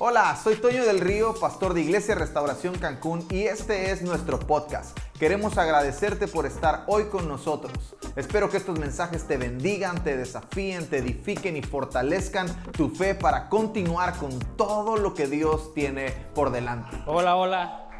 Hola, 0.00 0.36
soy 0.36 0.54
Toño 0.54 0.84
del 0.84 1.00
Río, 1.00 1.34
pastor 1.40 1.74
de 1.74 1.80
Iglesia 1.80 2.14
Restauración 2.14 2.78
Cancún 2.78 3.26
y 3.32 3.42
este 3.42 3.90
es 3.90 4.00
nuestro 4.00 4.38
podcast. 4.38 4.96
Queremos 5.18 5.58
agradecerte 5.58 6.28
por 6.28 6.46
estar 6.46 6.84
hoy 6.86 7.06
con 7.06 7.26
nosotros. 7.26 7.96
Espero 8.14 8.48
que 8.48 8.58
estos 8.58 8.78
mensajes 8.78 9.26
te 9.26 9.36
bendigan, 9.36 10.04
te 10.04 10.16
desafíen, 10.16 10.88
te 10.88 10.98
edifiquen 10.98 11.56
y 11.56 11.62
fortalezcan 11.62 12.46
tu 12.74 12.90
fe 12.90 13.16
para 13.16 13.48
continuar 13.48 14.16
con 14.18 14.38
todo 14.56 14.96
lo 14.96 15.14
que 15.14 15.26
Dios 15.26 15.74
tiene 15.74 16.12
por 16.32 16.52
delante. 16.52 16.96
Hola, 17.04 17.34
hola. 17.34 17.90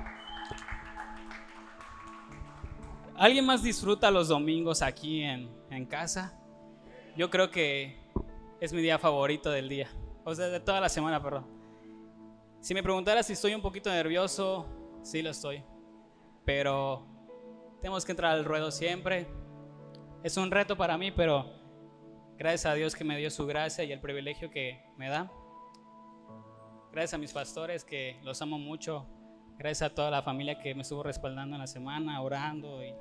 ¿Alguien 3.16 3.44
más 3.44 3.64
disfruta 3.64 4.12
los 4.12 4.28
domingos 4.28 4.82
aquí 4.82 5.22
en, 5.22 5.50
en 5.68 5.84
casa? 5.84 6.38
Yo 7.16 7.28
creo 7.28 7.50
que 7.50 7.98
es 8.60 8.72
mi 8.72 8.82
día 8.82 9.00
favorito 9.00 9.50
del 9.50 9.68
día, 9.68 9.90
o 10.22 10.32
sea, 10.32 10.46
de 10.46 10.60
toda 10.60 10.80
la 10.80 10.88
semana, 10.88 11.20
perdón. 11.20 11.57
Si 12.60 12.74
me 12.74 12.82
preguntara 12.82 13.22
si 13.22 13.34
estoy 13.34 13.54
un 13.54 13.62
poquito 13.62 13.90
nervioso, 13.90 14.66
sí 15.02 15.22
lo 15.22 15.30
estoy. 15.30 15.62
Pero 16.44 17.06
tenemos 17.80 18.04
que 18.04 18.12
entrar 18.12 18.32
al 18.32 18.44
ruedo 18.44 18.70
siempre. 18.70 19.28
Es 20.22 20.36
un 20.36 20.50
reto 20.50 20.76
para 20.76 20.98
mí, 20.98 21.12
pero 21.12 21.46
gracias 22.36 22.66
a 22.66 22.74
Dios 22.74 22.96
que 22.96 23.04
me 23.04 23.16
dio 23.16 23.30
su 23.30 23.46
gracia 23.46 23.84
y 23.84 23.92
el 23.92 24.00
privilegio 24.00 24.50
que 24.50 24.84
me 24.96 25.08
da. 25.08 25.30
Gracias 26.90 27.14
a 27.14 27.18
mis 27.18 27.32
pastores 27.32 27.84
que 27.84 28.18
los 28.24 28.42
amo 28.42 28.58
mucho. 28.58 29.06
Gracias 29.56 29.90
a 29.90 29.94
toda 29.94 30.10
la 30.10 30.22
familia 30.22 30.58
que 30.58 30.74
me 30.74 30.82
estuvo 30.82 31.02
respaldando 31.02 31.54
en 31.54 31.60
la 31.60 31.66
semana, 31.66 32.20
orando 32.20 32.82
y 32.82 32.92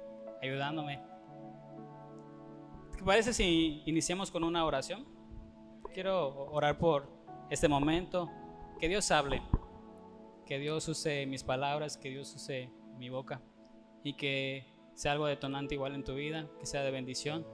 ayudándome. 0.41 1.01
¿Qué 2.95 3.03
parece 3.03 3.33
si 3.33 3.83
iniciamos 3.85 4.29
con 4.29 4.43
una 4.43 4.65
oración? 4.65 5.05
Quiero 5.93 6.45
orar 6.51 6.77
por 6.77 7.09
este 7.49 7.67
momento. 7.67 8.29
Que 8.79 8.87
Dios 8.87 9.09
hable, 9.11 9.41
que 10.45 10.59
Dios 10.59 10.87
use 10.87 11.25
mis 11.25 11.43
palabras, 11.43 11.97
que 11.97 12.09
Dios 12.09 12.33
use 12.35 12.71
mi 12.97 13.09
boca 13.09 13.41
y 14.03 14.13
que 14.13 14.65
sea 14.93 15.11
algo 15.11 15.25
detonante 15.25 15.75
igual 15.75 15.95
en 15.95 16.03
tu 16.03 16.15
vida, 16.15 16.47
que 16.59 16.65
sea 16.65 16.83
de 16.83 16.91
bendición 16.91 17.45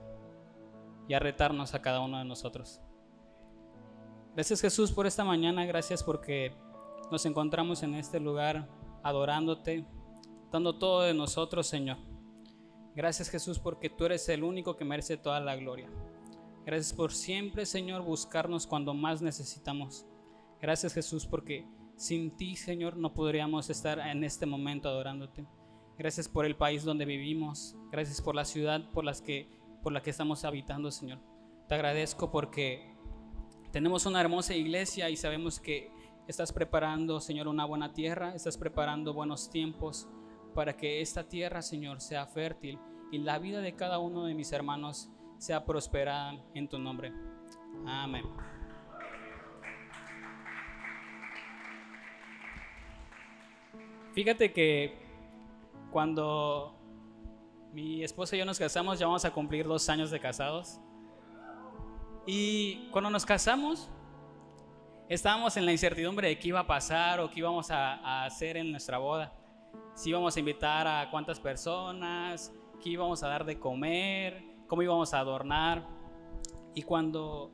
y 1.07 1.13
a 1.13 1.19
retarnos 1.19 1.73
a 1.73 1.81
cada 1.81 2.01
uno 2.01 2.19
de 2.19 2.25
nosotros. 2.25 2.81
Gracias 4.35 4.61
Jesús 4.61 4.91
por 4.91 5.05
esta 5.05 5.23
mañana, 5.23 5.65
gracias 5.65 6.03
porque 6.03 6.55
nos 7.11 7.25
encontramos 7.25 7.83
en 7.83 7.95
este 7.95 8.19
lugar 8.19 8.67
adorándote, 9.03 9.85
dando 10.51 10.77
todo 10.77 11.01
de 11.01 11.13
nosotros, 11.13 11.67
Señor. 11.67 11.97
Gracias 12.95 13.29
Jesús 13.29 13.59
porque 13.59 13.89
tú 13.89 14.05
eres 14.05 14.27
el 14.29 14.43
único 14.43 14.75
que 14.75 14.85
merece 14.85 15.17
toda 15.17 15.39
la 15.39 15.55
gloria. 15.55 15.89
Gracias 16.65 16.93
por 16.93 17.11
siempre, 17.11 17.65
Señor, 17.65 18.03
buscarnos 18.03 18.67
cuando 18.67 18.93
más 18.93 19.21
necesitamos. 19.21 20.05
Gracias 20.63 20.93
Jesús 20.93 21.25
porque 21.25 21.67
sin 21.97 22.31
ti, 22.37 22.55
Señor, 22.55 22.95
no 22.95 23.13
podríamos 23.13 23.69
estar 23.69 23.99
en 23.99 24.23
este 24.23 24.45
momento 24.45 24.87
adorándote. 24.87 25.45
Gracias 25.97 26.29
por 26.29 26.45
el 26.45 26.55
país 26.55 26.85
donde 26.85 27.03
vivimos. 27.03 27.75
Gracias 27.91 28.21
por 28.21 28.33
la 28.33 28.45
ciudad 28.45 28.89
por, 28.91 29.03
las 29.03 29.21
que, 29.21 29.49
por 29.81 29.91
la 29.91 30.01
que 30.01 30.09
estamos 30.09 30.45
habitando, 30.45 30.89
Señor. 30.89 31.19
Te 31.67 31.75
agradezco 31.75 32.31
porque 32.31 32.95
tenemos 33.73 34.05
una 34.05 34.21
hermosa 34.21 34.55
iglesia 34.55 35.09
y 35.09 35.17
sabemos 35.17 35.59
que 35.59 35.91
estás 36.29 36.53
preparando, 36.53 37.19
Señor, 37.19 37.49
una 37.49 37.65
buena 37.65 37.91
tierra. 37.91 38.33
Estás 38.33 38.57
preparando 38.57 39.13
buenos 39.13 39.49
tiempos 39.49 40.07
para 40.55 40.77
que 40.77 41.01
esta 41.01 41.27
tierra, 41.27 41.61
Señor, 41.61 41.99
sea 41.99 42.25
fértil 42.25 42.79
y 43.11 43.17
la 43.17 43.37
vida 43.37 43.59
de 43.59 43.75
cada 43.75 43.99
uno 43.99 44.23
de 44.23 44.33
mis 44.33 44.53
hermanos 44.53 45.09
sea 45.39 45.65
prosperada 45.65 46.41
en 46.53 46.69
tu 46.69 46.79
nombre. 46.79 47.11
Amén. 47.85 48.23
Fíjate 54.13 54.53
que 54.53 54.95
cuando 55.91 56.75
mi 57.73 58.03
esposa 58.03 58.35
y 58.35 58.39
yo 58.39 58.45
nos 58.45 58.59
casamos, 58.59 58.99
ya 58.99 59.07
vamos 59.07 59.25
a 59.25 59.31
cumplir 59.31 59.65
dos 59.65 59.89
años 59.89 60.11
de 60.11 60.19
casados. 60.19 60.79
Y 62.27 62.89
cuando 62.91 63.09
nos 63.09 63.25
casamos, 63.25 63.89
estábamos 65.09 65.57
en 65.57 65.65
la 65.65 65.71
incertidumbre 65.71 66.27
de 66.27 66.37
qué 66.37 66.49
iba 66.49 66.59
a 66.59 66.67
pasar 66.67 67.19
o 67.19 67.29
qué 67.29 67.39
íbamos 67.39 67.71
a, 67.71 68.23
hacer 68.23 68.57
en 68.57 68.71
nuestra 68.71 68.99
boda. 68.99 69.33
Si 69.95 70.11
íbamos 70.11 70.35
a 70.35 70.39
invitar 70.39 70.87
a 70.87 71.09
cuántas 71.09 71.39
personas, 71.39 72.53
qué 72.81 72.89
íbamos 72.89 73.23
a 73.23 73.27
dar 73.27 73.43
de 73.45 73.59
comer, 73.59 74.43
cómo 74.67 74.83
íbamos 74.83 75.11
a 75.13 75.19
adornar. 75.19 75.87
Y 76.75 76.83
cuando 76.83 77.51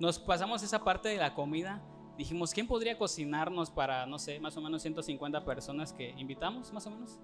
nos 0.00 0.18
pasamos 0.18 0.62
esa 0.62 0.82
parte 0.82 1.10
de 1.10 1.18
la 1.18 1.34
comida, 1.34 1.82
dijimos, 2.16 2.52
¿quién 2.52 2.66
podría 2.66 2.96
cocinarnos 2.96 3.70
para, 3.70 4.06
no 4.06 4.18
sé, 4.18 4.40
más 4.40 4.56
o 4.56 4.60
menos 4.60 4.82
150 4.82 5.44
personas 5.44 5.92
que 5.92 6.10
invitamos, 6.16 6.72
más 6.72 6.86
o 6.86 6.90
menos? 6.90 7.18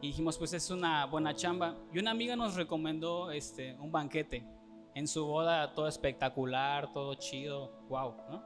Y 0.00 0.08
dijimos, 0.08 0.38
pues 0.38 0.52
es 0.52 0.70
una 0.70 1.06
buena 1.06 1.34
chamba. 1.34 1.76
Y 1.92 1.98
una 1.98 2.12
amiga 2.12 2.36
nos 2.36 2.54
recomendó 2.54 3.30
este, 3.30 3.74
un 3.80 3.90
banquete. 3.90 4.46
En 4.94 5.08
su 5.08 5.26
boda 5.26 5.74
todo 5.74 5.88
espectacular, 5.88 6.92
todo 6.92 7.14
chido, 7.14 7.72
wow, 7.88 8.14
¿no? 8.30 8.42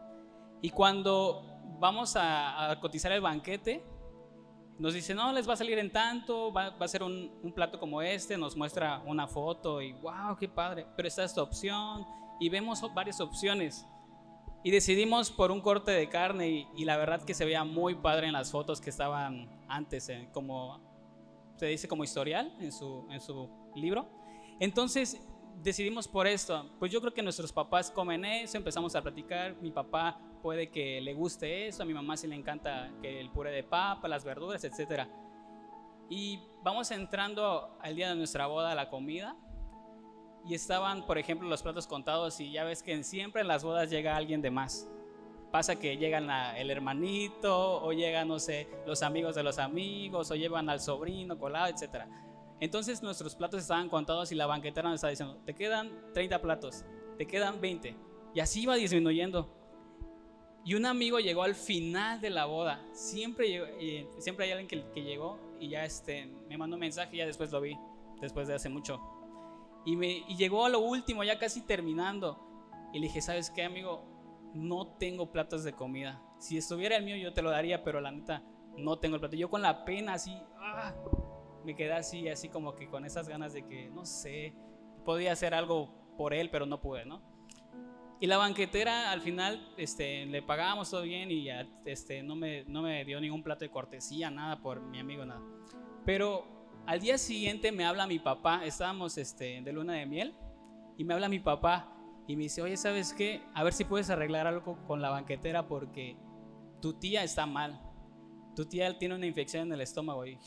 Y 0.60 0.70
cuando 0.70 1.42
vamos 1.78 2.14
a, 2.16 2.76
cotizar 2.80 3.12
el 3.12 3.20
banquete, 3.20 3.84
nos 4.78 4.94
dice, 4.94 5.14
no, 5.14 5.32
les 5.32 5.48
va 5.48 5.54
a 5.54 5.56
salir 5.56 5.78
en 5.78 5.90
tanto, 5.90 6.52
va, 6.52 6.70
va 6.70 6.84
a 6.84 6.88
ser 6.88 7.02
un, 7.02 7.30
un, 7.42 7.52
plato 7.52 7.78
como 7.78 8.00
este, 8.00 8.36
nos 8.36 8.56
muestra 8.56 9.02
una 9.06 9.26
foto 9.26 9.82
y 9.82 9.92
wow, 9.94 10.36
qué 10.38 10.48
padre, 10.48 10.86
pero 10.96 11.08
está 11.08 11.24
esta 11.24 11.42
opción 11.42 12.06
y 12.40 12.48
vemos 12.48 12.82
varias 12.94 13.20
opciones. 13.20 13.86
Y 14.64 14.70
decidimos 14.70 15.30
por 15.30 15.50
un 15.50 15.60
corte 15.60 15.90
de 15.90 16.08
carne 16.08 16.68
y, 16.76 16.84
la 16.84 16.96
verdad 16.96 17.22
que 17.24 17.34
se 17.34 17.44
veía 17.44 17.64
muy 17.64 17.96
padre 17.96 18.28
en 18.28 18.32
las 18.32 18.52
fotos 18.52 18.80
que 18.80 18.90
estaban 18.90 19.48
antes, 19.68 20.08
eh, 20.08 20.28
como 20.32 20.80
se 21.56 21.66
dice 21.66 21.88
como 21.88 22.04
historial 22.04 22.54
en 22.60 22.70
su, 22.70 23.06
en 23.10 23.20
su 23.20 23.48
libro. 23.74 24.06
Entonces 24.60 25.20
decidimos 25.62 26.06
por 26.06 26.28
esto. 26.28 26.70
Pues 26.78 26.92
yo 26.92 27.00
creo 27.00 27.12
que 27.12 27.22
nuestros 27.22 27.52
papás 27.52 27.90
comen 27.90 28.24
eso, 28.24 28.56
empezamos 28.56 28.94
a 28.94 29.02
platicar. 29.02 29.56
Mi 29.60 29.72
papá 29.72 30.20
puede 30.42 30.70
que 30.70 31.00
le 31.00 31.12
guste 31.12 31.66
eso, 31.66 31.82
a 31.82 31.86
mi 31.86 31.94
mamá 31.94 32.16
sí 32.16 32.28
le 32.28 32.36
encanta 32.36 32.92
que 33.00 33.20
el 33.20 33.30
puré 33.30 33.50
de 33.50 33.64
papa, 33.64 34.06
las 34.06 34.24
verduras, 34.24 34.62
etc. 34.62 35.08
Y 36.08 36.38
vamos 36.62 36.90
entrando 36.92 37.76
al 37.80 37.96
día 37.96 38.10
de 38.10 38.14
nuestra 38.14 38.46
boda, 38.46 38.76
la 38.76 38.88
comida 38.90 39.36
y 40.44 40.54
estaban, 40.54 41.06
por 41.06 41.18
ejemplo, 41.18 41.48
los 41.48 41.62
platos 41.62 41.86
contados 41.86 42.40
y 42.40 42.50
ya 42.50 42.64
ves 42.64 42.82
que 42.82 43.02
siempre 43.04 43.42
en 43.42 43.48
las 43.48 43.62
bodas 43.62 43.90
llega 43.90 44.16
alguien 44.16 44.42
de 44.42 44.50
más. 44.50 44.88
Pasa 45.50 45.76
que 45.76 45.96
llegan 45.98 46.30
el 46.56 46.70
hermanito 46.70 47.82
o 47.82 47.92
llegan, 47.92 48.28
no 48.28 48.38
sé, 48.38 48.68
los 48.86 49.02
amigos 49.02 49.34
de 49.34 49.42
los 49.42 49.58
amigos 49.58 50.30
o 50.30 50.34
llevan 50.34 50.68
al 50.70 50.80
sobrino 50.80 51.38
colado, 51.38 51.66
etc. 51.66 52.06
Entonces 52.58 53.02
nuestros 53.02 53.36
platos 53.36 53.60
estaban 53.60 53.88
contados 53.88 54.32
y 54.32 54.34
la 54.34 54.46
banquetera 54.46 54.88
nos 54.88 54.96
estaba 54.96 55.10
diciendo, 55.10 55.36
te 55.44 55.54
quedan 55.54 55.90
30 56.14 56.40
platos, 56.40 56.84
te 57.18 57.26
quedan 57.26 57.60
20. 57.60 57.94
Y 58.34 58.40
así 58.40 58.62
iba 58.62 58.76
disminuyendo. 58.76 59.48
Y 60.64 60.74
un 60.74 60.86
amigo 60.86 61.18
llegó 61.18 61.42
al 61.42 61.54
final 61.54 62.20
de 62.20 62.30
la 62.30 62.46
boda. 62.46 62.80
Siempre, 62.92 64.08
siempre 64.18 64.46
hay 64.46 64.52
alguien 64.52 64.68
que, 64.68 64.90
que, 64.92 65.02
llegó 65.02 65.38
y 65.58 65.68
ya 65.68 65.84
este, 65.84 66.26
me 66.48 66.56
mandó 66.56 66.76
un 66.76 66.80
mensaje 66.80 67.16
y 67.16 67.18
ya 67.18 67.26
después 67.26 67.50
lo 67.50 67.60
vi, 67.60 67.76
después 68.20 68.48
de 68.48 68.54
hace 68.54 68.68
mucho. 68.68 69.00
Y, 69.84 69.96
me, 69.96 70.20
llegó 70.36 70.64
a 70.64 70.68
lo 70.68 70.80
último, 70.80 71.24
ya 71.24 71.38
casi 71.38 71.62
terminando. 71.62 72.38
Y 72.92 72.98
le 72.98 73.06
dije, 73.06 73.20
¿sabes 73.20 73.50
qué, 73.50 73.64
amigo? 73.64 74.04
No 74.54 74.86
tengo 74.98 75.30
platos 75.32 75.64
de 75.64 75.72
comida. 75.72 76.22
Si 76.38 76.56
estuviera 76.58 76.96
el 76.96 77.04
mío, 77.04 77.16
yo 77.16 77.32
te 77.32 77.42
lo 77.42 77.50
daría, 77.50 77.82
pero 77.84 78.00
la 78.00 78.10
neta, 78.10 78.42
no 78.76 78.98
tengo 78.98 79.16
el 79.16 79.20
plato. 79.20 79.36
Yo 79.36 79.50
con 79.50 79.62
la 79.62 79.84
pena 79.84 80.14
así, 80.14 80.36
¡ah! 80.58 80.94
me 81.64 81.74
quedé 81.74 81.92
así, 81.92 82.28
así 82.28 82.48
como 82.48 82.74
que 82.74 82.88
con 82.88 83.04
esas 83.04 83.28
ganas 83.28 83.52
de 83.52 83.66
que, 83.66 83.90
no 83.90 84.04
sé, 84.04 84.54
podía 85.04 85.32
hacer 85.32 85.54
algo 85.54 85.88
por 86.16 86.34
él, 86.34 86.50
pero 86.50 86.66
no 86.66 86.80
pude, 86.80 87.04
¿no? 87.04 87.22
Y 88.20 88.28
la 88.28 88.36
banquetera 88.36 89.10
al 89.10 89.20
final 89.20 89.72
este, 89.76 90.26
le 90.26 90.42
pagábamos 90.42 90.90
todo 90.90 91.02
bien 91.02 91.32
y 91.32 91.48
este, 91.84 92.22
no, 92.22 92.36
me, 92.36 92.62
no 92.64 92.82
me 92.82 93.04
dio 93.04 93.20
ningún 93.20 93.42
plato 93.42 93.64
de 93.64 93.70
cortesía, 93.70 94.30
nada 94.30 94.62
por 94.62 94.80
mi 94.80 95.00
amigo, 95.00 95.24
nada. 95.24 95.42
Pero 96.04 96.61
al 96.86 97.00
día 97.00 97.18
siguiente 97.18 97.72
me 97.72 97.84
habla 97.84 98.06
mi 98.06 98.18
papá, 98.18 98.64
estábamos 98.64 99.18
este, 99.18 99.60
de 99.62 99.72
luna 99.72 99.94
de 99.94 100.06
miel, 100.06 100.34
y 100.96 101.04
me 101.04 101.14
habla 101.14 101.28
mi 101.28 101.38
papá 101.38 101.92
y 102.26 102.36
me 102.36 102.44
dice, 102.44 102.62
oye, 102.62 102.76
¿sabes 102.76 103.12
qué? 103.12 103.42
A 103.54 103.64
ver 103.64 103.72
si 103.72 103.84
puedes 103.84 104.10
arreglar 104.10 104.46
algo 104.46 104.78
con 104.86 105.02
la 105.02 105.10
banquetera 105.10 105.66
porque 105.66 106.16
tu 106.80 106.94
tía 106.94 107.24
está 107.24 107.46
mal. 107.46 107.80
Tu 108.54 108.66
tía 108.66 108.98
tiene 108.98 109.14
una 109.14 109.26
infección 109.26 109.66
en 109.66 109.72
el 109.72 109.80
estómago. 109.80 110.26
Y 110.26 110.38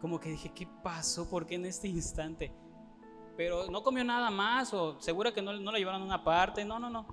como 0.00 0.20
que 0.20 0.30
dije, 0.30 0.52
¿qué 0.54 0.66
pasó? 0.82 1.28
¿Por 1.30 1.46
qué 1.46 1.54
en 1.54 1.66
este 1.66 1.88
instante? 1.88 2.52
Pero 3.36 3.70
no 3.70 3.82
comió 3.82 4.04
nada 4.04 4.30
más 4.30 4.74
o 4.74 5.00
seguro 5.00 5.32
que 5.32 5.40
no, 5.40 5.52
no 5.54 5.72
la 5.72 5.78
llevaron 5.78 6.02
a 6.02 6.04
una 6.04 6.24
parte. 6.24 6.64
No, 6.64 6.78
no, 6.78 6.90
no. 6.90 7.06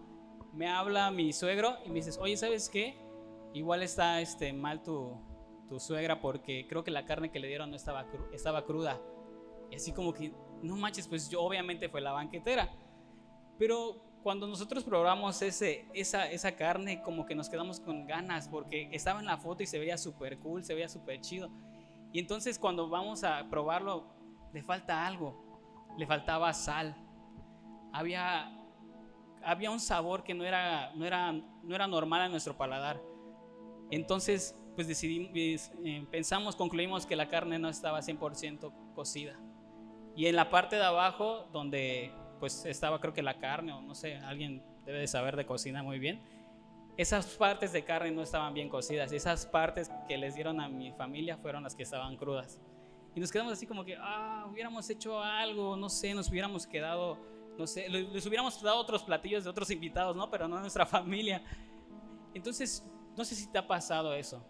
Me 0.54 0.68
habla 0.68 1.12
mi 1.12 1.32
suegro 1.32 1.78
y 1.86 1.90
me 1.90 1.96
dice, 1.96 2.12
oye, 2.20 2.36
¿sabes 2.36 2.68
qué? 2.70 2.98
Igual 3.54 3.84
está 3.84 4.20
este, 4.20 4.52
mal 4.52 4.82
tu, 4.82 5.18
tu 5.70 5.80
suegra 5.80 6.20
porque 6.20 6.66
creo 6.68 6.84
que 6.84 6.92
la 6.92 7.06
carne 7.06 7.32
que 7.32 7.40
le 7.40 7.48
dieron 7.48 7.70
no 7.70 7.76
estaba, 7.76 8.06
estaba 8.34 8.66
cruda. 8.66 9.00
Y 9.72 9.76
así 9.76 9.94
como 9.94 10.14
que, 10.14 10.34
no 10.64 10.76
manches, 10.76 11.08
pues 11.08 11.30
yo 11.30 11.42
obviamente 11.42 11.88
fue 11.88 12.02
la 12.02 12.12
banquetera. 12.12 12.70
Pero 13.58 14.02
cuando 14.24 14.48
nosotros 14.48 14.84
probamos 14.84 15.42
ese, 15.42 15.86
esa, 15.94 16.30
esa 16.30 16.56
carne, 16.56 17.02
como 17.02 17.26
que 17.26 17.36
nos 17.36 17.50
quedamos 17.50 17.80
con 17.80 18.06
ganas, 18.06 18.48
porque 18.50 18.90
estaba 18.92 19.20
en 19.20 19.28
la 19.28 19.38
foto 19.38 19.64
y 19.64 19.68
se 19.68 19.80
veía 19.80 19.98
súper 19.98 20.40
cool, 20.40 20.64
se 20.64 20.74
veía 20.74 20.90
súper 20.90 21.22
chido. 21.22 21.50
Y 22.12 22.20
entonces 22.20 22.58
cuando 22.58 22.90
vamos 22.90 23.24
a 23.24 23.48
probarlo, 23.50 24.08
le 24.52 24.64
falta 24.64 25.06
algo, 25.06 25.40
le 25.98 26.08
faltaba 26.08 26.52
sal. 26.54 26.96
Había, 27.94 28.52
había 29.44 29.72
un 29.72 29.80
sabor 29.80 30.24
que 30.24 30.34
no 30.34 30.44
era, 30.44 30.92
no, 30.96 31.06
era, 31.06 31.32
no 31.32 31.76
era 31.76 31.88
normal 31.88 32.26
en 32.26 32.32
nuestro 32.32 32.58
paladar. 32.58 33.02
Entonces, 33.92 34.59
pues 34.80 34.88
decidimos, 34.88 35.32
eh, 35.36 36.06
pensamos, 36.10 36.56
concluimos 36.56 37.06
que 37.06 37.18
la 37.18 37.28
carne 37.28 37.60
no 37.60 37.68
estaba 37.68 38.00
100% 38.00 38.72
cocida. 38.96 39.38
Y 40.16 40.28
en 40.28 40.38
la 40.38 40.50
parte 40.50 40.78
de 40.78 40.86
abajo, 40.86 41.50
donde 41.52 42.14
pues 42.40 42.64
estaba 42.64 43.02
creo 43.02 43.14
que 43.14 43.22
la 43.22 43.40
carne 43.40 43.74
o 43.74 43.82
no 43.82 43.94
sé, 43.94 44.16
alguien 44.20 44.64
debe 44.86 45.00
de 45.00 45.08
saber 45.08 45.36
de 45.36 45.46
cocina 45.46 45.84
muy 45.84 46.00
bien. 46.00 46.22
Esas 46.96 47.26
partes 47.36 47.74
de 47.74 47.84
carne 47.84 48.12
no 48.12 48.22
estaban 48.22 48.54
bien 48.54 48.70
cocidas 48.70 49.12
esas 49.12 49.46
partes 49.46 49.92
que 50.08 50.18
les 50.18 50.34
dieron 50.36 50.62
a 50.62 50.70
mi 50.70 50.94
familia 50.94 51.36
fueron 51.36 51.64
las 51.64 51.76
que 51.76 51.84
estaban 51.84 52.16
crudas. 52.16 52.62
Y 53.14 53.20
nos 53.20 53.34
quedamos 53.34 53.52
así 53.52 53.68
como 53.68 53.84
que, 53.84 53.98
ah, 54.00 54.48
hubiéramos 54.50 54.90
hecho 54.90 55.22
algo, 55.22 55.76
no 55.76 55.90
sé, 55.90 56.14
nos 56.14 56.30
hubiéramos 56.30 56.66
quedado, 56.66 57.18
no 57.58 57.68
sé, 57.68 57.90
les 57.90 58.26
hubiéramos 58.26 58.62
dado 58.62 58.78
otros 58.78 59.04
platillos 59.04 59.44
de 59.44 59.50
otros 59.50 59.72
invitados, 59.72 60.16
¿no? 60.16 60.32
Pero 60.32 60.48
no 60.48 60.56
a 60.56 60.62
nuestra 60.62 60.86
familia. 60.86 61.44
Entonces, 62.34 62.90
no 63.18 63.26
sé 63.26 63.36
si 63.36 63.52
te 63.52 63.58
ha 63.58 63.68
pasado 63.68 64.14
eso, 64.14 64.42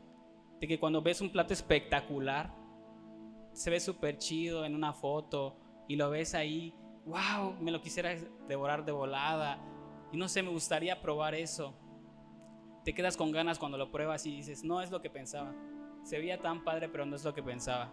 de 0.60 0.68
que 0.68 0.80
cuando 0.80 1.02
ves 1.02 1.22
un 1.22 1.32
plato 1.32 1.54
espectacular, 1.54 2.54
se 3.54 3.70
ve 3.70 3.80
súper 3.80 4.18
chido 4.18 4.66
en 4.66 4.76
una 4.76 4.94
foto 4.94 5.58
y 5.88 5.96
lo 5.96 6.10
ves 6.10 6.36
ahí 6.36 6.74
wow, 7.10 7.56
me 7.60 7.72
lo 7.72 7.82
quisiera 7.82 8.16
devorar 8.48 8.86
de 8.86 8.92
volada. 8.92 9.60
Y 10.12 10.18
no 10.18 10.28
sé, 10.28 10.44
me 10.44 10.50
gustaría 10.50 11.02
probar 11.02 11.36
eso. 11.36 11.74
Te 12.84 12.94
quedas 12.94 13.18
con 13.18 13.32
ganas 13.32 13.60
cuando 13.60 13.78
lo 13.78 13.92
pruebas 13.92 14.26
y 14.26 14.38
dices, 14.38 14.64
no 14.64 14.82
es 14.82 14.92
lo 14.92 15.02
que 15.02 15.10
pensaba. 15.10 15.54
Se 16.04 16.18
veía 16.18 16.40
tan 16.40 16.64
padre, 16.64 16.88
pero 16.88 17.06
no 17.06 17.16
es 17.16 17.24
lo 17.24 17.34
que 17.34 17.44
pensaba. 17.44 17.92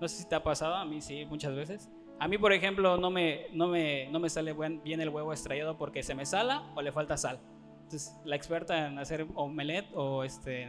No 0.00 0.08
sé 0.08 0.22
si 0.22 0.28
te 0.28 0.34
ha 0.34 0.42
pasado, 0.42 0.74
a 0.74 0.84
mí 0.84 1.00
sí, 1.00 1.24
muchas 1.26 1.54
veces. 1.54 1.90
A 2.18 2.28
mí, 2.28 2.38
por 2.38 2.52
ejemplo, 2.52 2.96
no 2.96 3.10
me, 3.10 3.46
no 3.52 3.68
me, 3.68 4.08
no 4.10 4.18
me 4.18 4.28
sale 4.28 4.54
bien 4.82 5.00
el 5.00 5.08
huevo 5.10 5.32
estrellado 5.32 5.76
porque 5.76 6.02
se 6.02 6.14
me 6.14 6.26
sala 6.26 6.70
o 6.74 6.82
le 6.82 6.92
falta 6.92 7.16
sal. 7.16 7.40
Entonces, 7.82 8.18
la 8.24 8.36
experta 8.36 8.88
en 8.88 8.98
hacer 8.98 9.26
omelette 9.34 9.90
o 9.94 10.24
este, 10.24 10.68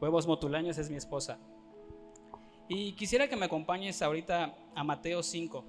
huevos 0.00 0.26
motulaños 0.26 0.78
es 0.78 0.90
mi 0.90 0.96
esposa. 0.96 1.38
Y 2.68 2.92
quisiera 2.92 3.28
que 3.28 3.36
me 3.36 3.46
acompañes 3.46 4.00
ahorita 4.00 4.54
a 4.74 4.84
Mateo 4.84 5.22
5. 5.22 5.64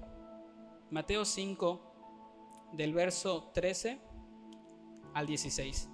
Mateo 0.90 1.24
5, 1.24 1.80
del 2.72 2.94
verso 2.94 3.50
13 3.52 4.00
al 5.14 5.26
16. 5.26 5.90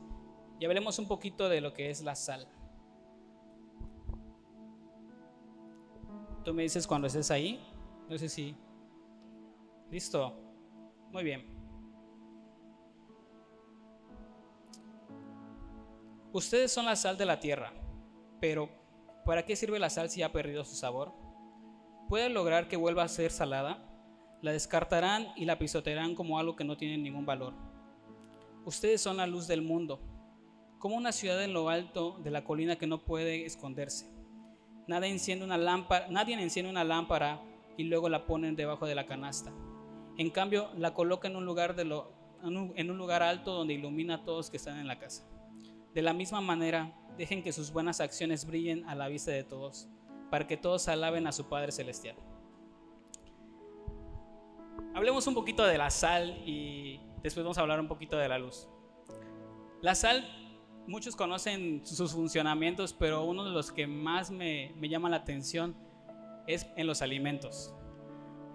Y 0.61 0.65
hablemos 0.65 0.99
un 0.99 1.07
poquito 1.07 1.49
de 1.49 1.61
lo 1.61 1.73
que 1.73 1.91
es 1.91 2.03
la 2.03 2.15
sal. 2.15 2.47
Tú 6.45 6.53
me 6.55 6.63
dices 6.63 6.87
cuando 6.87 7.07
estés 7.07 7.31
ahí. 7.31 7.61
No 8.09 8.19
sé 8.19 8.29
si. 8.29 8.57
Listo. 9.91 10.35
Muy 11.13 11.25
bien. 11.25 11.59
Ustedes 16.33 16.71
son 16.71 16.85
la 16.85 16.95
sal 16.95 17.17
de 17.17 17.25
la 17.25 17.41
tierra, 17.41 17.73
pero 18.41 18.69
¿para 19.25 19.45
qué 19.45 19.57
sirve 19.57 19.79
la 19.79 19.91
sal 19.91 20.11
si 20.11 20.23
ha 20.23 20.33
perdido 20.33 20.65
su 20.65 20.75
sabor? 20.75 21.13
¿Puede 22.09 22.29
lograr 22.29 22.69
que 22.69 22.77
vuelva 22.77 23.03
a 23.03 23.09
ser 23.09 23.31
salada? 23.31 23.85
La 24.41 24.53
descartarán 24.53 25.29
y 25.37 25.45
la 25.45 25.59
pisotearán 25.59 26.15
como 26.15 26.39
algo 26.39 26.57
que 26.57 26.65
no 26.65 26.77
tiene 26.77 26.97
ningún 26.97 27.27
valor. 27.27 27.55
Ustedes 28.65 29.01
son 29.01 29.17
la 29.17 29.27
luz 29.27 29.47
del 29.47 29.63
mundo, 29.63 30.01
como 30.79 30.97
una 30.97 31.13
ciudad 31.13 31.43
en 31.43 31.53
lo 31.53 31.69
alto 31.69 32.19
de 32.23 32.31
la 32.31 32.45
colina 32.45 32.77
que 32.77 32.87
no 32.87 33.05
puede 33.05 33.45
esconderse. 33.45 34.11
Nadie 34.87 35.11
enciende 35.11 35.45
una 35.45 35.59
lámpara, 35.59 36.07
enciende 36.09 36.71
una 36.71 36.85
lámpara 36.85 37.43
y 37.77 37.85
luego 37.85 38.09
la 38.09 38.27
ponen 38.27 38.57
debajo 38.57 38.87
de 38.87 38.95
la 38.95 39.07
canasta. 39.07 39.53
En 40.17 40.31
cambio, 40.31 40.71
la 40.77 40.95
coloca 40.95 41.29
en 41.29 41.37
un 41.37 41.45
lugar 41.45 41.73
alto 43.23 43.53
donde 43.53 43.75
ilumina 43.75 44.15
a 44.15 44.25
todos 44.25 44.51
que 44.51 44.57
están 44.57 44.79
en 44.79 44.87
la 44.87 44.99
casa. 44.99 45.29
De 45.95 46.03
la 46.03 46.13
misma 46.13 46.41
manera, 46.41 46.93
dejen 47.19 47.43
que 47.43 47.53
sus 47.53 47.73
buenas 47.73 48.01
acciones 48.01 48.47
brillen 48.47 48.89
a 48.89 48.95
la 48.95 49.09
vista 49.09 49.33
de 49.33 49.43
todos, 49.43 49.89
para 50.31 50.47
que 50.47 50.57
todos 50.57 50.87
alaben 50.87 51.27
a 51.27 51.33
su 51.33 51.49
Padre 51.49 51.73
Celestial. 51.73 52.15
Hablemos 54.95 55.27
un 55.27 55.35
poquito 55.35 55.67
de 55.67 55.77
la 55.77 55.91
sal 55.91 56.41
y 56.47 57.01
después 57.23 57.45
vamos 57.45 57.59
a 57.59 57.63
hablar 57.63 57.81
un 57.81 57.89
poquito 57.89 58.17
de 58.17 58.29
la 58.29 58.39
luz. 58.39 58.69
La 59.83 59.97
sal, 59.97 60.25
muchos 60.87 61.17
conocen 61.17 61.85
sus 61.85 62.13
funcionamientos, 62.13 62.93
pero 62.93 63.25
uno 63.25 63.45
de 63.45 63.51
los 63.51 63.73
que 63.73 63.89
más 63.89 64.31
me, 64.31 64.73
llama 64.81 65.11
la 65.11 65.17
atención 65.17 65.77
es 66.47 66.69
en 66.77 66.87
los 66.87 67.03
alimentos. 67.03 67.75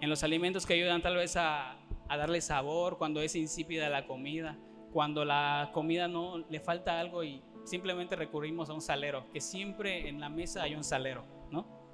En 0.00 0.08
los 0.08 0.22
alimentos 0.22 0.64
que 0.64 0.72
ayudan 0.74 1.02
tal 1.02 1.16
vez 1.16 1.36
a, 1.36 1.76
a 2.08 2.16
darle 2.16 2.40
sabor 2.40 2.96
cuando 2.96 3.20
es 3.20 3.36
insípida 3.36 3.90
la 3.90 4.06
comida, 4.06 4.58
cuando 4.90 5.24
la 5.24 5.70
comida 5.74 6.08
no 6.08 6.38
le 6.38 6.60
falta 6.60 6.98
algo 6.98 7.24
y 7.24 7.42
simplemente 7.64 8.16
recurrimos 8.16 8.70
a 8.70 8.74
un 8.74 8.80
salero, 8.80 9.30
que 9.30 9.40
siempre 9.40 10.08
en 10.08 10.20
la 10.20 10.28
mesa 10.28 10.62
hay 10.62 10.74
un 10.74 10.84
salero, 10.84 11.24
¿no? 11.50 11.84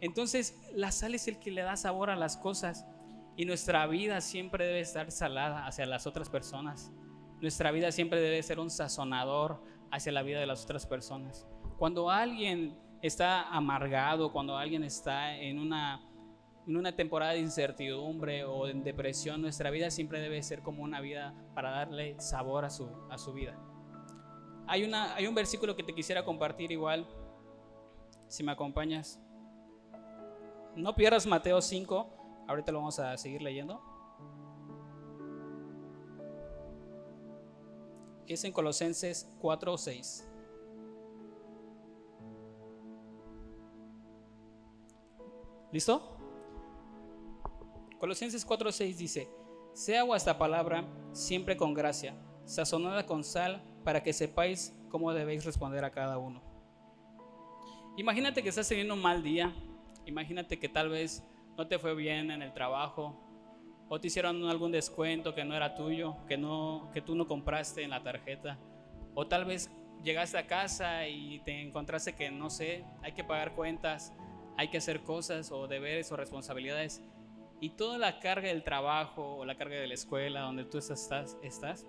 Entonces, 0.00 0.60
la 0.74 0.92
sal 0.92 1.14
es 1.14 1.28
el 1.28 1.38
que 1.38 1.50
le 1.50 1.62
da 1.62 1.76
sabor 1.76 2.10
a 2.10 2.16
las 2.16 2.36
cosas. 2.36 2.86
Y 3.36 3.46
nuestra 3.46 3.86
vida 3.86 4.20
siempre 4.20 4.66
debe 4.66 4.80
estar 4.80 5.10
salada 5.10 5.66
hacia 5.66 5.86
las 5.86 6.06
otras 6.06 6.28
personas. 6.28 6.92
Nuestra 7.40 7.70
vida 7.72 7.90
siempre 7.90 8.20
debe 8.20 8.42
ser 8.42 8.60
un 8.60 8.70
sazonador 8.70 9.62
hacia 9.90 10.12
la 10.12 10.22
vida 10.22 10.40
de 10.40 10.46
las 10.46 10.62
otras 10.64 10.86
personas. 10.86 11.46
Cuando 11.78 12.10
alguien 12.10 12.78
está 13.02 13.48
amargado, 13.48 14.32
cuando 14.32 14.56
alguien 14.56 14.84
está 14.84 15.36
en 15.36 15.58
una, 15.58 16.06
en 16.66 16.76
una 16.76 16.94
temporada 16.94 17.32
de 17.32 17.40
incertidumbre 17.40 18.44
o 18.44 18.68
en 18.68 18.84
depresión, 18.84 19.42
nuestra 19.42 19.70
vida 19.70 19.90
siempre 19.90 20.20
debe 20.20 20.42
ser 20.42 20.62
como 20.62 20.82
una 20.82 21.00
vida 21.00 21.34
para 21.54 21.70
darle 21.70 22.20
sabor 22.20 22.64
a 22.64 22.70
su, 22.70 22.88
a 23.10 23.18
su 23.18 23.32
vida. 23.32 23.58
Hay, 24.66 24.84
una, 24.84 25.14
hay 25.14 25.26
un 25.26 25.34
versículo 25.34 25.76
que 25.76 25.82
te 25.82 25.94
quisiera 25.94 26.24
compartir 26.24 26.72
igual, 26.72 27.06
si 28.28 28.42
me 28.42 28.52
acompañas. 28.52 29.20
No 30.74 30.94
pierdas 30.94 31.26
Mateo 31.26 31.60
5, 31.60 32.14
Ahorita 32.46 32.72
lo 32.72 32.78
vamos 32.78 32.98
a 32.98 33.16
seguir 33.16 33.42
leyendo. 33.42 33.80
Es 38.26 38.44
en 38.44 38.52
Colosenses 38.52 39.30
4 39.40 39.72
o 39.72 39.78
6. 39.78 40.28
¿Listo? 45.72 46.16
Colosenses 47.98 48.44
4 48.44 48.70
6 48.70 48.98
dice, 48.98 49.28
sea 49.72 50.04
vuestra 50.04 50.38
palabra 50.38 50.84
siempre 51.12 51.56
con 51.56 51.74
gracia, 51.74 52.14
sazonada 52.44 53.06
con 53.06 53.24
sal, 53.24 53.62
para 53.84 54.02
que 54.02 54.12
sepáis 54.12 54.74
cómo 54.90 55.12
debéis 55.12 55.44
responder 55.44 55.84
a 55.84 55.90
cada 55.90 56.18
uno. 56.18 56.42
Imagínate 57.96 58.42
que 58.42 58.48
estás 58.48 58.68
teniendo 58.68 58.94
un 58.94 59.02
mal 59.02 59.22
día, 59.22 59.54
imagínate 60.06 60.58
que 60.58 60.68
tal 60.68 60.88
vez 60.88 61.22
no 61.56 61.68
te 61.68 61.78
fue 61.78 61.94
bien 61.94 62.30
en 62.30 62.42
el 62.42 62.52
trabajo 62.52 63.20
o 63.88 64.00
te 64.00 64.08
hicieron 64.08 64.42
algún 64.48 64.72
descuento 64.72 65.34
que 65.34 65.44
no 65.44 65.54
era 65.54 65.74
tuyo, 65.74 66.16
que, 66.26 66.36
no, 66.36 66.90
que 66.92 67.00
tú 67.00 67.14
no 67.14 67.28
compraste 67.28 67.82
en 67.82 67.90
la 67.90 68.02
tarjeta, 68.02 68.58
o 69.14 69.26
tal 69.28 69.44
vez 69.44 69.70
llegaste 70.02 70.38
a 70.38 70.46
casa 70.46 71.06
y 71.06 71.40
te 71.40 71.60
encontraste 71.60 72.14
que, 72.14 72.30
no 72.30 72.50
sé, 72.50 72.84
hay 73.02 73.12
que 73.12 73.22
pagar 73.22 73.54
cuentas, 73.54 74.12
hay 74.56 74.68
que 74.68 74.78
hacer 74.78 75.02
cosas 75.02 75.52
o 75.52 75.68
deberes 75.68 76.10
o 76.10 76.16
responsabilidades, 76.16 77.02
y 77.60 77.70
toda 77.70 77.98
la 77.98 78.18
carga 78.18 78.48
del 78.48 78.64
trabajo 78.64 79.36
o 79.36 79.44
la 79.44 79.54
carga 79.56 79.76
de 79.76 79.86
la 79.86 79.94
escuela 79.94 80.40
donde 80.40 80.64
tú 80.64 80.78
estás, 80.78 81.36
estás 81.42 81.86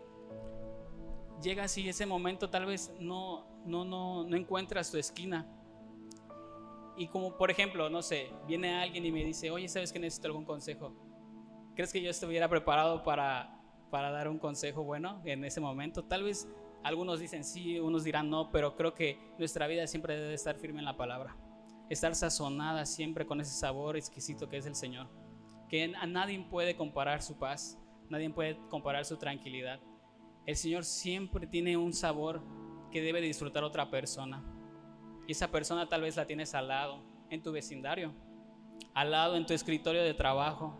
llega 1.41 1.63
así 1.63 1.87
ese 1.87 2.05
momento 2.05 2.49
tal 2.49 2.65
vez 2.65 2.93
no, 2.99 3.45
no, 3.65 3.85
no, 3.85 4.23
no 4.23 4.35
encuentras 4.35 4.91
tu 4.91 4.97
esquina 4.97 5.45
y 6.97 7.07
como 7.07 7.37
por 7.37 7.51
ejemplo, 7.51 7.89
no 7.89 8.01
sé, 8.01 8.31
viene 8.47 8.75
alguien 8.75 9.05
y 9.05 9.11
me 9.11 9.23
dice, 9.23 9.51
oye, 9.51 9.67
¿sabes 9.67 9.91
que 9.91 9.99
necesito 9.99 10.27
algún 10.27 10.45
consejo? 10.45 10.93
¿Crees 11.75 11.91
que 11.91 12.01
yo 12.01 12.09
estuviera 12.09 12.47
preparado 12.47 13.03
para, 13.03 13.59
para 13.91 14.11
dar 14.11 14.29
un 14.29 14.39
consejo 14.39 14.83
bueno 14.83 15.21
en 15.25 15.43
ese 15.43 15.59
momento? 15.59 16.05
Tal 16.05 16.23
vez 16.23 16.47
algunos 16.83 17.19
dicen 17.19 17.43
sí, 17.43 17.79
unos 17.79 18.05
dirán 18.05 18.29
no, 18.29 18.49
pero 18.49 18.75
creo 18.75 18.93
que 18.93 19.19
nuestra 19.37 19.67
vida 19.67 19.85
siempre 19.87 20.17
debe 20.17 20.33
estar 20.33 20.55
firme 20.55 20.79
en 20.79 20.85
la 20.85 20.95
palabra. 20.95 21.35
Estar 21.89 22.15
sazonada 22.15 22.85
siempre 22.85 23.25
con 23.25 23.41
ese 23.41 23.51
sabor 23.51 23.97
exquisito 23.97 24.47
que 24.47 24.57
es 24.57 24.65
el 24.65 24.75
Señor. 24.75 25.07
Que 25.67 25.93
a 25.99 26.05
nadie 26.05 26.39
puede 26.49 26.77
comparar 26.77 27.21
su 27.21 27.37
paz, 27.37 27.77
nadie 28.09 28.29
puede 28.29 28.57
comparar 28.69 29.03
su 29.03 29.17
tranquilidad. 29.17 29.81
El 30.45 30.55
Señor 30.55 30.85
siempre 30.85 31.47
tiene 31.47 31.75
un 31.75 31.93
sabor 31.93 32.41
que 32.91 33.01
debe 33.01 33.19
disfrutar 33.21 33.63
otra 33.63 33.89
persona. 33.89 34.43
Y 35.27 35.31
esa 35.31 35.49
persona 35.49 35.89
tal 35.89 36.01
vez 36.01 36.15
la 36.15 36.27
tienes 36.27 36.53
al 36.53 36.67
lado, 36.67 37.01
en 37.29 37.41
tu 37.41 37.51
vecindario, 37.51 38.13
al 38.93 39.11
lado 39.11 39.35
en 39.35 39.45
tu 39.45 39.53
escritorio 39.53 40.03
de 40.03 40.13
trabajo, 40.13 40.75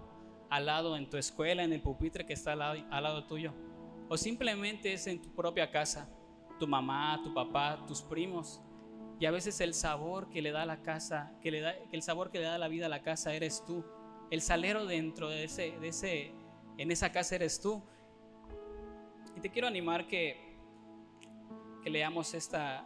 al 0.49 0.67
lado 0.67 0.95
en 0.95 1.09
tu 1.09 1.17
escuela, 1.17 1.63
en 1.63 1.73
el 1.73 1.81
pupitre 1.81 2.25
que 2.25 2.33
está 2.33 2.53
al 2.53 2.59
lado, 2.59 2.85
al 2.91 3.03
lado 3.03 3.25
tuyo. 3.25 3.53
O 4.07 4.17
simplemente 4.17 4.93
es 4.93 5.07
en 5.07 5.21
tu 5.21 5.33
propia 5.33 5.71
casa, 5.71 6.07
tu 6.59 6.67
mamá, 6.67 7.19
tu 7.23 7.33
papá, 7.33 7.83
tus 7.87 8.01
primos. 8.01 8.61
Y 9.19 9.25
a 9.25 9.31
veces 9.31 9.59
el 9.61 9.73
sabor 9.73 10.29
que 10.29 10.41
le 10.41 10.51
da 10.51 10.65
la 10.65 10.81
casa, 10.83 11.33
que 11.41 11.49
le 11.49 11.61
da, 11.61 11.73
el 11.91 12.01
sabor 12.03 12.29
que 12.29 12.39
le 12.39 12.45
da 12.45 12.57
la 12.57 12.67
vida 12.67 12.85
a 12.85 12.89
la 12.89 13.01
casa 13.01 13.33
eres 13.33 13.63
tú. 13.65 13.83
El 14.29 14.41
salero 14.41 14.85
dentro 14.85 15.29
de 15.29 15.45
ese, 15.45 15.71
de 15.79 15.87
ese, 15.87 16.33
en 16.77 16.91
esa 16.91 17.11
casa 17.11 17.35
eres 17.35 17.59
tú. 17.59 17.83
Te 19.45 19.51
quiero 19.51 19.67
animar 19.67 20.07
que, 20.07 20.57
que 21.83 21.91
leamos 21.91 22.33
esta, 22.33 22.83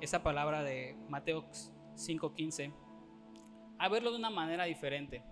esta 0.00 0.22
palabra 0.22 0.62
de 0.62 0.96
Mateo 1.10 1.44
5:15, 1.94 2.72
a 3.78 3.88
verlo 3.90 4.10
de 4.10 4.16
una 4.16 4.30
manera 4.30 4.64
diferente, 4.64 5.22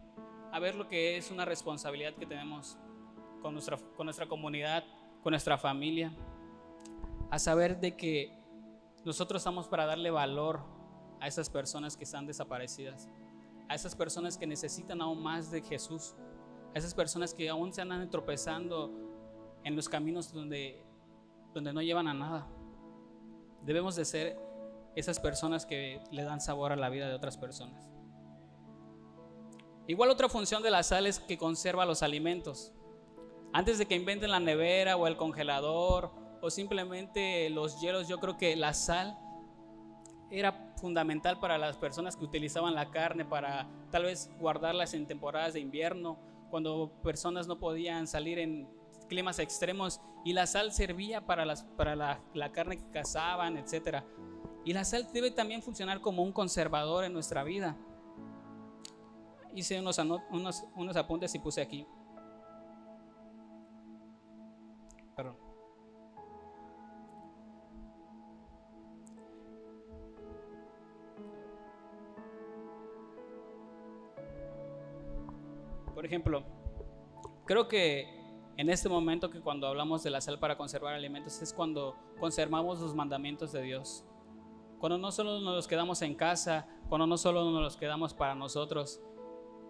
a 0.53 0.59
ver 0.59 0.75
lo 0.75 0.87
que 0.87 1.17
es 1.17 1.31
una 1.31 1.47
responsabilidad 1.47 2.13
que 2.13 2.27
tenemos 2.27 2.77
con 3.41 3.55
nuestra, 3.55 3.79
con 3.97 4.05
nuestra 4.05 4.27
comunidad, 4.29 4.85
con 5.23 5.31
nuestra 5.31 5.57
familia, 5.57 6.13
a 7.31 7.39
saber 7.39 7.81
de 7.81 7.97
que 7.97 8.39
nosotros 9.07 9.41
estamos 9.41 9.67
para 9.67 9.87
darle 9.87 10.11
valor 10.11 10.61
a 11.21 11.27
esas 11.27 11.49
personas 11.49 11.97
que 11.97 12.05
están 12.05 12.27
desaparecidas, 12.27 13.09
a 13.67 13.75
esas 13.75 13.97
personas 13.97 14.37
que 14.37 14.47
necesitan 14.47 15.01
aún 15.01 15.23
más 15.23 15.51
de 15.51 15.63
Jesús, 15.63 16.15
a 16.75 16.79
esas 16.79 16.93
personas 16.93 17.33
que 17.33 17.49
aún 17.49 17.73
se 17.73 17.81
andan 17.81 18.11
tropezando 18.11 19.11
en 19.65 19.77
los 19.77 19.89
caminos 19.89 20.33
donde, 20.33 20.83
donde 21.55 21.73
no 21.73 21.83
llevan 21.83 22.09
a 22.09 22.15
nada. 22.15 22.47
Debemos 23.63 23.97
de 23.97 24.05
ser 24.05 24.39
esas 24.97 25.21
personas 25.21 25.67
que 25.67 26.03
le 26.11 26.23
dan 26.25 26.41
sabor 26.41 26.73
a 26.73 26.77
la 26.77 26.91
vida 26.91 27.09
de 27.09 27.15
otras 27.15 27.37
personas. 27.37 27.91
Igual 29.87 30.11
otra 30.11 30.29
función 30.29 30.63
de 30.63 30.71
la 30.71 30.83
sal 30.83 31.07
es 31.07 31.19
que 31.19 31.39
conserva 31.39 31.87
los 31.87 32.03
alimentos. 32.03 32.73
Antes 33.53 33.79
de 33.79 33.87
que 33.87 33.97
inventen 33.97 34.31
la 34.31 34.41
nevera 34.41 34.97
o 34.97 35.07
el 35.07 35.17
congelador 35.17 36.13
o 36.41 36.51
simplemente 36.51 37.51
los 37.51 37.81
hielos, 37.81 38.09
yo 38.09 38.19
creo 38.19 38.37
que 38.37 38.57
la 38.57 38.75
sal 38.75 39.19
era 40.31 40.73
fundamental 40.77 41.39
para 41.39 41.59
las 41.59 41.77
personas 41.77 42.17
que 42.17 42.25
utilizaban 42.25 42.75
la 42.75 42.91
carne 42.91 43.25
para 43.25 43.69
tal 43.91 44.05
vez 44.05 44.31
guardarlas 44.41 44.95
en 44.95 45.07
temporadas 45.07 45.53
de 45.53 45.61
invierno, 45.61 46.19
cuando 46.51 46.93
personas 47.03 47.47
no 47.47 47.59
podían 47.59 48.07
salir 48.07 48.39
en 48.39 48.69
climas 49.05 49.39
extremos 49.39 50.01
y 50.25 50.33
la 50.33 50.47
sal 50.47 50.73
servía 50.73 51.27
para, 51.27 51.45
las, 51.45 51.65
para 51.65 51.97
la, 51.97 52.21
la 52.35 52.53
carne 52.53 52.79
que 52.79 52.91
cazaban, 52.91 53.57
etc. 53.57 54.03
Y 54.65 54.73
la 54.73 54.85
sal 54.85 55.09
debe 55.13 55.31
también 55.31 55.63
funcionar 55.63 56.01
como 56.01 56.23
un 56.23 56.33
conservador 56.33 57.05
en 57.05 57.13
nuestra 57.13 57.43
vida. 57.43 57.77
Hice 59.55 59.79
unos, 59.81 59.99
unos, 60.31 60.65
unos 60.77 60.97
apuntes 60.97 61.35
y 61.35 61.39
puse 61.39 61.61
aquí. 61.61 61.87
Perdón. 65.17 65.37
Por 75.95 76.07
ejemplo, 76.07 76.45
creo 77.45 77.69
que 77.69 78.22
en 78.63 78.71
este 78.71 78.89
momento 78.89 79.29
que 79.29 79.41
cuando 79.41 79.67
hablamos 79.67 80.05
de 80.05 80.11
la 80.11 80.21
sal 80.21 80.39
para 80.39 80.57
conservar 80.57 80.95
alimentos 80.95 81.43
es 81.43 81.53
cuando 81.53 81.97
conservamos 82.21 82.79
los 82.79 82.95
mandamientos 82.95 83.51
de 83.51 83.61
Dios. 83.61 84.05
Cuando 84.79 84.99
no 84.99 85.11
solo 85.11 85.41
nos 85.41 85.67
quedamos 85.67 86.01
en 86.03 86.15
casa, 86.15 86.69
cuando 86.89 87.09
no 87.09 87.19
solo 87.19 87.51
nos 87.51 87.77
quedamos 87.77 88.15
para 88.15 88.37
nosotros, 88.37 89.01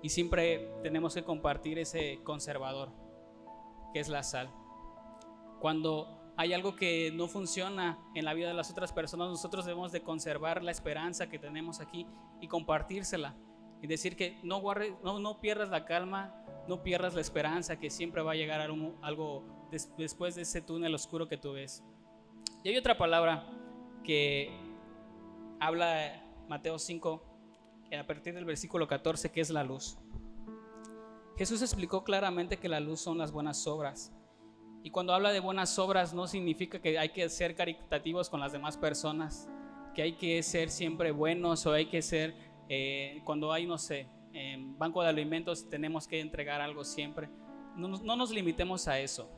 y 0.02 0.10
siempre 0.10 0.74
tenemos 0.82 1.14
que 1.14 1.24
compartir 1.24 1.78
ese 1.78 2.20
conservador, 2.22 2.90
que 3.94 4.00
es 4.00 4.10
la 4.10 4.22
sal. 4.22 4.50
Cuando 5.58 6.34
hay 6.36 6.52
algo 6.52 6.76
que 6.76 7.10
no 7.14 7.28
funciona 7.28 7.98
en 8.14 8.26
la 8.26 8.34
vida 8.34 8.48
de 8.48 8.54
las 8.54 8.70
otras 8.70 8.92
personas, 8.92 9.30
nosotros 9.30 9.64
debemos 9.64 9.90
de 9.92 10.02
conservar 10.02 10.62
la 10.62 10.70
esperanza 10.70 11.30
que 11.30 11.38
tenemos 11.38 11.80
aquí 11.80 12.06
y 12.42 12.48
compartírsela. 12.48 13.36
Y 13.82 13.86
decir 13.86 14.16
que 14.16 14.38
no, 14.42 14.62
no, 15.02 15.18
no 15.18 15.40
pierdas 15.40 15.68
la 15.68 15.84
calma, 15.84 16.34
no 16.68 16.82
pierdas 16.82 17.14
la 17.14 17.20
esperanza, 17.20 17.78
que 17.78 17.90
siempre 17.90 18.22
va 18.22 18.32
a 18.32 18.36
llegar 18.36 18.60
algo 18.60 19.44
después 19.98 20.36
de 20.36 20.42
ese 20.42 20.62
túnel 20.62 20.94
oscuro 20.94 21.28
que 21.28 21.36
tú 21.36 21.52
ves. 21.52 21.82
Y 22.64 22.68
hay 22.68 22.76
otra 22.76 22.96
palabra 22.96 23.44
que 24.04 24.50
habla 25.58 26.22
Mateo 26.48 26.78
5, 26.78 27.22
a 27.98 28.06
partir 28.06 28.34
del 28.34 28.44
versículo 28.44 28.86
14, 28.86 29.30
que 29.30 29.40
es 29.40 29.50
la 29.50 29.64
luz. 29.64 29.98
Jesús 31.36 31.62
explicó 31.62 32.04
claramente 32.04 32.58
que 32.58 32.68
la 32.68 32.80
luz 32.80 33.00
son 33.00 33.18
las 33.18 33.32
buenas 33.32 33.66
obras. 33.66 34.12
Y 34.84 34.90
cuando 34.90 35.14
habla 35.14 35.30
de 35.30 35.40
buenas 35.40 35.78
obras 35.78 36.12
no 36.12 36.26
significa 36.26 36.80
que 36.80 36.98
hay 36.98 37.10
que 37.10 37.28
ser 37.28 37.54
caritativos 37.54 38.28
con 38.28 38.40
las 38.40 38.52
demás 38.52 38.76
personas, 38.76 39.48
que 39.94 40.02
hay 40.02 40.12
que 40.16 40.42
ser 40.42 40.70
siempre 40.70 41.12
buenos 41.12 41.66
o 41.66 41.72
hay 41.72 41.86
que 41.86 42.02
ser, 42.02 42.34
eh, 42.68 43.20
cuando 43.24 43.52
hay, 43.52 43.66
no 43.66 43.78
sé, 43.78 44.08
en 44.32 44.78
banco 44.78 45.02
de 45.02 45.08
alimentos 45.08 45.68
tenemos 45.68 46.06
que 46.06 46.20
entregar 46.20 46.60
algo 46.60 46.84
siempre. 46.84 47.28
No, 47.76 47.88
no 47.88 48.16
nos 48.16 48.30
limitemos 48.30 48.88
a 48.88 48.98
eso. 48.98 49.30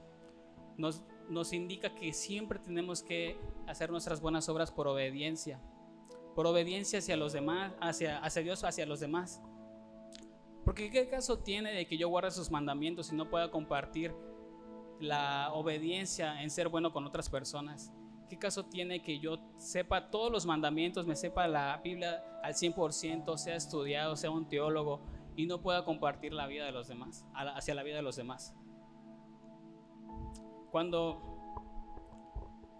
Nos, 0.76 1.02
nos 1.28 1.52
indica 1.52 1.94
que 1.94 2.12
siempre 2.12 2.58
tenemos 2.58 3.02
que 3.02 3.38
hacer 3.66 3.90
nuestras 3.90 4.20
buenas 4.20 4.48
obras 4.48 4.70
por 4.70 4.88
obediencia 4.88 5.60
por 6.34 6.46
obediencia 6.46 6.98
hacia 6.98 7.16
los 7.16 7.32
demás, 7.32 7.72
hacia, 7.80 8.18
hacia 8.18 8.42
Dios, 8.42 8.64
hacia 8.64 8.86
los 8.86 9.00
demás. 9.00 9.40
Porque 10.64 10.90
¿qué 10.90 11.08
caso 11.08 11.38
tiene 11.38 11.72
de 11.72 11.86
que 11.86 11.96
yo 11.96 12.08
guarde 12.08 12.30
sus 12.30 12.50
mandamientos 12.50 13.12
y 13.12 13.16
no 13.16 13.28
pueda 13.28 13.50
compartir 13.50 14.14
la 14.98 15.52
obediencia 15.52 16.42
en 16.42 16.50
ser 16.50 16.68
bueno 16.68 16.92
con 16.92 17.06
otras 17.06 17.28
personas? 17.28 17.92
¿Qué 18.28 18.38
caso 18.38 18.64
tiene 18.64 19.02
que 19.02 19.18
yo 19.18 19.38
sepa 19.56 20.10
todos 20.10 20.30
los 20.30 20.46
mandamientos, 20.46 21.06
me 21.06 21.14
sepa 21.14 21.46
la 21.46 21.80
Biblia 21.84 22.24
al 22.42 22.54
100%, 22.54 23.36
sea 23.36 23.56
estudiado, 23.56 24.16
sea 24.16 24.30
un 24.30 24.48
teólogo 24.48 25.00
y 25.36 25.46
no 25.46 25.60
pueda 25.60 25.84
compartir 25.84 26.32
la 26.32 26.46
vida 26.46 26.64
de 26.64 26.72
los 26.72 26.88
demás, 26.88 27.26
hacia 27.34 27.74
la 27.74 27.82
vida 27.82 27.96
de 27.96 28.02
los 28.02 28.16
demás? 28.16 28.54
Cuando, 30.70 31.20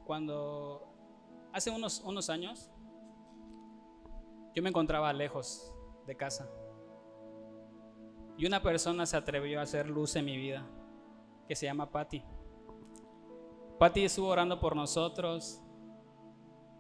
cuando 0.05 0.95
hace 1.53 1.71
unos, 1.71 2.01
unos 2.01 2.31
años, 2.31 2.71
yo 4.55 4.63
me 4.63 4.71
encontraba 4.71 5.13
lejos 5.13 5.73
de 6.07 6.17
casa. 6.17 6.49
Y 8.37 8.47
una 8.47 8.63
persona 8.63 9.07
se 9.07 9.17
atrevió 9.17 9.61
a 9.61 9.63
hacer 9.63 9.89
luz 9.89 10.17
en 10.17 10.25
mi 10.25 10.37
vida, 10.37 10.67
que 11.47 11.55
se 11.55 11.67
llama 11.67 11.91
Patty. 11.91 12.25
Patty 13.79 14.05
estuvo 14.05 14.29
orando 14.29 14.61
por 14.61 14.77
nosotros 14.77 15.61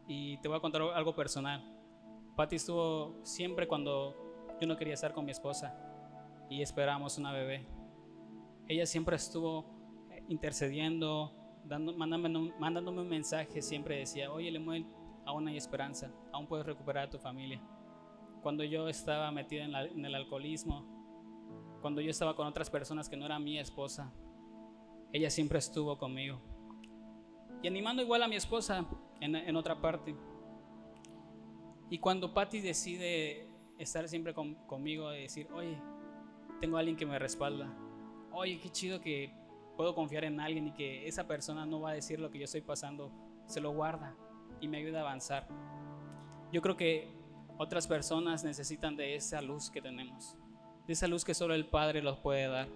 y 0.06 0.38
te 0.38 0.48
voy 0.48 0.58
a 0.58 0.60
contar 0.60 0.82
algo 0.82 1.14
personal. 1.14 1.62
Patty 2.36 2.56
estuvo 2.56 3.18
siempre 3.24 3.66
cuando 3.66 4.14
yo 4.60 4.68
no 4.68 4.76
quería 4.76 4.94
estar 4.94 5.12
con 5.12 5.24
mi 5.24 5.32
esposa 5.32 5.76
y 6.48 6.62
esperábamos 6.62 7.18
una 7.18 7.32
bebé. 7.32 7.66
Ella 8.68 8.86
siempre 8.86 9.16
estuvo 9.16 9.64
intercediendo, 10.28 11.32
dando, 11.64 11.92
mandándome, 11.94 13.00
un 13.00 13.08
mensaje, 13.08 13.60
siempre 13.60 13.98
decía, 13.98 14.32
oye 14.32 14.50
Lemuel, 14.50 14.86
aún 15.26 15.48
hay 15.48 15.56
esperanza, 15.56 16.12
aún 16.32 16.46
puedes 16.46 16.64
recuperar 16.64 17.08
a 17.08 17.10
tu 17.10 17.18
familia. 17.18 17.60
Cuando 18.42 18.62
yo 18.62 18.88
estaba 18.88 19.30
metida 19.32 19.64
en, 19.64 20.04
el 20.04 20.14
alcoholismo, 20.14 20.86
cuando 21.80 22.00
yo 22.00 22.10
estaba 22.10 22.36
con 22.36 22.46
otras 22.46 22.70
personas 22.70 23.08
que 23.08 23.16
no 23.16 23.26
eran 23.26 23.42
mi 23.42 23.58
esposa, 23.58 24.12
ella 25.12 25.30
siempre 25.30 25.58
estuvo 25.58 25.98
conmigo. 25.98 26.53
Y 27.64 27.66
animando 27.66 28.02
igual 28.02 28.22
a 28.22 28.28
mi 28.28 28.36
esposa 28.36 28.84
en, 29.20 29.56
otra 29.56 29.80
parte. 29.80 30.14
Y 31.88 31.98
cuando 31.98 32.34
Patty 32.34 32.60
decide 32.60 33.48
estar 33.78 34.06
siempre 34.06 34.34
conmigo 34.34 35.10
y 35.14 35.22
decir, 35.22 35.48
oye, 35.50 35.80
tengo 36.60 36.76
a 36.76 36.80
alguien 36.80 36.94
que 36.94 37.06
me 37.06 37.18
respalda. 37.18 37.74
Oye, 38.32 38.60
qué 38.60 38.68
chido 38.68 39.00
que 39.00 39.32
puedo 39.78 39.94
confiar 39.94 40.24
en 40.24 40.40
alguien 40.40 40.68
y 40.68 40.72
que 40.72 41.08
esa 41.08 41.26
persona 41.26 41.64
no 41.64 41.80
va 41.80 41.92
a 41.92 41.94
decir 41.94 42.20
lo 42.20 42.30
que 42.30 42.38
yo 42.38 42.44
estoy 42.44 42.60
pasando, 42.60 43.10
se 43.46 43.62
lo 43.62 43.72
guarda 43.72 44.14
y 44.60 44.68
me 44.68 44.76
ayuda 44.76 44.98
a 44.98 45.04
avanzar. 45.04 45.48
Yo 46.52 46.60
creo 46.60 46.76
que 46.76 47.08
otras 47.56 47.86
personas 47.86 48.44
necesitan 48.44 48.94
de 48.94 49.14
esa 49.14 49.40
luz 49.40 49.70
que 49.70 49.80
tenemos, 49.80 50.36
de 50.86 50.92
esa 50.92 51.08
luz 51.08 51.24
que 51.24 51.32
solo 51.32 51.54
el 51.54 51.64
Padre 51.64 52.02
los 52.02 52.18
puede 52.18 52.46
dar, 52.46 52.68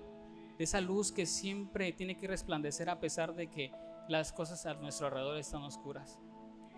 de 0.56 0.64
esa 0.64 0.80
luz 0.80 1.12
que 1.12 1.26
siempre 1.26 1.92
tiene 1.92 2.16
que 2.16 2.26
resplandecer 2.26 2.88
a 2.88 3.00
pesar 3.00 3.34
de 3.34 3.50
que 3.50 3.70
las 4.08 4.32
cosas 4.32 4.64
a 4.66 4.74
nuestro 4.74 5.06
alrededor 5.06 5.36
están 5.36 5.62
oscuras. 5.62 6.18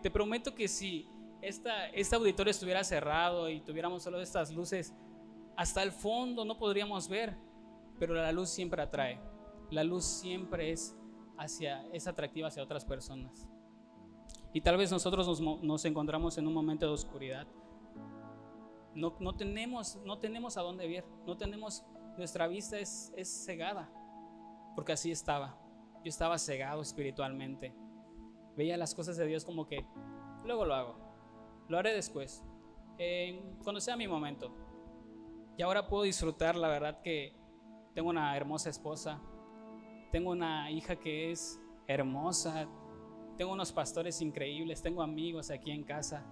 Te 0.02 0.10
prometo 0.10 0.54
que 0.54 0.68
si 0.68 1.08
esta, 1.40 1.88
este 1.88 2.16
auditorio 2.16 2.50
estuviera 2.50 2.84
cerrado 2.84 3.48
y 3.48 3.60
tuviéramos 3.60 4.02
solo 4.02 4.20
estas 4.20 4.52
luces, 4.52 4.94
hasta 5.56 5.82
el 5.82 5.92
fondo 5.92 6.44
no 6.44 6.58
podríamos 6.58 7.08
ver, 7.08 7.36
pero 7.98 8.14
la 8.14 8.32
luz 8.32 8.48
siempre 8.50 8.82
atrae. 8.82 9.20
La 9.70 9.84
luz 9.84 10.04
siempre 10.04 10.72
es 10.72 10.96
hacia 11.38 11.86
es 11.92 12.06
atractiva 12.06 12.48
hacia 12.48 12.62
otras 12.62 12.84
personas. 12.84 13.48
Y 14.52 14.60
tal 14.60 14.76
vez 14.76 14.90
nosotros 14.90 15.40
nos, 15.40 15.84
encontramos 15.84 16.36
en 16.38 16.46
un 16.46 16.54
momento 16.54 16.86
de 16.86 16.92
oscuridad. 16.92 17.46
No, 18.94 19.14
no, 19.20 19.36
tenemos, 19.36 19.98
no 20.04 20.18
tenemos 20.18 20.56
a 20.56 20.62
dónde 20.62 20.88
ver, 20.88 21.04
no 21.24 21.36
tenemos 21.36 21.84
nuestra 22.16 22.48
vista 22.48 22.78
es, 22.78 23.12
es 23.16 23.28
cegada, 23.28 23.88
porque 24.74 24.92
así 24.92 25.12
estaba. 25.12 25.59
Yo 26.02 26.08
estaba 26.08 26.38
cegado 26.38 26.82
espiritualmente. 26.82 27.74
Veía 28.56 28.76
las 28.76 28.94
cosas 28.94 29.16
de 29.16 29.26
Dios 29.26 29.44
como 29.44 29.66
que 29.66 29.84
luego 30.44 30.64
lo 30.64 30.74
hago, 30.74 30.96
lo 31.68 31.78
haré 31.78 31.92
después, 31.92 32.44
cuando 33.62 33.80
sea 33.80 33.96
mi 33.96 34.08
momento. 34.08 34.54
Y 35.56 35.62
ahora 35.62 35.86
puedo 35.86 36.04
disfrutar, 36.04 36.56
la 36.56 36.68
verdad 36.68 37.00
que 37.02 37.34
tengo 37.94 38.10
una 38.10 38.36
hermosa 38.36 38.70
esposa, 38.70 39.20
tengo 40.10 40.30
una 40.30 40.70
hija 40.70 40.96
que 40.96 41.30
es 41.30 41.60
hermosa, 41.86 42.66
tengo 43.36 43.52
unos 43.52 43.72
pastores 43.72 44.20
increíbles, 44.20 44.82
tengo 44.82 45.02
amigos 45.02 45.50
aquí 45.50 45.70
en 45.70 45.84
casa, 45.84 46.26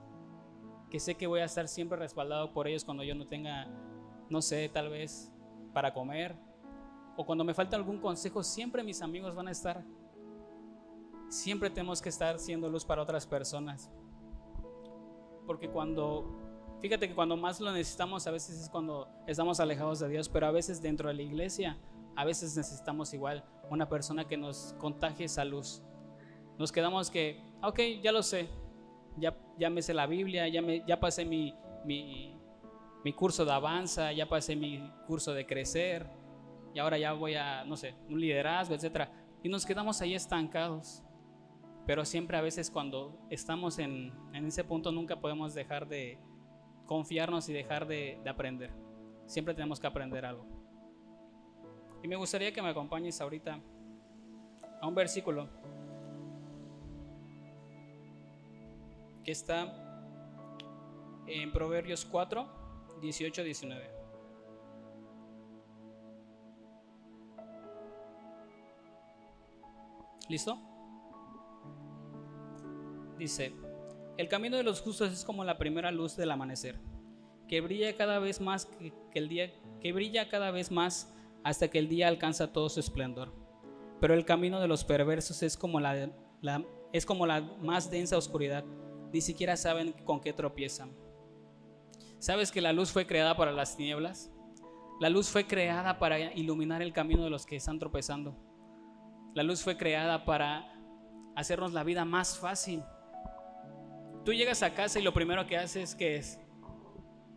que 0.90 0.98
sé 0.98 1.14
que 1.14 1.26
voy 1.26 1.40
a 1.40 1.44
estar 1.44 1.68
siempre 1.68 1.98
respaldado 1.98 2.52
por 2.52 2.68
ellos 2.68 2.84
cuando 2.84 3.04
yo 3.04 3.14
no 3.14 3.26
tenga, 3.26 3.66
no 4.28 4.42
sé, 4.42 4.68
tal 4.68 4.88
vez 4.88 5.32
para 5.72 5.92
comer, 5.92 6.36
o 7.20 7.26
cuando 7.26 7.42
me 7.42 7.52
falta 7.52 7.74
algún 7.74 7.98
consejo, 7.98 8.44
siempre 8.44 8.84
mis 8.84 9.02
amigos 9.02 9.34
van 9.34 9.48
a 9.48 9.50
estar. 9.50 9.84
Siempre 11.28 11.68
tenemos 11.68 12.00
que 12.00 12.10
estar 12.10 12.38
siendo 12.38 12.68
luz 12.70 12.84
para 12.84 13.02
otras 13.02 13.26
personas. 13.26 13.90
Porque 15.44 15.68
cuando, 15.68 16.78
fíjate 16.80 17.08
que 17.08 17.16
cuando 17.16 17.36
más 17.36 17.60
lo 17.60 17.72
necesitamos 17.72 18.24
a 18.28 18.30
veces 18.30 18.62
es 18.62 18.70
cuando 18.70 19.08
estamos 19.26 19.58
alejados 19.58 19.98
de 19.98 20.08
Dios, 20.08 20.28
pero 20.28 20.46
a 20.46 20.52
veces 20.52 20.80
dentro 20.80 21.08
de 21.08 21.14
la 21.14 21.22
iglesia, 21.22 21.76
a 22.14 22.24
veces 22.24 22.56
necesitamos 22.56 23.12
igual 23.12 23.44
una 23.68 23.88
persona 23.88 24.28
que 24.28 24.36
nos 24.36 24.76
contagie 24.78 25.24
esa 25.24 25.44
luz. 25.44 25.82
Nos 26.56 26.70
quedamos 26.70 27.10
que, 27.10 27.42
ok, 27.64 27.80
ya 28.00 28.12
lo 28.12 28.22
sé, 28.22 28.48
ya, 29.16 29.36
ya 29.58 29.70
me 29.70 29.82
sé 29.82 29.92
la 29.92 30.06
Biblia, 30.06 30.46
ya, 30.46 30.62
me, 30.62 30.84
ya 30.86 31.00
pasé 31.00 31.24
mi, 31.24 31.52
mi, 31.84 32.38
mi 33.02 33.12
curso 33.12 33.44
de 33.44 33.50
avanza, 33.50 34.12
ya 34.12 34.28
pasé 34.28 34.54
mi 34.54 34.88
curso 35.08 35.34
de 35.34 35.44
crecer, 35.46 36.16
ahora 36.78 36.98
ya 36.98 37.12
voy 37.12 37.34
a, 37.34 37.64
no 37.64 37.76
sé, 37.76 37.94
un 38.08 38.20
liderazgo, 38.20 38.74
etcétera. 38.74 39.10
Y 39.42 39.48
nos 39.48 39.64
quedamos 39.66 40.00
ahí 40.00 40.14
estancados. 40.14 41.02
Pero 41.86 42.04
siempre 42.04 42.36
a 42.36 42.42
veces 42.42 42.70
cuando 42.70 43.18
estamos 43.30 43.78
en, 43.78 44.12
en 44.34 44.44
ese 44.44 44.62
punto 44.62 44.92
nunca 44.92 45.20
podemos 45.20 45.54
dejar 45.54 45.88
de 45.88 46.18
confiarnos 46.86 47.48
y 47.48 47.52
dejar 47.52 47.86
de, 47.86 48.20
de 48.22 48.30
aprender. 48.30 48.70
Siempre 49.26 49.54
tenemos 49.54 49.80
que 49.80 49.86
aprender 49.86 50.26
algo. 50.26 50.46
Y 52.02 52.08
me 52.08 52.16
gustaría 52.16 52.52
que 52.52 52.62
me 52.62 52.68
acompañes 52.68 53.20
ahorita 53.20 53.58
a 54.80 54.86
un 54.86 54.94
versículo 54.94 55.48
que 59.24 59.32
está 59.32 59.74
en 61.26 61.52
Proverbios 61.52 62.04
4, 62.04 63.00
18, 63.00 63.44
19. 63.44 63.97
¿Listo? 70.28 70.58
Dice, 73.18 73.54
el 74.16 74.28
camino 74.28 74.56
de 74.56 74.62
los 74.62 74.80
justos 74.80 75.12
es 75.12 75.24
como 75.24 75.44
la 75.44 75.58
primera 75.58 75.90
luz 75.90 76.16
del 76.16 76.30
amanecer, 76.30 76.78
que 77.48 77.60
brilla 77.60 77.96
cada 77.96 78.18
vez 78.18 78.40
más 78.40 78.66
que, 78.66 78.92
el 79.14 79.28
día, 79.28 79.52
que 79.80 79.92
brilla 79.92 80.28
cada 80.28 80.50
vez 80.50 80.70
más 80.70 81.14
hasta 81.44 81.68
que 81.68 81.78
el 81.78 81.88
día 81.88 82.08
alcanza 82.08 82.52
todo 82.52 82.68
su 82.68 82.80
esplendor. 82.80 83.32
Pero 84.00 84.14
el 84.14 84.24
camino 84.24 84.60
de 84.60 84.68
los 84.68 84.84
perversos 84.84 85.42
es 85.42 85.56
como 85.56 85.80
la, 85.80 86.10
la 86.42 86.64
es 86.92 87.06
como 87.06 87.26
la 87.26 87.40
más 87.40 87.90
densa 87.90 88.16
oscuridad, 88.16 88.64
ni 89.12 89.20
siquiera 89.20 89.56
saben 89.56 89.92
con 90.04 90.20
qué 90.20 90.32
tropiezan. 90.32 90.96
¿Sabes 92.18 92.50
que 92.50 92.60
la 92.60 92.72
luz 92.72 92.90
fue 92.90 93.06
creada 93.06 93.36
para 93.36 93.52
las 93.52 93.76
tinieblas? 93.76 94.30
La 95.00 95.08
luz 95.08 95.28
fue 95.28 95.46
creada 95.46 95.98
para 95.98 96.18
iluminar 96.34 96.82
el 96.82 96.92
camino 96.92 97.22
de 97.22 97.30
los 97.30 97.46
que 97.46 97.56
están 97.56 97.78
tropezando. 97.78 98.47
La 99.38 99.44
luz 99.44 99.62
fue 99.62 99.76
creada 99.76 100.24
para 100.24 100.68
hacernos 101.36 101.72
la 101.72 101.84
vida 101.84 102.04
más 102.04 102.36
fácil. 102.36 102.82
Tú 104.24 104.32
llegas 104.32 104.64
a 104.64 104.74
casa 104.74 104.98
y 104.98 105.02
lo 105.02 105.14
primero 105.14 105.46
que 105.46 105.56
haces 105.56 105.96
es 106.00 106.40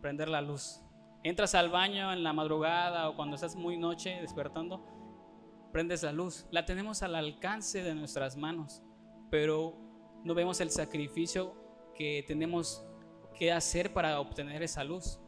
prender 0.00 0.28
la 0.28 0.40
luz. 0.40 0.80
Entras 1.22 1.54
al 1.54 1.70
baño 1.70 2.12
en 2.12 2.24
la 2.24 2.32
madrugada 2.32 3.08
o 3.08 3.14
cuando 3.14 3.36
estás 3.36 3.54
muy 3.54 3.78
noche 3.78 4.18
despertando, 4.20 4.84
prendes 5.72 6.02
la 6.02 6.10
luz. 6.10 6.44
La 6.50 6.64
tenemos 6.64 7.04
al 7.04 7.14
alcance 7.14 7.84
de 7.84 7.94
nuestras 7.94 8.36
manos, 8.36 8.82
pero 9.30 9.78
no 10.24 10.34
vemos 10.34 10.60
el 10.60 10.72
sacrificio 10.72 11.54
que 11.94 12.24
tenemos 12.26 12.84
que 13.38 13.52
hacer 13.52 13.92
para 13.92 14.18
obtener 14.18 14.60
esa 14.64 14.82
luz. 14.82 15.20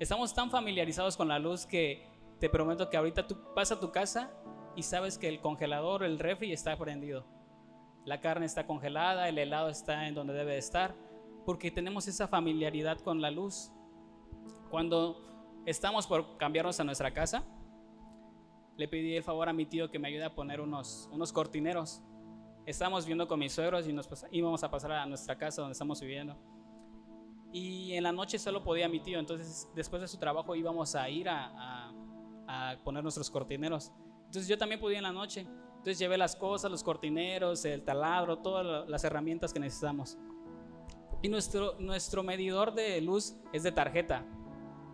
Estamos 0.00 0.32
tan 0.32 0.50
familiarizados 0.50 1.14
con 1.14 1.28
la 1.28 1.38
luz 1.38 1.66
que 1.66 2.08
te 2.40 2.48
prometo 2.48 2.88
que 2.88 2.96
ahorita 2.96 3.26
tú 3.26 3.36
vas 3.54 3.70
a 3.70 3.78
tu 3.78 3.92
casa 3.92 4.30
y 4.76 4.82
sabes 4.82 5.18
que 5.18 5.28
el 5.28 5.40
congelador, 5.40 6.04
el 6.04 6.18
refri 6.18 6.52
está 6.52 6.76
prendido. 6.76 7.24
La 8.04 8.20
carne 8.20 8.46
está 8.46 8.66
congelada, 8.66 9.28
el 9.28 9.38
helado 9.38 9.68
está 9.68 10.06
en 10.06 10.14
donde 10.14 10.34
debe 10.34 10.52
de 10.52 10.58
estar, 10.58 10.94
porque 11.44 11.70
tenemos 11.70 12.06
esa 12.06 12.28
familiaridad 12.28 13.00
con 13.00 13.20
la 13.20 13.30
luz. 13.30 13.72
Cuando 14.70 15.62
estamos 15.64 16.06
por 16.06 16.36
cambiarnos 16.36 16.78
a 16.78 16.84
nuestra 16.84 17.12
casa, 17.12 17.42
le 18.76 18.86
pedí 18.86 19.16
el 19.16 19.22
favor 19.22 19.48
a 19.48 19.52
mi 19.54 19.64
tío 19.64 19.90
que 19.90 19.98
me 19.98 20.08
ayude 20.08 20.24
a 20.24 20.34
poner 20.34 20.60
unos, 20.60 21.08
unos 21.10 21.32
cortineros. 21.32 22.02
Estábamos 22.66 23.06
viendo 23.06 23.26
con 23.26 23.38
mis 23.38 23.52
suegros 23.52 23.88
y 23.88 23.92
nos 23.92 24.08
íbamos 24.30 24.62
a 24.62 24.70
pasar 24.70 24.92
a 24.92 25.06
nuestra 25.06 25.38
casa 25.38 25.62
donde 25.62 25.72
estamos 25.72 26.00
viviendo. 26.00 26.36
Y 27.52 27.94
en 27.94 28.02
la 28.02 28.12
noche 28.12 28.38
solo 28.38 28.62
podía 28.62 28.88
mi 28.88 29.00
tío, 29.00 29.18
entonces 29.18 29.70
después 29.74 30.02
de 30.02 30.08
su 30.08 30.18
trabajo 30.18 30.54
íbamos 30.54 30.94
a 30.94 31.08
ir 31.08 31.28
a, 31.28 31.90
a 32.46 32.76
poner 32.84 33.02
nuestros 33.02 33.30
cortineros. 33.30 33.92
Entonces 34.36 34.50
yo 34.50 34.58
también 34.58 34.78
podía 34.78 34.98
en 34.98 35.04
la 35.04 35.12
noche. 35.12 35.46
Entonces 35.78 35.98
llevé 35.98 36.18
las 36.18 36.36
cosas, 36.36 36.70
los 36.70 36.84
cortineros, 36.84 37.64
el 37.64 37.82
taladro, 37.82 38.36
todas 38.36 38.86
las 38.86 39.02
herramientas 39.02 39.50
que 39.50 39.58
necesitamos. 39.58 40.18
Y 41.22 41.28
nuestro, 41.30 41.76
nuestro 41.78 42.22
medidor 42.22 42.74
de 42.74 43.00
luz 43.00 43.34
es 43.54 43.62
de 43.62 43.72
tarjeta. 43.72 44.26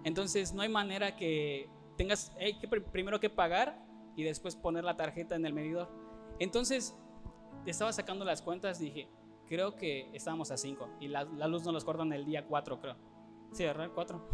Entonces 0.05 0.55
no 0.55 0.63
hay 0.63 0.69
manera 0.69 1.17
que 1.17 1.69
tengas 1.97 2.31
que 2.61 2.69
primero 2.69 3.19
que 3.19 3.29
pagar 3.31 3.85
y 4.15 4.23
después 4.23 4.55
poner 4.55 4.85
la 4.85 4.97
tarjeta 4.97 5.35
en 5.35 5.45
el 5.45 5.53
medidor. 5.53 5.89
Entonces 6.39 6.97
estaba 7.67 7.93
sacando 7.93 8.25
las 8.25 8.43
cuentas 8.43 8.79
dije, 8.79 9.09
creo 9.49 9.75
que 9.75 10.09
estábamos 10.13 10.53
a 10.53 10.57
5 10.57 10.89
y 11.01 11.09
la, 11.09 11.25
la, 11.25 11.49
luz 11.49 11.65
nos 11.65 11.75
los 11.75 11.85
cortan 11.85 12.13
el 12.13 12.25
día 12.25 12.47
4, 12.47 12.81
creo. 12.81 12.95
Sí, 13.51 13.65
¿verdad? 13.65 13.91
4. 13.93 14.25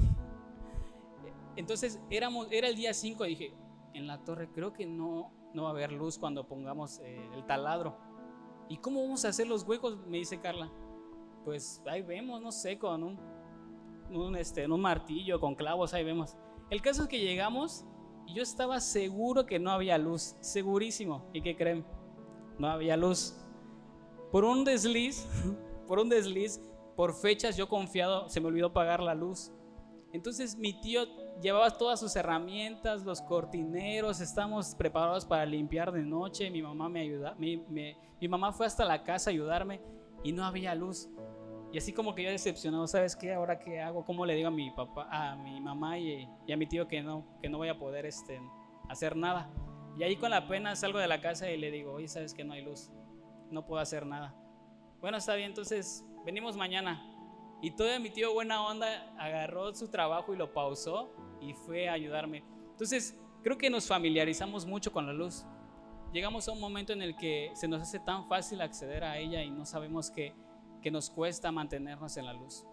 Entonces 1.57 1.99
éramos, 2.11 2.49
era 2.51 2.68
el 2.68 2.77
día 2.77 2.92
5 2.92 3.25
y 3.25 3.29
dije, 3.31 3.55
en 3.98 4.06
la 4.06 4.24
torre, 4.24 4.48
creo 4.50 4.72
que 4.72 4.87
no, 4.87 5.32
no 5.54 5.64
va 5.64 5.68
a 5.68 5.72
haber 5.72 5.92
luz 5.92 6.18
cuando 6.18 6.46
pongamos 6.46 7.00
eh, 7.00 7.28
el 7.34 7.44
taladro. 7.46 7.96
¿Y 8.68 8.78
cómo 8.78 9.02
vamos 9.02 9.24
a 9.24 9.28
hacer 9.28 9.46
los 9.46 9.62
huecos? 9.62 9.98
Me 10.06 10.18
dice 10.18 10.40
Carla. 10.40 10.70
Pues 11.44 11.82
ahí 11.87 12.02
vemos, 12.02 12.40
no 12.40 12.52
sé, 12.52 12.78
con 12.78 13.02
un, 13.02 13.18
un, 14.11 14.37
este, 14.37 14.66
un 14.66 14.80
martillo, 14.80 15.40
con 15.40 15.54
clavos, 15.54 15.94
ahí 15.94 16.04
vemos. 16.04 16.37
El 16.70 16.82
caso 16.82 17.04
es 17.04 17.08
que 17.08 17.18
llegamos 17.18 17.84
y 18.26 18.34
yo 18.34 18.42
estaba 18.42 18.80
seguro 18.80 19.46
que 19.46 19.58
no 19.58 19.70
había 19.70 19.96
luz, 19.96 20.37
segurísimo. 20.40 21.24
¿Y 21.32 21.40
qué 21.40 21.56
creen? 21.56 21.84
No 22.58 22.68
había 22.68 22.96
luz. 22.96 23.34
Por 24.30 24.44
un 24.44 24.64
desliz, 24.64 25.26
por 25.88 25.98
un 25.98 26.08
desliz, 26.11 26.61
por 26.94 27.14
fechas 27.14 27.56
yo 27.56 27.68
confiado, 27.68 28.28
se 28.28 28.40
me 28.40 28.48
olvidó 28.48 28.72
pagar 28.72 29.00
la 29.00 29.14
luz. 29.14 29.52
Entonces 30.12 30.56
mi 30.56 30.78
tío 30.80 31.06
llevaba 31.40 31.70
todas 31.70 32.01
sus 32.01 32.14
herramientas, 32.16 33.05
los 33.05 33.20
cortineros, 33.20 34.20
estamos 34.20 34.74
preparados 34.74 35.24
para 35.24 35.46
limpiar 35.46 35.92
de 35.92 36.03
noche, 36.03 36.51
mi 36.51 36.62
mamá 36.62 36.88
me 36.88 37.01
ayuda, 37.01 37.35
mi, 37.38 37.62
mamá 38.29 38.53
fue 38.53 38.66
hasta 38.66 38.85
la 38.85 39.03
casa 39.03 39.31
a 39.31 39.33
ayudarme 39.33 39.81
y 40.22 40.33
no 40.33 40.44
había 40.44 40.74
luz. 40.74 41.09
Y 41.70 41.79
así 41.79 41.92
como 41.92 42.14
que 42.14 42.22
yo 42.22 42.31
decepcionado, 42.31 42.87
¿sabes 42.87 43.14
qué? 43.14 43.35
Ahora 43.35 43.59
qué 43.59 43.81
hago? 43.81 44.05
¿Cómo 44.05 44.24
le 44.24 44.35
digo 44.35 44.48
a 44.48 44.51
mi 44.51 44.70
papá, 44.70 45.07
a 45.11 45.37
mi 45.37 45.61
mamá 45.61 45.98
y, 45.98 46.27
a 46.51 46.57
mi 46.57 46.66
tío 46.66 46.88
que 46.88 47.03
no, 47.03 47.27
que 47.42 47.51
no 47.51 47.59
voy 47.59 47.68
a 47.68 47.79
poder 47.79 48.07
este, 48.07 48.40
hacer 48.88 49.16
nada? 49.16 49.51
Y 49.98 50.03
ahí 50.03 50.16
con 50.16 50.31
la 50.31 50.48
pena 50.48 50.74
salgo 50.77 50.98
de 50.98 51.09
la 51.09 51.20
casa 51.20 51.51
y 51.51 51.59
le 51.59 51.70
digo, 51.70 51.92
oye, 51.92 52.09
¿sabes 52.09 52.33
que 52.33 52.42
no 52.42 52.55
hay 52.55 52.62
luz? 52.62 52.90
No 53.51 53.66
puedo 53.66 53.83
hacer 53.83 54.07
nada. 54.07 54.35
Bueno, 55.01 55.18
está 55.18 55.35
bien, 55.35 55.51
entonces 55.51 56.05
venimos 56.24 56.57
mañana. 56.57 57.05
Y 57.61 57.72
todo 57.72 57.88
mi 58.01 58.09
tío 58.09 58.33
buena 58.33 58.64
onda 58.64 59.12
agarró 59.18 59.74
su 59.74 59.88
trabajo 59.88 60.33
y 60.33 60.38
lo 60.38 60.53
pausó 60.55 61.12
y 61.40 61.55
fue 61.55 61.88
a 61.88 61.92
ayudarme. 61.92 62.44
Entonces, 62.70 63.16
creo 63.42 63.59
que 63.59 63.70
nos 63.70 63.87
familiarizamos 63.87 64.66
mucho 64.66 64.92
con 64.92 65.07
la 65.07 65.12
luz. 65.12 65.44
Llegamos 66.12 66.48
a 66.48 66.53
un 66.53 66.61
momento 66.61 66.92
en 66.92 67.03
el 67.03 67.16
que 67.16 67.51
se 67.55 67.68
nos 67.68 67.83
hace 67.83 67.98
tan 68.01 68.29
fácil 68.29 68.61
acceder 68.61 69.05
a 69.05 69.18
ella 69.18 69.42
y 69.42 69.51
no 69.51 69.66
sabemos 69.66 70.11
que, 70.11 70.35
que 70.83 70.90
nos 70.90 71.11
cuesta 71.11 71.53
mantenernos 71.53 72.16
en 72.16 72.27
la 72.27 72.33
luz. 72.33 72.64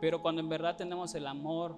Pero 0.00 0.22
cuando 0.22 0.40
en 0.40 0.48
verdad 0.48 0.76
tenemos 0.76 1.14
el 1.14 1.26
amor, 1.26 1.76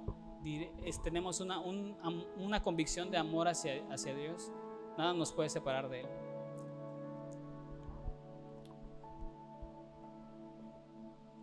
tenemos 1.02 1.40
una, 1.40 1.60
una 1.60 2.62
convicción 2.62 3.10
de 3.10 3.18
amor 3.18 3.48
hacia, 3.48 3.82
hacia 3.90 4.14
Dios, 4.14 4.52
nada 4.96 5.12
nos 5.14 5.32
puede 5.32 5.48
separar 5.48 5.88
de 5.88 6.00
Él. 6.00 6.06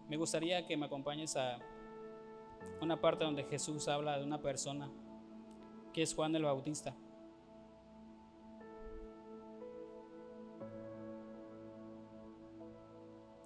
Me 0.08 0.18
gustaría 0.18 0.66
que 0.66 0.76
me 0.76 0.88
acompañes 0.88 1.38
a 1.38 1.58
una 2.82 3.00
parte 3.00 3.24
donde 3.24 3.44
Jesús 3.44 3.88
habla 3.88 4.18
de 4.18 4.24
una 4.24 4.42
persona 4.42 4.90
que 5.94 6.02
es 6.02 6.14
Juan 6.16 6.36
el 6.36 6.44
Bautista. 6.44 6.96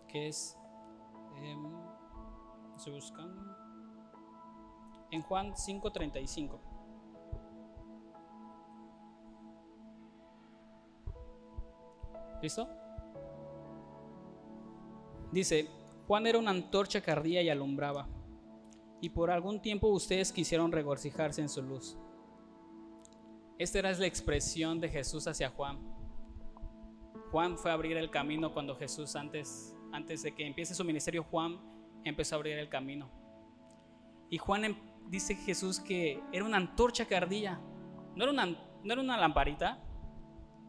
Que 0.08 0.28
es... 0.28 0.58
Em, 1.38 1.65
estoy 2.75 2.93
buscando. 2.93 3.41
En 5.12 5.21
Juan 5.21 5.54
5:35. 5.54 6.60
¿Listo? 12.41 12.67
Dice, 15.32 15.67
Juan 16.08 16.28
era 16.28 16.38
una 16.38 16.51
antorcha 16.51 17.01
que 17.01 17.12
ardía 17.12 17.41
y 17.41 17.49
alumbraba, 17.49 18.08
y 19.06 19.10
por 19.10 19.30
algún 19.30 19.62
tiempo 19.62 19.88
ustedes 19.89 20.32
quisieron 20.32 20.72
regocijarse 20.72 21.39
en 21.39 21.48
su 21.48 21.62
luz. 21.62 21.96
Esta 23.60 23.78
era 23.78 23.91
la 23.91 24.08
expresión 24.08 24.80
de 24.80 24.89
Jesús 24.89 25.28
hacia 25.28 25.52
Juan. 25.52 25.78
Juan 27.30 27.56
fue 27.56 27.70
a 27.70 27.76
abrir 27.76 27.98
el 27.98 28.10
camino 28.10 28.52
cuando 28.52 28.76
Jesús 28.76 29.15
antes, 29.15 29.76
antes 29.91 30.24
de 30.24 30.34
que 30.34 30.48
empiece 30.48 30.74
su 30.74 30.84
ministerio, 30.84 31.24
Juan 31.24 31.60
empezó 32.04 32.34
a 32.34 32.38
abrir 32.38 32.58
el 32.58 32.68
camino. 32.68 33.12
Y 34.32 34.39
Juan 34.39 34.65
em, 34.65 34.76
dice 35.08 35.36
Jesús 35.36 35.80
que 35.80 36.20
era 36.32 36.44
una 36.44 36.58
antorcha 36.58 37.06
que 37.06 37.15
ardía. 37.15 37.62
No 38.15 38.24
era 38.24 38.34
una, 38.34 38.48
no 38.48 38.91
era 38.91 39.02
una 39.02 39.18
lamparita, 39.18 39.84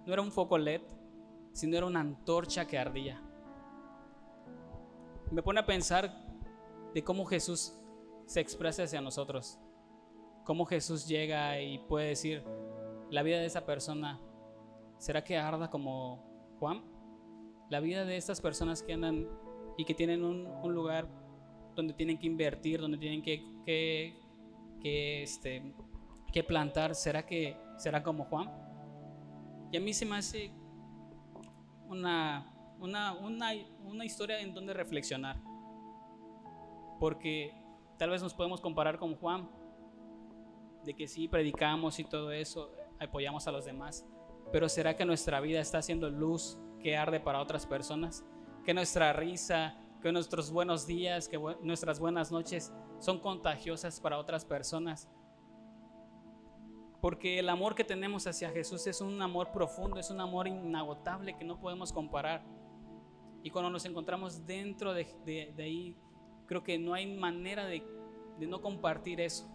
no 0.05 0.13
era 0.13 0.21
un 0.21 0.31
foco 0.31 0.59
LED, 0.59 0.83
sino 1.55 1.75
era 1.75 1.87
una 1.87 2.01
antorcha 2.01 2.67
que 2.67 2.77
ardía. 2.77 3.19
Me 5.31 5.43
pone 5.43 5.59
a 5.59 5.65
pensar 5.65 6.23
de 6.93 7.03
cómo 7.03 7.25
Jesús 7.25 7.73
se 8.27 8.41
expresa 8.41 8.83
hacia 8.83 9.01
nosotros. 9.01 9.59
Cómo 10.45 10.67
Jesús 10.67 11.07
llega 11.07 11.61
y 11.61 11.79
puede 11.79 12.09
decir, 12.09 12.45
la 13.11 13.23
vida 13.23 13.39
de 13.39 13.47
esa 13.47 13.65
persona, 13.65 14.21
¿será 14.99 15.25
que 15.25 15.37
arda 15.37 15.71
como 15.71 16.25
Juan? 16.59 16.85
La 17.71 17.81
vida 17.81 18.05
de 18.05 18.17
estas 18.17 18.41
personas 18.41 18.83
que 18.83 18.93
andan 18.93 19.29
y 19.77 19.85
que 19.85 19.95
tienen 19.95 20.25
un, 20.25 20.75
lugar 20.75 21.09
donde 21.75 21.95
tienen 21.95 22.19
que 22.19 22.27
invertir, 22.27 22.81
donde 22.81 22.99
tienen 22.99 23.23
que, 23.23 23.45
que, 23.65 24.19
que, 24.81 25.23
este, 25.23 25.75
que 26.33 26.45
plantar, 26.45 26.95
¿será 26.95 27.27
que 27.27 27.57
será 27.77 28.03
como 28.03 28.25
Juan? 28.25 28.51
Y 29.73 29.77
a 29.77 29.81
mí 29.81 29.93
se 29.93 30.07
me 30.07 30.17
hace 30.17 30.51
una, 31.89 32.75
una, 32.81 33.15
una, 33.15 33.53
una 33.85 34.05
historia 34.05 34.41
en 34.41 34.55
donde 34.55 34.73
reflexionar. 34.73 35.41
Porque 36.99 37.53
tal 37.97 38.11
vez 38.11 38.23
nos 38.23 38.35
podemos 38.35 38.61
comparar 38.61 38.99
con 38.99 39.17
Juan, 39.17 39.49
de 40.85 40.95
que 40.95 41.09
sí 41.09 41.29
predicamos 41.29 41.99
y 41.99 42.05
todo 42.05 42.31
eso, 42.33 42.73
apoyamos 43.01 43.47
a 43.47 43.53
los 43.53 43.65
demás, 43.65 44.07
pero 44.53 44.69
¿será 44.69 44.97
que 44.97 45.05
nuestra 45.05 45.41
vida 45.41 45.61
está 45.61 45.79
haciendo 45.79 46.09
luz 46.11 46.59
que 46.81 46.97
arde 46.97 47.21
para 47.21 47.41
otras 47.41 47.67
personas? 47.67 48.25
Que 48.65 48.73
nuestra 48.75 49.13
risa, 49.13 49.77
que 50.01 50.13
nuestros 50.13 50.51
buenos 50.51 50.87
días, 50.87 51.29
que 51.29 51.39
nuestras 51.63 51.99
buenas 51.99 52.31
noches 52.31 52.73
son 52.99 53.19
contagiosas 53.19 54.01
para 54.01 54.19
otras 54.19 54.45
personas. 54.45 55.11
Porque 57.01 57.39
el 57.39 57.49
amor 57.49 57.75
que 57.75 57.85
tenemos 57.85 58.27
hacia 58.27 58.51
Jesús 58.51 58.87
es 58.87 59.01
un 59.01 59.21
amor 59.21 59.53
profundo, 59.53 59.99
es 59.99 60.11
un 60.11 60.21
amor 60.21 60.49
inagotable 60.49 61.37
que 61.37 61.45
no 61.45 61.59
podemos 61.61 61.93
comparar. 61.93 62.43
Y 63.43 63.51
cuando 63.51 63.71
nos 63.71 63.85
encontramos 63.85 64.47
dentro 64.47 64.93
de, 64.93 65.07
ahí, 65.59 65.97
creo 66.47 66.63
que 66.63 66.79
no 66.79 66.95
hay 66.95 67.07
manera 67.17 67.67
de, 67.67 67.83
no 68.39 68.61
compartir 68.61 69.21
eso. 69.21 69.51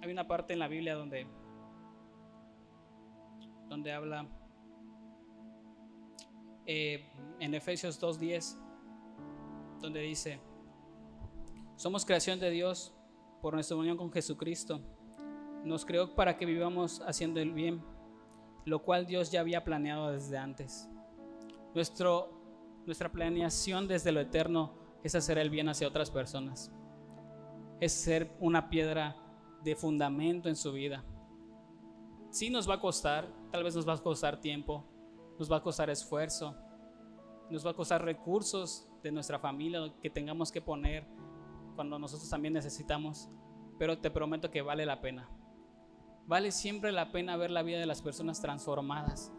Hay 0.00 0.10
una 0.10 0.26
parte 0.26 0.52
en 0.52 0.60
la 0.60 0.68
Biblia 0.68 0.94
donde, 0.94 1.26
donde 3.68 3.92
habla 3.92 4.26
eh, 6.66 7.10
en 7.40 7.54
Efesios 7.54 8.00
2.10, 8.00 9.80
donde 9.80 10.00
dice, 10.00 10.40
somos 11.76 12.04
creación 12.04 12.40
de 12.40 12.50
Dios 12.50 12.94
por 13.40 13.54
nuestra 13.54 13.76
unión 13.76 13.96
con 13.96 14.12
Jesucristo. 14.12 14.80
Nos 15.64 15.84
creó 15.84 16.14
para 16.14 16.36
que 16.36 16.46
vivamos 16.46 17.00
haciendo 17.06 17.40
el 17.40 17.52
bien, 17.52 17.82
lo 18.64 18.82
cual 18.82 19.06
Dios 19.06 19.30
ya 19.30 19.40
había 19.40 19.64
planeado 19.64 20.12
desde 20.12 20.38
antes. 20.38 20.88
Nuestro, 21.74 22.82
nuestra 22.86 23.10
planeación 23.10 23.88
desde 23.88 24.12
lo 24.12 24.20
eterno 24.20 24.74
es 25.02 25.14
hacer 25.14 25.38
el 25.38 25.50
bien 25.50 25.68
hacia 25.68 25.88
otras 25.88 26.10
personas. 26.10 26.72
Es 27.80 27.92
ser 27.92 28.36
una 28.40 28.68
piedra 28.68 29.16
de 29.62 29.76
fundamento 29.76 30.48
en 30.48 30.56
su 30.56 30.72
vida. 30.72 31.04
Sí 32.30 32.50
nos 32.50 32.68
va 32.68 32.74
a 32.74 32.80
costar, 32.80 33.28
tal 33.50 33.64
vez 33.64 33.74
nos 33.74 33.88
va 33.88 33.94
a 33.94 33.98
costar 33.98 34.40
tiempo, 34.40 34.84
nos 35.38 35.50
va 35.50 35.56
a 35.56 35.62
costar 35.62 35.88
esfuerzo, 35.90 36.54
nos 37.50 37.64
va 37.64 37.70
a 37.70 37.74
costar 37.74 38.04
recursos 38.04 38.88
de 39.02 39.12
nuestra 39.12 39.38
familia 39.38 39.92
que 40.02 40.10
tengamos 40.10 40.52
que 40.52 40.60
poner 40.60 41.06
cuando 41.74 41.98
nosotros 41.98 42.28
también 42.28 42.54
necesitamos, 42.54 43.28
pero 43.78 43.98
te 43.98 44.10
prometo 44.10 44.50
que 44.50 44.62
vale 44.62 44.84
la 44.84 45.00
pena. 45.00 45.28
Vale 46.26 46.50
siempre 46.50 46.92
la 46.92 47.10
pena 47.12 47.36
ver 47.36 47.50
la 47.50 47.62
vida 47.62 47.78
de 47.78 47.86
las 47.86 48.02
personas 48.02 48.40
transformadas. 48.40 49.32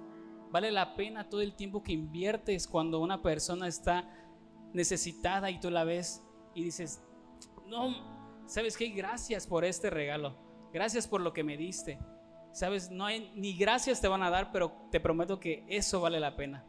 Vale 0.51 0.71
la 0.71 0.95
pena 0.95 1.29
todo 1.29 1.41
el 1.41 1.55
tiempo 1.55 1.83
que 1.83 1.91
inviertes 1.91 2.67
cuando 2.67 2.99
una 2.99 3.21
persona 3.21 3.67
está 3.67 4.09
necesitada 4.73 5.51
y 5.51 5.59
tú 5.59 5.69
la 5.69 5.83
ves 5.83 6.23
y 6.55 6.63
dices, 6.63 7.03
no, 7.67 8.43
¿sabes 8.47 8.75
qué? 8.75 8.89
Gracias 8.89 9.45
por 9.45 9.63
este 9.63 9.89
regalo. 9.89 10.35
Gracias 10.73 11.07
por 11.07 11.21
lo 11.21 11.33
que 11.33 11.43
me 11.43 11.57
diste. 11.57 11.99
¿Sabes? 12.51 12.89
No 12.89 13.05
hay 13.05 13.31
ni 13.35 13.55
gracias 13.55 14.01
te 14.01 14.07
van 14.07 14.23
a 14.23 14.29
dar, 14.29 14.51
pero 14.51 14.71
te 14.91 14.99
prometo 14.99 15.39
que 15.39 15.65
eso 15.67 16.01
vale 16.01 16.19
la 16.19 16.35
pena. 16.35 16.65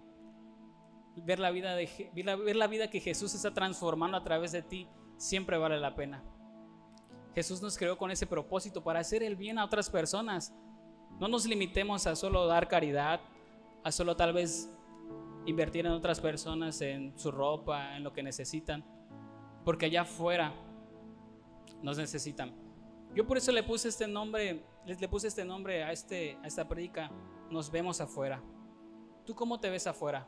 Ver 1.17 1.39
la 1.39 1.51
vida, 1.51 1.75
de, 1.75 2.11
ver 2.15 2.57
la 2.57 2.67
vida 2.67 2.89
que 2.89 3.01
Jesús 3.01 3.35
está 3.35 3.53
transformando 3.53 4.17
a 4.17 4.23
través 4.25 4.53
de 4.53 4.63
ti 4.63 4.89
siempre 5.17 5.59
vale 5.59 5.79
la 5.81 5.95
pena. 5.95 6.23
Jesús 7.35 7.63
nos 7.63 7.77
creó 7.79 7.97
con 7.97 8.11
ese 8.11 8.27
propósito 8.27 8.83
para 8.83 9.01
hacer 9.01 9.23
el 9.23 9.37
bien 9.37 9.59
a 9.59 9.65
otras 9.65 9.89
personas. 9.89 10.55
No 11.19 11.29
nos 11.29 11.47
limitemos 11.47 12.07
a 12.07 12.17
solo 12.17 12.47
dar 12.47 12.69
caridad, 12.69 13.21
a 13.83 13.93
solo 13.93 14.17
tal 14.17 14.33
vez 14.33 14.71
invertir 15.47 15.87
en 15.87 15.93
otras 15.93 16.21
personas, 16.21 16.81
en 16.81 17.19
su 17.19 17.31
ropa, 17.31 17.97
en 17.97 18.05
lo 18.05 18.13
que 18.13 18.23
necesitan, 18.23 18.85
porque 19.65 19.87
allá 19.87 20.03
afuera 20.03 20.53
nos 21.83 21.99
necesitan. 21.99 22.55
Yo 23.15 23.27
por 23.27 23.37
eso 23.37 23.51
le 23.53 23.63
puse 23.63 23.89
este 23.89 24.07
nombre, 24.07 24.65
le 24.87 25.09
puse 25.09 25.29
este 25.29 25.45
nombre 25.45 25.83
a, 25.83 25.93
este, 25.93 26.39
a 26.43 26.47
esta 26.47 26.69
predica, 26.69 27.11
nos 27.51 27.71
vemos 27.71 28.01
afuera. 28.01 28.43
¿Tú 29.25 29.35
cómo 29.35 29.59
te 29.59 29.71
ves 29.71 29.87
afuera? 29.87 30.27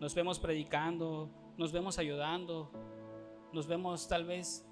Nos 0.00 0.14
vemos 0.14 0.38
predicando, 0.38 1.30
nos 1.56 1.72
vemos 1.72 1.98
ayudando, 1.98 2.70
nos 3.52 3.66
vemos 3.66 4.08
tal 4.08 4.24
vez 4.24 4.66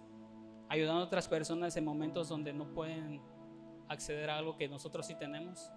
ayudando 0.69 1.03
a 1.03 1.05
otras 1.05 1.29
personas 1.29 1.77
en 1.77 1.85
momentos 1.85 2.29
donde 2.29 2.53
no 2.53 2.73
pueden 2.75 3.21
acceder 3.89 4.31
a 4.31 4.39
algo 4.39 4.57
que 4.57 4.69
nosotros 4.69 5.07
sí 5.07 5.15
tenemos. 5.15 5.71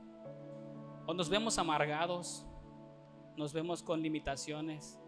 O 1.07 1.13
nos 1.13 1.29
vemos 1.29 1.59
amargados, 1.59 2.45
nos 3.37 3.53
vemos 3.53 3.83
con 3.83 4.01
limitaciones, 4.01 4.99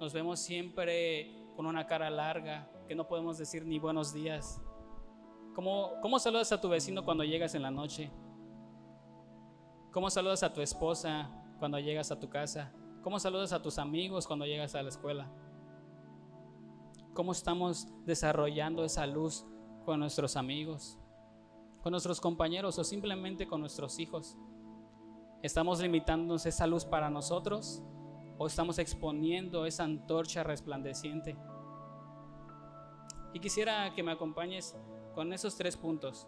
nos 0.00 0.12
vemos 0.12 0.40
siempre 0.40 1.32
con 1.54 1.66
una 1.66 1.86
cara 1.86 2.10
larga, 2.10 2.68
que 2.88 2.94
no 2.94 3.06
podemos 3.06 3.38
decir 3.38 3.64
ni 3.64 3.78
buenos 3.78 4.12
días. 4.12 4.60
¿Cómo, 5.54 5.92
¿Cómo 6.02 6.18
saludas 6.18 6.50
a 6.50 6.60
tu 6.60 6.68
vecino 6.68 7.04
cuando 7.04 7.22
llegas 7.22 7.54
en 7.54 7.62
la 7.62 7.70
noche? 7.70 8.10
¿Cómo 9.92 10.10
saludas 10.10 10.42
a 10.42 10.52
tu 10.52 10.60
esposa 10.60 11.30
cuando 11.60 11.78
llegas 11.78 12.10
a 12.10 12.18
tu 12.18 12.28
casa? 12.28 12.72
¿Cómo 13.02 13.20
saludas 13.20 13.52
a 13.52 13.62
tus 13.62 13.78
amigos 13.78 14.26
cuando 14.26 14.46
llegas 14.46 14.74
a 14.74 14.82
la 14.82 14.88
escuela? 14.88 15.30
¿Cómo 17.12 17.30
estamos 17.30 17.86
desarrollando 18.04 18.84
esa 18.84 19.06
luz 19.06 19.46
con 19.84 20.00
nuestros 20.00 20.36
amigos, 20.36 20.98
con 21.80 21.92
nuestros 21.92 22.20
compañeros 22.20 22.76
o 22.80 22.82
simplemente 22.82 23.46
con 23.46 23.60
nuestros 23.60 24.00
hijos? 24.00 24.36
¿Estamos 25.44 25.78
limitándonos 25.78 26.46
esa 26.46 26.66
luz 26.66 26.86
para 26.86 27.10
nosotros 27.10 27.82
o 28.38 28.46
estamos 28.46 28.78
exponiendo 28.78 29.66
esa 29.66 29.84
antorcha 29.84 30.42
resplandeciente? 30.42 31.36
Y 33.34 33.40
quisiera 33.40 33.92
que 33.94 34.02
me 34.02 34.12
acompañes 34.12 34.74
con 35.14 35.34
esos 35.34 35.54
tres 35.54 35.76
puntos. 35.76 36.26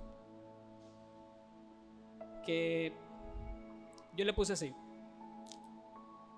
Que 2.44 2.92
yo 4.14 4.26
le 4.26 4.34
puse 4.34 4.52
así. 4.52 4.74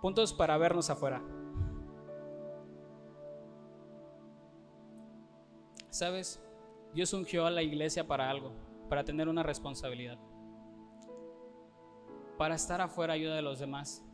Puntos 0.00 0.32
para 0.32 0.56
vernos 0.56 0.88
afuera. 0.88 1.20
¿Sabes? 5.90 6.40
Dios 6.94 7.12
ungió 7.12 7.44
a 7.44 7.50
la 7.50 7.62
iglesia 7.64 8.06
para 8.06 8.30
algo, 8.30 8.52
para 8.88 9.02
tener 9.02 9.28
una 9.28 9.42
responsabilidad. 9.42 10.27
Para 12.38 12.54
estar 12.54 12.80
afuera 12.80 13.14
ayuda 13.14 13.34
de 13.34 13.42
los 13.42 13.58
demás. 13.58 14.04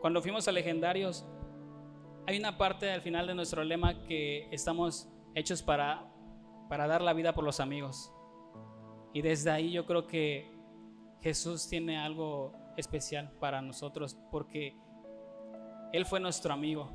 Cuando 0.00 0.20
fuimos 0.20 0.46
a 0.46 0.52
legendarios, 0.52 1.26
hay 2.26 2.38
una 2.38 2.56
parte 2.56 2.90
al 2.90 3.00
final 3.00 3.26
de 3.26 3.34
nuestro 3.34 3.64
lema 3.64 4.02
que 4.04 4.48
estamos 4.50 5.08
hechos 5.34 5.62
para, 5.62 6.06
para 6.68 6.86
dar 6.86 7.00
la 7.00 7.14
vida 7.14 7.34
por 7.34 7.42
los 7.42 7.58
amigos. 7.58 8.12
Y 9.12 9.22
desde 9.22 9.50
ahí 9.50 9.72
yo 9.72 9.86
creo 9.86 10.06
que 10.06 10.52
Jesús 11.22 11.68
tiene 11.68 11.98
algo 11.98 12.52
especial 12.76 13.32
para 13.40 13.62
nosotros 13.62 14.18
porque 14.30 14.76
Él 15.92 16.04
fue 16.04 16.20
nuestro 16.20 16.52
amigo. 16.52 16.90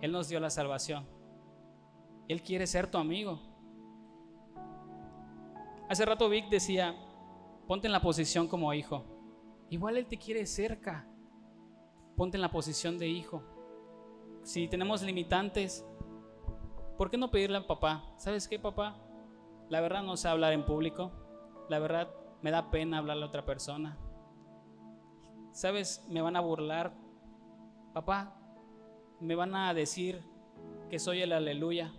Él 0.00 0.12
nos 0.12 0.28
dio 0.28 0.38
la 0.38 0.50
salvación. 0.50 1.06
Él 2.28 2.42
quiere 2.42 2.66
ser 2.66 2.90
tu 2.90 2.98
amigo. 2.98 3.40
Hace 5.88 6.04
rato 6.04 6.28
Vic 6.28 6.48
decía, 6.48 6.94
ponte 7.66 7.86
en 7.86 7.92
la 7.92 8.00
posición 8.00 8.48
como 8.48 8.72
hijo. 8.72 9.04
Igual 9.70 9.96
Él 9.96 10.06
te 10.06 10.18
quiere 10.18 10.46
cerca. 10.46 11.08
Ponte 12.16 12.36
en 12.36 12.42
la 12.42 12.50
posición 12.50 12.98
de 12.98 13.08
hijo. 13.08 13.42
Si 14.42 14.68
tenemos 14.68 15.02
limitantes, 15.02 15.84
¿por 16.96 17.10
qué 17.10 17.16
no 17.16 17.30
pedirle 17.30 17.56
al 17.56 17.66
papá? 17.66 18.14
¿Sabes 18.16 18.48
qué, 18.48 18.58
papá? 18.58 18.96
La 19.68 19.80
verdad 19.80 20.02
no 20.02 20.16
sé 20.16 20.28
hablar 20.28 20.52
en 20.52 20.64
público. 20.64 21.10
La 21.68 21.78
verdad 21.78 22.08
me 22.42 22.50
da 22.50 22.70
pena 22.70 22.98
hablarle 22.98 23.24
a 23.24 23.28
otra 23.28 23.44
persona. 23.44 23.98
¿Sabes? 25.52 26.06
Me 26.08 26.20
van 26.20 26.36
a 26.36 26.40
burlar. 26.40 26.94
Papá, 27.92 28.38
me 29.20 29.34
van 29.34 29.54
a 29.54 29.74
decir 29.74 30.22
que 30.88 30.98
soy 30.98 31.22
el 31.22 31.32
aleluya. 31.32 31.92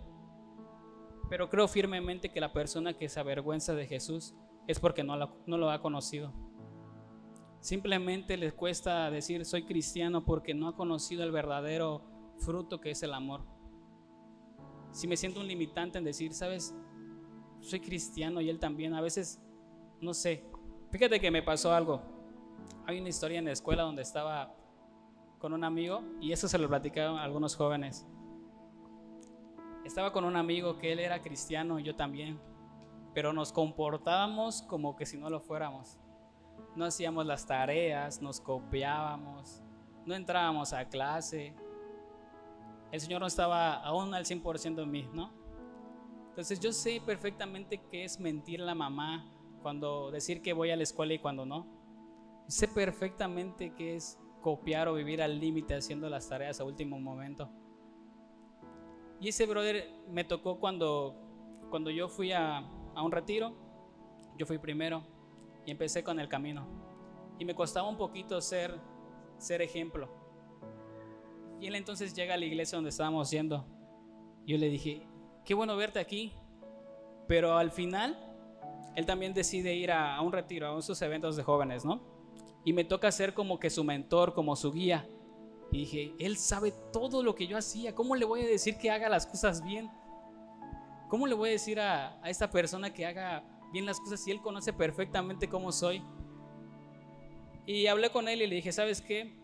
Pero 1.28 1.50
creo 1.50 1.68
firmemente 1.68 2.30
que 2.30 2.40
la 2.40 2.52
persona 2.52 2.94
que 2.94 3.08
se 3.08 3.20
avergüenza 3.20 3.74
de 3.74 3.86
Jesús 3.86 4.34
es 4.68 4.78
porque 4.78 5.02
no 5.02 5.16
lo, 5.16 5.70
ha 5.70 5.80
conocido. 5.80 6.32
Simplemente 7.58 8.36
le 8.36 8.52
cuesta 8.52 9.10
decir 9.10 9.44
soy 9.44 9.64
cristiano 9.64 10.24
porque 10.24 10.54
no 10.54 10.68
ha 10.68 10.76
conocido 10.76 11.24
el 11.24 11.32
verdadero 11.32 12.02
fruto 12.38 12.80
que 12.80 12.90
es 12.90 13.02
el 13.02 13.14
amor. 13.14 13.40
Si 14.92 15.08
me 15.08 15.16
siento 15.16 15.40
un 15.40 15.48
limitante 15.48 15.98
en 15.98 16.04
decir, 16.04 16.34
sabes, 16.34 16.74
soy 17.60 17.80
cristiano 17.80 18.42
y 18.42 18.50
él 18.50 18.58
también, 18.58 18.94
a 18.94 19.00
veces, 19.00 19.40
no 20.00 20.12
sé. 20.12 20.44
Fíjate 20.90 21.18
que 21.18 21.30
me 21.30 21.42
pasó 21.42 21.72
algo. 21.72 22.02
Hay 22.86 23.00
una 23.00 23.08
historia 23.08 23.38
en 23.38 23.46
la 23.46 23.52
escuela 23.52 23.82
donde 23.82 24.02
estaba 24.02 24.54
con 25.38 25.54
un 25.54 25.64
amigo 25.64 26.02
y 26.20 26.32
eso 26.32 26.46
se 26.46 26.58
lo 26.58 26.68
platicaron 26.68 27.18
algunos 27.18 27.56
jóvenes. 27.56 28.06
Estaba 29.84 30.12
con 30.12 30.26
un 30.26 30.36
amigo 30.36 30.78
que 30.78 30.92
él 30.92 30.98
era 30.98 31.22
cristiano 31.22 31.78
y 31.80 31.84
yo 31.84 31.96
también, 31.96 32.38
pero 33.18 33.32
nos 33.32 33.50
comportábamos 33.50 34.62
como 34.62 34.94
que 34.94 35.04
si 35.04 35.18
no 35.18 35.28
lo 35.28 35.40
fuéramos. 35.40 35.98
No 36.76 36.84
hacíamos 36.84 37.26
las 37.26 37.44
tareas, 37.44 38.22
nos 38.22 38.40
copiábamos, 38.40 39.60
no 40.06 40.14
entrábamos 40.14 40.72
a 40.72 40.88
clase. 40.88 41.52
El 42.92 43.00
Señor 43.00 43.20
no 43.20 43.26
estaba 43.26 43.74
aún 43.74 44.14
al 44.14 44.24
100% 44.24 44.84
en 44.84 44.88
mí, 44.92 45.08
¿no? 45.12 45.32
Entonces 46.28 46.60
yo 46.60 46.70
sé 46.70 47.02
perfectamente 47.04 47.82
qué 47.90 48.04
es 48.04 48.20
mentir 48.20 48.60
la 48.60 48.76
mamá 48.76 49.28
cuando 49.62 50.12
decir 50.12 50.40
que 50.40 50.52
voy 50.52 50.70
a 50.70 50.76
la 50.76 50.84
escuela 50.84 51.12
y 51.12 51.18
cuando 51.18 51.44
no. 51.44 51.66
Sé 52.46 52.68
perfectamente 52.68 53.74
qué 53.74 53.96
es 53.96 54.16
copiar 54.42 54.86
o 54.86 54.94
vivir 54.94 55.22
al 55.22 55.40
límite 55.40 55.74
haciendo 55.74 56.08
las 56.08 56.28
tareas 56.28 56.60
a 56.60 56.64
último 56.64 57.00
momento. 57.00 57.50
Y 59.20 59.30
ese 59.30 59.44
brother 59.44 59.90
me 60.08 60.22
tocó 60.22 60.60
cuando, 60.60 61.16
cuando 61.68 61.90
yo 61.90 62.08
fui 62.08 62.30
a, 62.30 62.77
a 62.98 63.02
un 63.02 63.12
retiro, 63.12 63.54
yo 64.36 64.44
fui 64.44 64.58
primero 64.58 65.02
y 65.64 65.70
empecé 65.70 66.02
con 66.02 66.18
el 66.18 66.28
camino. 66.28 66.66
Y 67.38 67.44
me 67.44 67.54
costaba 67.54 67.88
un 67.88 67.96
poquito 67.96 68.40
ser, 68.40 68.78
ser 69.38 69.62
ejemplo. 69.62 70.08
Y 71.60 71.68
él 71.68 71.76
entonces 71.76 72.12
llega 72.14 72.34
a 72.34 72.36
la 72.36 72.44
iglesia 72.44 72.76
donde 72.76 72.90
estábamos 72.90 73.30
yendo. 73.30 73.64
Yo 74.46 74.58
le 74.58 74.68
dije, 74.68 75.06
qué 75.44 75.54
bueno 75.54 75.76
verte 75.76 76.00
aquí. 76.00 76.32
Pero 77.28 77.56
al 77.56 77.70
final, 77.70 78.18
él 78.96 79.06
también 79.06 79.34
decide 79.34 79.74
ir 79.74 79.92
a, 79.92 80.16
a 80.16 80.22
un 80.22 80.32
retiro, 80.32 80.74
a 80.74 80.78
esos 80.78 81.00
eventos 81.02 81.36
de 81.36 81.42
jóvenes, 81.42 81.84
¿no? 81.84 82.00
Y 82.64 82.72
me 82.72 82.84
toca 82.84 83.12
ser 83.12 83.34
como 83.34 83.60
que 83.60 83.70
su 83.70 83.84
mentor, 83.84 84.34
como 84.34 84.56
su 84.56 84.72
guía. 84.72 85.06
Y 85.70 85.78
dije, 85.78 86.14
Él 86.18 86.36
sabe 86.36 86.72
todo 86.92 87.22
lo 87.22 87.34
que 87.34 87.46
yo 87.46 87.56
hacía. 87.56 87.94
¿Cómo 87.94 88.16
le 88.16 88.24
voy 88.24 88.42
a 88.42 88.46
decir 88.46 88.78
que 88.78 88.90
haga 88.90 89.08
las 89.08 89.26
cosas 89.26 89.62
bien? 89.62 89.90
¿Cómo 91.08 91.26
le 91.26 91.34
voy 91.34 91.50
a 91.50 91.52
decir 91.52 91.80
a, 91.80 92.22
a 92.22 92.30
esta 92.30 92.50
persona 92.50 92.92
que 92.92 93.06
haga 93.06 93.42
bien 93.72 93.86
las 93.86 93.98
cosas 93.98 94.22
si 94.22 94.30
Él 94.30 94.40
conoce 94.40 94.72
perfectamente 94.72 95.48
cómo 95.48 95.72
soy? 95.72 96.02
Y 97.66 97.86
hablé 97.86 98.10
con 98.10 98.28
Él 98.28 98.42
y 98.42 98.46
le 98.46 98.56
dije, 98.56 98.72
¿sabes 98.72 99.02
qué? 99.02 99.38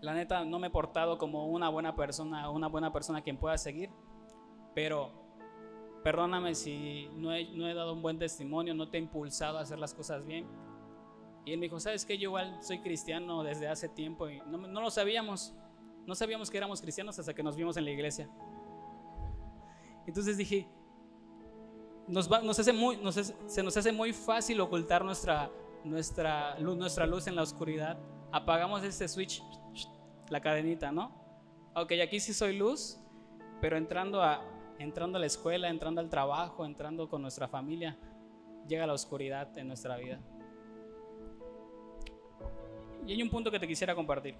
La 0.00 0.14
neta, 0.14 0.44
no 0.44 0.58
me 0.58 0.66
he 0.66 0.70
portado 0.70 1.18
como 1.18 1.46
una 1.46 1.68
buena 1.68 1.96
persona, 1.96 2.50
una 2.50 2.68
buena 2.68 2.92
persona 2.92 3.22
quien 3.22 3.38
pueda 3.38 3.56
seguir. 3.56 3.90
Pero 4.74 5.10
perdóname 6.04 6.54
si 6.54 7.08
no 7.14 7.32
he, 7.32 7.44
no 7.56 7.68
he 7.68 7.74
dado 7.74 7.92
un 7.92 8.02
buen 8.02 8.18
testimonio, 8.18 8.74
no 8.74 8.88
te 8.88 8.98
he 8.98 9.00
impulsado 9.00 9.58
a 9.58 9.62
hacer 9.62 9.78
las 9.78 9.94
cosas 9.94 10.26
bien. 10.26 10.46
Y 11.44 11.52
él 11.52 11.58
me 11.58 11.66
dijo, 11.66 11.80
¿sabes 11.80 12.04
qué? 12.04 12.18
Yo 12.18 12.30
igual 12.30 12.58
soy 12.62 12.80
cristiano 12.80 13.42
desde 13.42 13.68
hace 13.68 13.88
tiempo 13.88 14.28
y 14.28 14.40
no, 14.40 14.58
no 14.58 14.80
lo 14.80 14.90
sabíamos. 14.90 15.54
No 16.04 16.14
sabíamos 16.14 16.50
que 16.50 16.58
éramos 16.58 16.80
cristianos 16.80 17.18
hasta 17.18 17.34
que 17.34 17.42
nos 17.42 17.56
vimos 17.56 17.76
en 17.76 17.84
la 17.84 17.90
iglesia. 17.90 18.28
Entonces 20.06 20.36
dije, 20.36 20.68
nos, 22.08 22.30
va, 22.30 22.40
nos 22.40 22.58
hace 22.58 22.72
muy, 22.72 22.96
nos 22.96 23.16
es, 23.16 23.34
se 23.46 23.62
nos 23.62 23.76
hace 23.76 23.92
muy 23.92 24.12
fácil 24.12 24.60
ocultar 24.60 25.04
nuestra, 25.04 25.50
nuestra, 25.84 26.58
luz, 26.58 26.76
nuestra 26.76 27.06
luz 27.06 27.26
en 27.26 27.36
la 27.36 27.42
oscuridad. 27.42 27.98
Apagamos 28.32 28.82
este 28.84 29.08
switch, 29.08 29.42
la 30.28 30.40
cadenita, 30.40 30.92
¿no? 30.92 31.12
Ok, 31.74 31.92
aquí 32.02 32.20
sí 32.20 32.32
soy 32.32 32.56
luz, 32.56 32.98
pero 33.60 33.76
entrando 33.76 34.22
a, 34.22 34.42
entrando 34.78 35.18
a 35.18 35.20
la 35.20 35.26
escuela, 35.26 35.68
entrando 35.68 36.00
al 36.00 36.08
trabajo, 36.08 36.64
entrando 36.64 37.08
con 37.08 37.22
nuestra 37.22 37.48
familia, 37.48 37.96
llega 38.66 38.86
la 38.86 38.92
oscuridad 38.92 39.56
en 39.58 39.68
nuestra 39.68 39.96
vida. 39.96 40.20
Y 43.06 43.12
hay 43.12 43.22
un 43.22 43.30
punto 43.30 43.50
que 43.50 43.60
te 43.60 43.68
quisiera 43.68 43.94
compartir. 43.94 44.36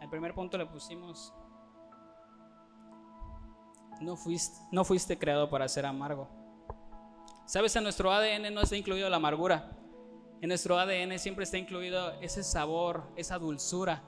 El 0.00 0.08
primer 0.08 0.34
punto 0.34 0.58
le 0.58 0.66
pusimos, 0.66 1.32
no 4.00 4.16
fuiste, 4.16 4.58
no 4.72 4.84
fuiste 4.84 5.18
creado 5.18 5.48
para 5.50 5.68
ser 5.68 5.86
amargo. 5.86 6.28
Sabes, 7.46 7.74
en 7.76 7.82
nuestro 7.82 8.12
ADN 8.12 8.52
no 8.52 8.60
está 8.60 8.76
incluido 8.76 9.08
la 9.08 9.16
amargura. 9.16 9.70
En 10.40 10.48
nuestro 10.48 10.78
ADN 10.78 11.18
siempre 11.18 11.44
está 11.44 11.58
incluido 11.58 12.12
ese 12.20 12.44
sabor, 12.44 13.10
esa 13.16 13.38
dulzura, 13.38 14.04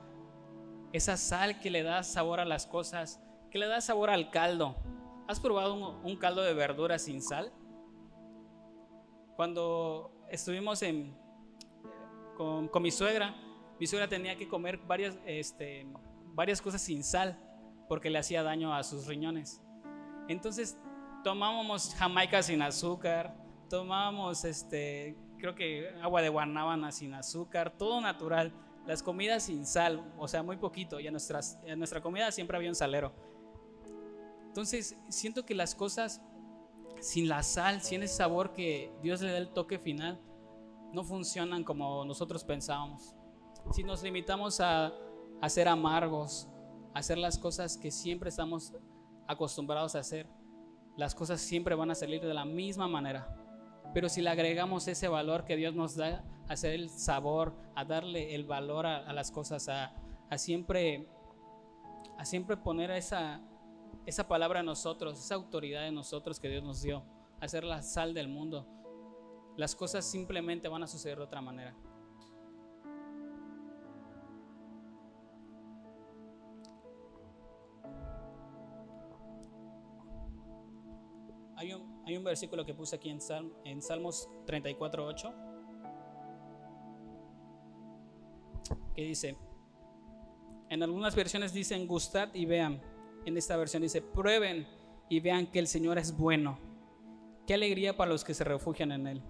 esa 0.92 1.16
sal 1.16 1.58
que 1.58 1.70
le 1.70 1.82
da 1.82 2.02
sabor 2.02 2.38
a 2.38 2.44
las 2.44 2.66
cosas, 2.66 3.20
que 3.50 3.58
le 3.58 3.66
da 3.66 3.80
sabor 3.80 4.10
al 4.10 4.30
caldo. 4.30 4.76
¿Has 5.26 5.40
probado 5.40 6.00
un, 6.02 6.16
caldo 6.16 6.42
de 6.42 6.54
verduras 6.54 7.02
sin 7.02 7.22
sal? 7.22 7.52
Cuando 9.36 10.12
estuvimos 10.28 10.82
en, 10.82 11.16
con, 12.36 12.68
con, 12.68 12.82
mi 12.82 12.90
suegra, 12.90 13.34
mi 13.78 13.86
suegra 13.86 14.08
tenía 14.08 14.36
que 14.36 14.48
comer 14.48 14.76
varias, 14.78 15.18
este, 15.24 15.86
varias 16.34 16.60
cosas 16.60 16.82
sin 16.82 17.02
sal 17.02 17.38
porque 17.88 18.10
le 18.10 18.18
hacía 18.18 18.42
daño 18.42 18.74
a 18.74 18.82
sus 18.82 19.06
riñones. 19.06 19.62
Entonces 20.30 20.78
tomábamos 21.24 21.92
jamaica 21.96 22.40
sin 22.40 22.62
azúcar, 22.62 23.36
tomábamos, 23.68 24.44
este, 24.44 25.16
creo 25.38 25.56
que 25.56 25.88
agua 26.00 26.22
de 26.22 26.28
guanábana 26.28 26.92
sin 26.92 27.14
azúcar, 27.14 27.76
todo 27.76 28.00
natural. 28.00 28.52
Las 28.86 29.02
comidas 29.02 29.42
sin 29.42 29.66
sal, 29.66 30.14
o 30.16 30.28
sea, 30.28 30.44
muy 30.44 30.56
poquito. 30.56 31.00
Y 31.00 31.08
en, 31.08 31.14
nuestras, 31.14 31.58
en 31.64 31.78
nuestra 31.78 32.00
comida 32.00 32.30
siempre 32.30 32.56
había 32.56 32.68
un 32.68 32.76
salero. 32.76 33.12
Entonces, 34.46 34.96
siento 35.08 35.44
que 35.44 35.54
las 35.56 35.74
cosas 35.74 36.22
sin 37.00 37.28
la 37.28 37.42
sal, 37.42 37.82
sin 37.82 38.04
ese 38.04 38.14
sabor 38.14 38.52
que 38.52 38.92
Dios 39.02 39.20
le 39.22 39.32
da 39.32 39.38
el 39.38 39.48
toque 39.48 39.80
final, 39.80 40.20
no 40.92 41.02
funcionan 41.02 41.64
como 41.64 42.04
nosotros 42.04 42.44
pensábamos. 42.44 43.16
Si 43.72 43.82
nos 43.82 44.00
limitamos 44.04 44.60
a, 44.60 44.92
a 45.40 45.48
ser 45.48 45.66
amargos, 45.66 46.48
a 46.94 47.00
hacer 47.00 47.18
las 47.18 47.36
cosas 47.36 47.76
que 47.76 47.90
siempre 47.90 48.28
estamos 48.28 48.72
acostumbrados 49.30 49.94
a 49.94 50.00
hacer, 50.00 50.26
las 50.96 51.14
cosas 51.14 51.40
siempre 51.40 51.74
van 51.74 51.90
a 51.90 51.94
salir 51.94 52.20
de 52.20 52.34
la 52.34 52.44
misma 52.44 52.88
manera. 52.88 53.36
Pero 53.94 54.08
si 54.08 54.20
le 54.20 54.30
agregamos 54.30 54.86
ese 54.88 55.08
valor 55.08 55.44
que 55.44 55.56
Dios 55.56 55.74
nos 55.74 55.96
da, 55.96 56.24
a 56.48 56.52
hacer 56.52 56.72
el 56.74 56.90
sabor, 56.90 57.54
a 57.74 57.84
darle 57.84 58.34
el 58.34 58.44
valor 58.44 58.86
a, 58.86 59.12
las 59.12 59.30
cosas, 59.30 59.68
a, 59.68 59.94
a, 60.28 60.38
siempre, 60.38 61.08
a 62.18 62.24
siempre 62.24 62.56
poner 62.56 62.90
esa, 62.90 63.40
esa 64.06 64.28
palabra 64.28 64.60
en 64.60 64.66
nosotros, 64.66 65.18
esa 65.18 65.36
autoridad 65.36 65.86
en 65.86 65.94
nosotros 65.94 66.40
que 66.40 66.48
Dios 66.48 66.62
nos 66.62 66.82
dio, 66.82 67.04
a 67.40 67.48
ser 67.48 67.64
la 67.64 67.82
sal 67.82 68.14
del 68.14 68.28
mundo, 68.28 68.66
las 69.56 69.74
cosas 69.74 70.04
simplemente 70.04 70.68
van 70.68 70.82
a 70.82 70.86
suceder 70.86 71.18
de 71.18 71.24
otra 71.24 71.40
manera. 71.40 71.74
Hay 82.10 82.16
un, 82.16 82.24
versículo 82.24 82.66
que 82.66 82.74
puse 82.74 82.96
aquí 82.96 83.08
en, 83.08 83.20
Salm, 83.20 83.52
en 83.64 83.80
Salmos 83.80 84.28
34.8 84.44 85.32
que 88.96 89.02
dice, 89.02 89.36
En 90.70 90.82
algunas 90.82 91.14
versiones 91.14 91.52
dicen 91.52 91.86
gustad 91.86 92.34
y 92.34 92.46
vean. 92.46 92.82
En 93.26 93.36
esta 93.36 93.56
versión 93.56 93.82
dice 93.82 94.02
prueben 94.02 94.66
y 95.08 95.20
vean 95.20 95.46
que 95.46 95.60
el 95.60 95.68
Señor 95.68 95.98
es 95.98 96.16
bueno. 96.16 96.58
Qué 97.46 97.54
alegría 97.54 97.96
para 97.96 98.10
los 98.10 98.24
que 98.24 98.34
se 98.34 98.42
refugian 98.42 98.90
en 98.90 99.06
Él. 99.06 99.22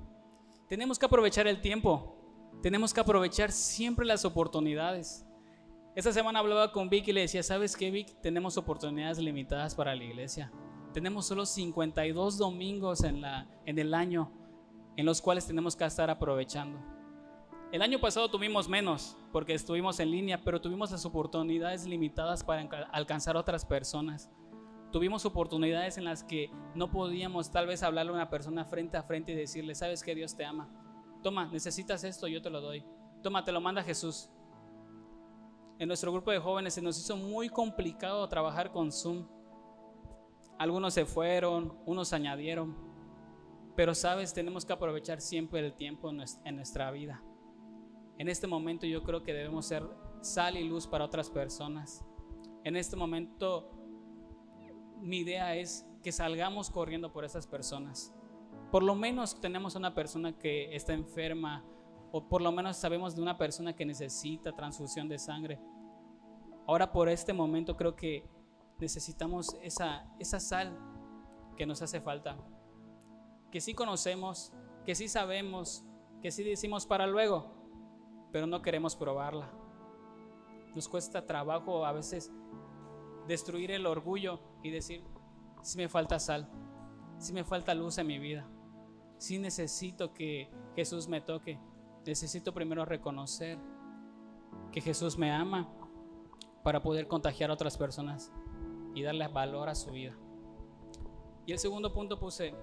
Tenemos 0.67 0.99
que 0.99 1.05
aprovechar 1.05 1.47
el 1.49 1.61
tiempo. 1.61 2.17
Tenemos 2.63 2.95
que 2.95 3.01
aprovechar 3.01 3.53
siempre 3.53 4.07
las 4.07 4.25
oportunidades. 4.25 5.27
Esta 5.95 6.15
semana 6.15 6.39
hablaba 6.39 6.73
con 6.73 6.89
Vic 6.89 7.09
y 7.09 7.13
le 7.13 7.21
decía, 7.21 7.43
¿sabes 7.43 7.77
qué 7.77 7.91
Vic? 7.91 8.19
Tenemos 8.23 8.57
oportunidades 8.57 9.19
limitadas 9.19 9.75
para 9.75 9.95
la 9.95 10.03
iglesia. 10.03 10.51
Tenemos 10.93 11.27
solo 11.27 11.47
52 11.47 12.39
domingos 12.39 13.05
en, 13.05 13.21
la, 13.21 13.47
en 13.65 13.79
el 13.79 13.95
año 13.95 14.33
en 14.97 15.07
los 15.07 15.23
cuales 15.23 15.47
tenemos 15.47 15.77
que 15.77 15.85
estar 15.85 16.11
aprovechando. 16.11 16.79
El 17.73 17.83
año 17.83 18.01
pasado 18.01 18.29
tuvimos 18.29 18.69
menos 18.69 19.17
porque 19.33 19.55
estuvimos 19.55 20.01
en 20.01 20.11
línea, 20.11 20.43
pero 20.43 20.61
tuvimos 20.61 20.91
las 20.91 21.05
oportunidades 21.05 21.87
limitadas 21.87 22.43
para 22.43 22.69
alcanzar 22.93 23.37
a 23.37 23.41
otras 23.41 23.65
personas. 23.65 24.31
Tuvimos 24.91 25.25
oportunidades 25.25 25.97
en 25.97 26.05
las 26.05 26.25
que 26.25 26.51
no 26.75 26.91
podíamos 26.91 27.53
tal 27.53 27.69
vez 27.69 27.85
hablarle 27.85 28.11
a 28.11 28.17
una 28.17 28.29
persona 28.29 28.65
frente 28.65 28.97
a 28.97 29.05
frente 29.05 29.33
y 29.33 29.37
decirle, 29.37 29.77
sabes 29.77 30.03
que 30.03 30.17
Dios 30.17 30.37
te 30.37 30.45
ama. 30.45 30.69
Toma, 31.23 31.47
necesitas 31.47 32.03
esto, 32.03 32.27
yo 32.27 32.43
te 32.43 32.51
lo 32.51 32.61
doy. 32.61 32.85
Toma, 33.23 33.45
te 33.45 33.53
lo 33.53 33.61
manda 33.61 33.85
Jesús. 33.85 34.29
En 35.79 35.87
nuestro 35.87 36.13
grupo 36.13 36.33
de 36.33 36.41
jóvenes 36.41 36.75
se 36.75 36.83
nos 36.83 36.99
hizo 36.99 37.17
muy 37.17 37.49
complicado 37.49 38.29
trabajar 38.29 38.73
con 38.73 38.91
Zoom. 38.91 39.27
Algunos 40.61 40.93
se 40.93 41.07
fueron, 41.07 41.73
unos 41.87 42.13
añadieron. 42.13 42.77
Pero 43.77 43.95
sabes, 43.95 44.35
tenemos 44.35 44.67
que 44.67 44.75
aprovechar 44.75 45.23
siempre 45.23 45.61
el 45.61 45.73
tiempo 45.73 46.11
en 46.11 46.57
nuestra 46.57 46.91
vida. 46.91 47.23
En 48.19 48.29
este 48.29 48.47
momento 48.47 48.85
yo 48.85 49.03
creo 49.03 49.23
que 49.23 49.33
debemos 49.33 49.65
ser 49.65 49.89
sal 50.21 50.59
y 50.59 50.69
luz 50.69 50.87
para 50.87 51.07
otras 51.07 51.31
personas. 51.31 52.05
En 52.63 52.77
este 52.77 52.95
momento 52.95 53.71
mi 55.01 55.21
idea 55.21 55.57
es 55.57 55.89
que 56.03 56.13
salgamos 56.13 56.69
corriendo 56.69 57.11
por 57.11 57.25
esas 57.25 57.47
personas. 57.47 58.15
Por 58.71 58.83
lo 58.83 58.95
menos 58.95 59.41
tenemos 59.41 59.77
una 59.77 59.95
persona 59.95 60.37
que 60.37 60.77
está 60.77 60.93
enferma 60.93 61.65
o 62.13 62.29
por 62.29 62.43
lo 62.43 62.53
menos 62.53 62.77
sabemos 62.77 63.17
de 63.17 63.23
una 63.23 63.39
persona 63.39 63.75
que 63.75 63.87
necesita 63.87 64.53
transfusión 64.55 65.09
de 65.09 65.19
sangre. 65.19 65.59
Ahora 66.67 66.93
por 66.93 67.09
este 67.09 67.33
momento 67.33 67.79
creo 67.79 67.97
que 67.97 68.29
necesitamos 68.81 69.57
esa, 69.63 70.07
esa 70.19 70.41
sal 70.41 70.77
que 71.57 71.67
nos 71.67 71.83
hace 71.83 72.01
falta. 72.01 72.37
Que 73.51 73.61
sí 73.61 73.75
conocemos, 73.75 74.53
que 74.85 74.95
sí 74.95 75.09
sabemos, 75.09 75.85
que 76.23 76.31
sí 76.31 76.43
decimos 76.43 76.87
para 76.87 77.07
luego, 77.07 77.53
pero 78.33 78.47
no 78.47 78.63
queremos 78.63 78.97
probarla. 78.97 79.51
Nos 80.75 80.89
cuesta 80.89 81.27
trabajo 81.27 81.85
a 81.85 81.93
veces 81.93 82.33
destruir 83.27 83.71
el 83.71 83.87
orgullo 83.87 84.41
y 84.63 84.71
decir, 84.71 85.05
si 85.63 85.77
me 85.77 85.89
falta 85.89 86.19
sal, 86.19 86.49
si 87.19 87.33
me 87.33 87.45
falta 87.45 87.75
luz 87.75 87.99
en 87.99 88.07
mi 88.07 88.19
vida, 88.19 88.49
si 89.19 89.39
necesito 89.39 90.15
que 90.15 90.51
Jesús 90.75 91.09
me 91.09 91.21
toque, 91.21 91.59
necesito 92.07 92.55
primero 92.55 92.85
reconocer 92.85 93.59
que 94.73 94.81
Jesús 94.81 95.19
me 95.19 95.31
ama 95.31 95.69
para 96.63 96.83
poder 96.83 97.09
contagiar 97.09 97.51
a 97.51 97.55
otras 97.55 97.77
personas 97.77 98.33
y 98.95 99.03
darle 99.03 99.29
valor 99.29 99.69
a 99.69 99.75
su 99.75 99.91
vida. 99.91 100.15
Y 101.47 101.53
el 101.53 101.59
segundo 101.59 101.93
punto 101.93 102.19
puse, 102.19 102.55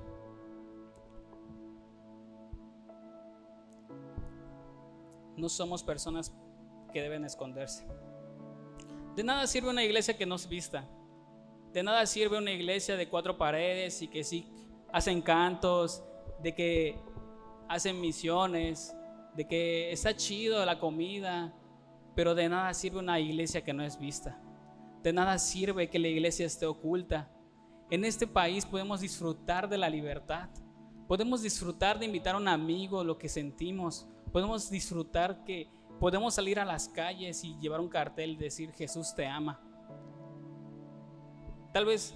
no 5.35 5.49
somos 5.49 5.83
personas 5.83 6.33
que 6.91 7.01
deben 7.01 7.25
esconderse. 7.25 7.85
De 9.15 9.23
nada 9.23 9.47
sirve 9.47 9.69
una 9.69 9.83
iglesia 9.83 10.17
que 10.17 10.25
no 10.25 10.35
es 10.35 10.47
vista. 10.47 10.87
De 11.73 11.83
nada 11.83 12.05
sirve 12.05 12.37
una 12.37 12.51
iglesia 12.51 12.95
de 12.95 13.09
cuatro 13.09 13.37
paredes 13.37 14.01
y 14.01 14.07
que 14.07 14.23
sí 14.23 14.47
hacen 14.91 15.21
cantos, 15.21 16.03
de 16.41 16.53
que 16.53 16.95
hacen 17.67 17.99
misiones, 17.99 18.95
de 19.35 19.47
que 19.47 19.91
está 19.91 20.15
chido 20.15 20.65
la 20.65 20.79
comida, 20.79 21.53
pero 22.15 22.35
de 22.35 22.49
nada 22.49 22.73
sirve 22.73 22.99
una 22.99 23.19
iglesia 23.19 23.63
que 23.63 23.73
no 23.73 23.83
es 23.83 23.99
vista. 23.99 24.39
De 25.07 25.13
nada 25.13 25.39
sirve 25.39 25.89
que 25.89 25.99
la 25.99 26.09
iglesia 26.09 26.45
esté 26.45 26.65
oculta. 26.65 27.31
En 27.89 28.03
este 28.03 28.27
país 28.27 28.65
podemos 28.65 28.99
disfrutar 28.99 29.69
de 29.69 29.77
la 29.77 29.89
libertad. 29.89 30.49
Podemos 31.07 31.41
disfrutar 31.41 31.97
de 31.97 32.07
invitar 32.07 32.35
a 32.35 32.39
un 32.39 32.49
amigo 32.49 33.05
lo 33.05 33.17
que 33.17 33.29
sentimos 33.29 34.05
podemos 34.33 34.69
disfrutar 34.69 35.45
que 35.45 35.69
podemos 35.97 36.33
salir 36.33 36.59
a 36.59 36.65
las 36.65 36.89
calles 36.89 37.45
y 37.45 37.57
llevar 37.59 37.79
un 37.79 37.87
cartel 37.87 38.31
y 38.31 38.35
decir 38.35 38.73
Jesús 38.73 39.15
te 39.15 39.25
ama. 39.25 39.61
Tal 41.71 41.85
vez 41.85 42.13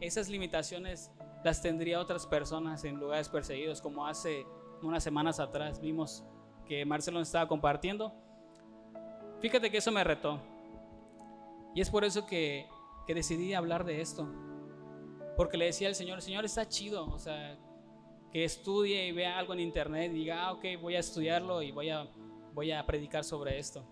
esas 0.00 0.28
limitaciones 0.28 1.10
las 1.44 1.60
tendría 1.60 2.00
otras 2.00 2.24
personas 2.24 2.84
en 2.84 3.00
lugares 3.00 3.28
perseguidos, 3.28 3.80
como 3.80 4.06
hace 4.06 4.46
unas 4.80 5.02
semanas 5.02 5.40
atrás 5.40 5.80
vimos 5.80 6.24
que 6.66 6.86
Marcelo 6.86 7.20
estaba 7.20 7.48
compartiendo. 7.48 8.14
Fíjate 9.40 9.72
que 9.72 9.78
eso 9.78 9.90
me 9.90 10.04
retó. 10.04 10.40
Y 11.78 11.80
es 11.80 11.90
por 11.90 12.04
eso 12.04 12.26
que, 12.26 12.66
que 13.06 13.14
decidí 13.14 13.54
hablar 13.54 13.84
de 13.84 14.00
esto. 14.00 14.28
Porque 15.36 15.56
le 15.56 15.66
decía 15.66 15.86
al 15.86 15.94
Señor, 15.94 16.20
Señor, 16.22 16.44
está 16.44 16.68
chido. 16.68 17.08
O 17.08 17.20
sea, 17.20 17.56
que 18.32 18.42
estudie 18.42 19.06
y 19.06 19.12
vea 19.12 19.38
algo 19.38 19.52
en 19.52 19.60
internet 19.60 20.10
y 20.10 20.16
diga, 20.16 20.44
ah, 20.44 20.54
ok, 20.54 20.64
voy 20.82 20.96
a 20.96 20.98
estudiarlo 20.98 21.62
y 21.62 21.70
voy 21.70 21.90
a, 21.90 22.10
voy 22.52 22.72
a 22.72 22.84
predicar 22.84 23.22
sobre 23.22 23.60
esto. 23.60 23.86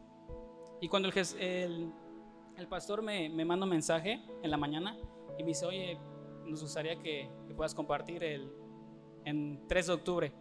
Y 0.80 0.88
cuando 0.88 1.08
el, 1.08 1.92
el, 2.56 2.66
pastor 2.66 3.02
me, 3.02 3.28
me, 3.28 3.44
manda 3.44 3.66
mensaje 3.66 4.20
en 4.42 4.50
la 4.50 4.56
mañana 4.56 4.98
y 5.38 5.44
me 5.44 5.50
dice, 5.50 5.64
oye, 5.64 5.96
nos 6.44 6.62
gustaría 6.62 6.96
que, 6.96 7.30
puedas 7.56 7.72
compartir 7.72 8.24
el, 8.24 8.50
en 9.24 9.64
3 9.68 9.86
de 9.86 9.92
octubre. 9.92 10.32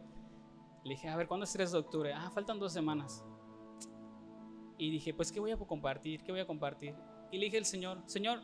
Le 0.83 0.95
dije, 0.95 1.09
a 1.09 1.15
ver, 1.15 1.27
¿cuándo 1.27 1.43
es 1.43 1.53
3 1.53 1.73
de 1.73 1.77
octubre? 1.77 2.11
Ah, 2.11 2.31
faltan 2.31 2.57
dos 2.57 2.73
semanas. 2.73 3.23
Y 4.79 4.89
dije, 4.89 5.13
pues, 5.13 5.31
¿qué 5.31 5.39
voy 5.39 5.51
a 5.51 5.57
compartir? 5.57 6.23
¿Qué 6.23 6.31
voy 6.31 6.41
a 6.41 6.47
compartir? 6.47 6.95
Y 7.31 7.37
le 7.37 7.45
dije 7.45 7.57
al 7.57 7.65
Señor, 7.65 8.01
Señor, 8.05 8.41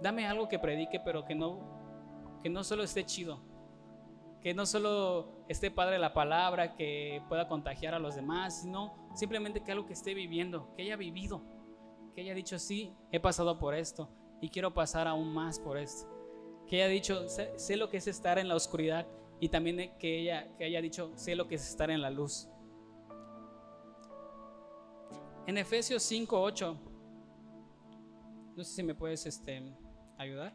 dame 0.00 0.26
algo 0.26 0.48
que 0.48 0.58
predique, 0.58 1.00
pero 1.00 1.24
que 1.24 1.34
no, 1.34 2.40
que 2.42 2.48
no 2.48 2.62
solo 2.64 2.82
esté 2.82 3.04
chido, 3.04 3.42
que 4.40 4.54
no 4.54 4.66
solo 4.66 5.44
esté 5.48 5.70
padre 5.70 5.98
la 5.98 6.14
palabra, 6.14 6.74
que 6.74 7.22
pueda 7.28 7.48
contagiar 7.48 7.94
a 7.94 7.98
los 7.98 8.14
demás, 8.14 8.62
sino 8.62 9.10
simplemente 9.14 9.62
que 9.62 9.72
algo 9.72 9.86
que 9.86 9.94
esté 9.94 10.14
viviendo, 10.14 10.72
que 10.76 10.82
haya 10.82 10.96
vivido, 10.96 11.42
que 12.14 12.20
haya 12.20 12.34
dicho, 12.34 12.58
sí, 12.58 12.94
he 13.10 13.20
pasado 13.20 13.58
por 13.58 13.74
esto 13.74 14.08
y 14.40 14.48
quiero 14.50 14.72
pasar 14.72 15.08
aún 15.08 15.32
más 15.32 15.58
por 15.58 15.78
esto. 15.78 16.08
Que 16.66 16.76
haya 16.76 16.88
dicho, 16.88 17.28
sé, 17.28 17.76
lo 17.76 17.88
que 17.88 17.96
es 17.96 18.06
estar 18.06 18.38
en 18.38 18.48
la 18.48 18.54
oscuridad 18.54 19.06
y 19.40 19.48
también 19.48 19.96
que, 19.98 20.20
ella, 20.20 20.48
que 20.56 20.64
haya 20.64 20.80
dicho, 20.80 21.12
sé 21.16 21.34
lo 21.34 21.48
que 21.48 21.56
es 21.56 21.68
estar 21.68 21.90
en 21.90 22.02
la 22.02 22.10
luz. 22.10 22.48
En 25.46 25.56
Efesios 25.56 26.02
5:8, 26.02 26.76
no 28.58 28.64
sé 28.64 28.74
si 28.74 28.82
me 28.82 28.96
puedes 28.96 29.24
este, 29.24 29.72
ayudar. 30.16 30.52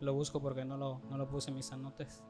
Lo 0.00 0.14
busco 0.14 0.42
porque 0.42 0.64
no 0.64 0.76
lo, 0.76 0.98
no 1.08 1.16
lo 1.16 1.28
puse 1.28 1.50
en 1.50 1.56
mis 1.56 1.70
anotes. 1.70 2.24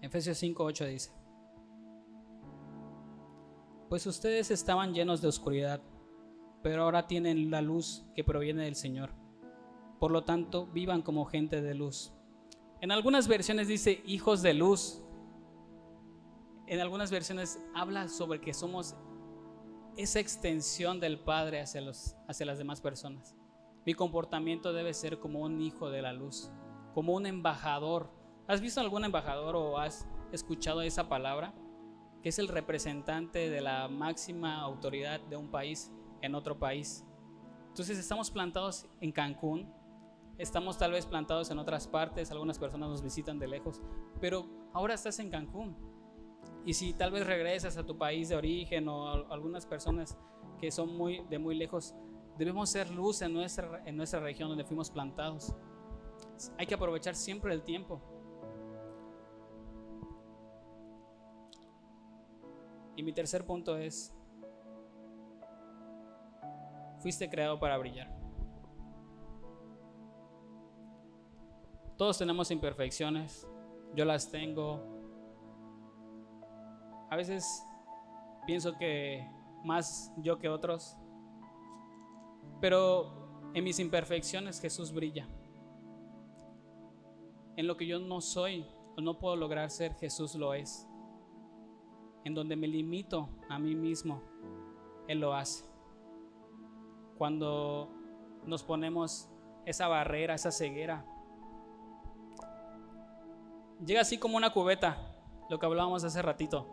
Efesios 0.00 0.40
5:8 0.40 0.86
dice, 0.86 1.12
pues 3.88 4.06
ustedes 4.06 4.52
estaban 4.52 4.94
llenos 4.94 5.20
de 5.20 5.26
oscuridad, 5.26 5.82
pero 6.62 6.84
ahora 6.84 7.08
tienen 7.08 7.50
la 7.50 7.60
luz 7.60 8.06
que 8.14 8.22
proviene 8.22 8.64
del 8.64 8.76
Señor. 8.76 9.19
Por 10.00 10.10
lo 10.10 10.24
tanto, 10.24 10.66
vivan 10.66 11.02
como 11.02 11.26
gente 11.26 11.60
de 11.60 11.74
luz. 11.74 12.12
En 12.80 12.90
algunas 12.90 13.28
versiones 13.28 13.68
dice 13.68 14.02
hijos 14.06 14.40
de 14.40 14.54
luz. 14.54 15.02
En 16.66 16.80
algunas 16.80 17.10
versiones 17.10 17.60
habla 17.74 18.08
sobre 18.08 18.40
que 18.40 18.54
somos 18.54 18.96
esa 19.98 20.18
extensión 20.18 21.00
del 21.00 21.20
Padre 21.20 21.60
hacia, 21.60 21.82
los, 21.82 22.16
hacia 22.26 22.46
las 22.46 22.56
demás 22.56 22.80
personas. 22.80 23.36
Mi 23.84 23.92
comportamiento 23.92 24.72
debe 24.72 24.94
ser 24.94 25.18
como 25.18 25.40
un 25.40 25.60
hijo 25.60 25.90
de 25.90 26.00
la 26.00 26.14
luz, 26.14 26.50
como 26.94 27.12
un 27.12 27.26
embajador. 27.26 28.10
¿Has 28.48 28.62
visto 28.62 28.80
algún 28.80 29.04
embajador 29.04 29.54
o 29.54 29.76
has 29.78 30.08
escuchado 30.32 30.80
esa 30.80 31.10
palabra? 31.10 31.52
Que 32.22 32.30
es 32.30 32.38
el 32.38 32.48
representante 32.48 33.50
de 33.50 33.60
la 33.60 33.88
máxima 33.88 34.62
autoridad 34.62 35.20
de 35.20 35.36
un 35.36 35.50
país 35.50 35.92
en 36.22 36.34
otro 36.34 36.58
país. 36.58 37.04
Entonces 37.68 37.98
estamos 37.98 38.30
plantados 38.30 38.86
en 39.00 39.12
Cancún, 39.12 39.79
estamos 40.40 40.78
tal 40.78 40.92
vez 40.92 41.06
plantados 41.06 41.50
en 41.50 41.58
otras 41.58 41.86
partes, 41.86 42.30
algunas 42.30 42.58
personas 42.58 42.88
nos 42.88 43.02
visitan 43.02 43.38
de 43.38 43.46
lejos, 43.46 43.80
pero 44.20 44.46
ahora 44.72 44.94
estás 44.94 45.18
en 45.18 45.30
Cancún 45.30 45.76
y 46.64 46.74
si 46.74 46.92
tal 46.94 47.12
vez 47.12 47.26
regresas 47.26 47.76
a 47.76 47.86
tu 47.86 47.96
país 47.96 48.28
de 48.28 48.36
origen 48.36 48.88
o 48.88 49.08
algunas 49.32 49.66
personas 49.66 50.18
que 50.58 50.70
son 50.70 50.96
muy 50.96 51.24
de 51.30 51.38
muy 51.38 51.54
lejos, 51.54 51.94
Debemos 52.40 52.70
ser 52.70 52.90
luz 52.90 53.20
en 53.20 53.34
nuestra, 53.34 53.82
en 53.84 53.98
nuestra 53.98 54.18
región 54.18 54.48
donde 54.48 54.64
fuimos 54.64 54.90
plantados. 54.90 55.54
Hay 56.56 56.66
que 56.66 56.74
aprovechar 56.74 57.14
siempre 57.14 57.52
el 57.52 57.62
tiempo. 57.62 58.00
Y 62.96 63.02
mi 63.02 63.12
tercer 63.12 63.44
punto 63.44 63.76
es, 63.76 64.14
fuiste 67.00 67.28
creado 67.28 67.60
para 67.60 67.76
brillar. 67.76 68.19
Todos 72.00 72.16
tenemos 72.16 72.50
imperfecciones, 72.50 73.46
yo 73.94 74.06
las 74.06 74.30
tengo. 74.30 74.80
A 77.10 77.14
veces 77.14 77.62
pienso 78.46 78.78
que 78.78 79.30
más 79.66 80.10
yo 80.16 80.38
que 80.38 80.48
otros, 80.48 80.96
pero 82.58 83.52
en 83.52 83.64
mis 83.64 83.78
imperfecciones 83.80 84.62
Jesús 84.62 84.94
brilla. 84.94 85.28
En 87.56 87.66
lo 87.66 87.76
que 87.76 87.86
yo 87.86 87.98
no 87.98 88.22
soy 88.22 88.66
o 88.96 89.02
no 89.02 89.18
puedo 89.18 89.36
lograr 89.36 89.68
ser, 89.68 89.92
Jesús 89.96 90.34
lo 90.36 90.54
es. 90.54 90.88
En 92.24 92.32
donde 92.32 92.56
me 92.56 92.66
limito 92.66 93.28
a 93.50 93.58
mí 93.58 93.74
mismo, 93.74 94.22
Él 95.06 95.20
lo 95.20 95.34
hace. 95.34 95.66
Cuando 97.18 97.90
nos 98.46 98.62
ponemos 98.62 99.28
esa 99.66 99.86
barrera, 99.86 100.32
esa 100.32 100.50
ceguera, 100.50 101.04
llega 103.84 104.00
así 104.00 104.18
como 104.18 104.36
una 104.36 104.52
cubeta, 104.52 105.14
lo 105.48 105.58
que 105.58 105.66
hablábamos 105.66 106.04
hace 106.04 106.22
ratito. 106.22 106.66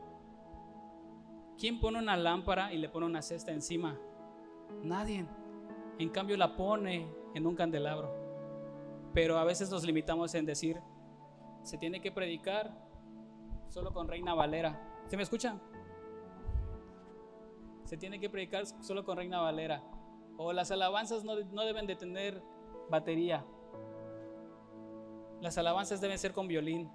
¿Quién 1.57 1.79
pone 1.79 1.97
una 1.97 2.15
lámpara 2.15 2.71
y 2.71 2.77
le 2.77 2.89
pone 2.89 3.05
una 3.05 3.21
cesta 3.21 3.51
encima? 3.51 3.97
Nadie. 4.83 5.25
En 5.97 6.09
cambio 6.09 6.37
la 6.37 6.55
pone 6.55 7.11
en 7.33 7.47
un 7.47 7.55
candelabro. 7.55 8.13
Pero 9.13 9.39
a 9.39 9.43
veces 9.43 9.71
nos 9.71 9.83
limitamos 9.83 10.35
en 10.35 10.45
decir, 10.45 10.79
se 11.63 11.77
tiene 11.77 11.99
que 11.99 12.11
predicar 12.11 12.77
solo 13.69 13.91
con 13.91 14.07
Reina 14.07 14.35
Valera. 14.35 14.79
¿Se 15.07 15.17
me 15.17 15.23
escucha? 15.23 15.59
Se 17.85 17.97
tiene 17.97 18.19
que 18.19 18.29
predicar 18.29 18.65
solo 18.81 19.03
con 19.03 19.17
Reina 19.17 19.41
Valera. 19.41 19.81
O 20.37 20.53
las 20.53 20.69
alabanzas 20.69 21.23
no, 21.23 21.35
no 21.51 21.63
deben 21.63 21.87
de 21.87 21.95
tener 21.95 22.43
batería. 22.91 23.43
Las 25.41 25.57
alabanzas 25.57 26.01
deben 26.01 26.19
ser 26.19 26.33
con 26.33 26.47
violín. 26.47 26.91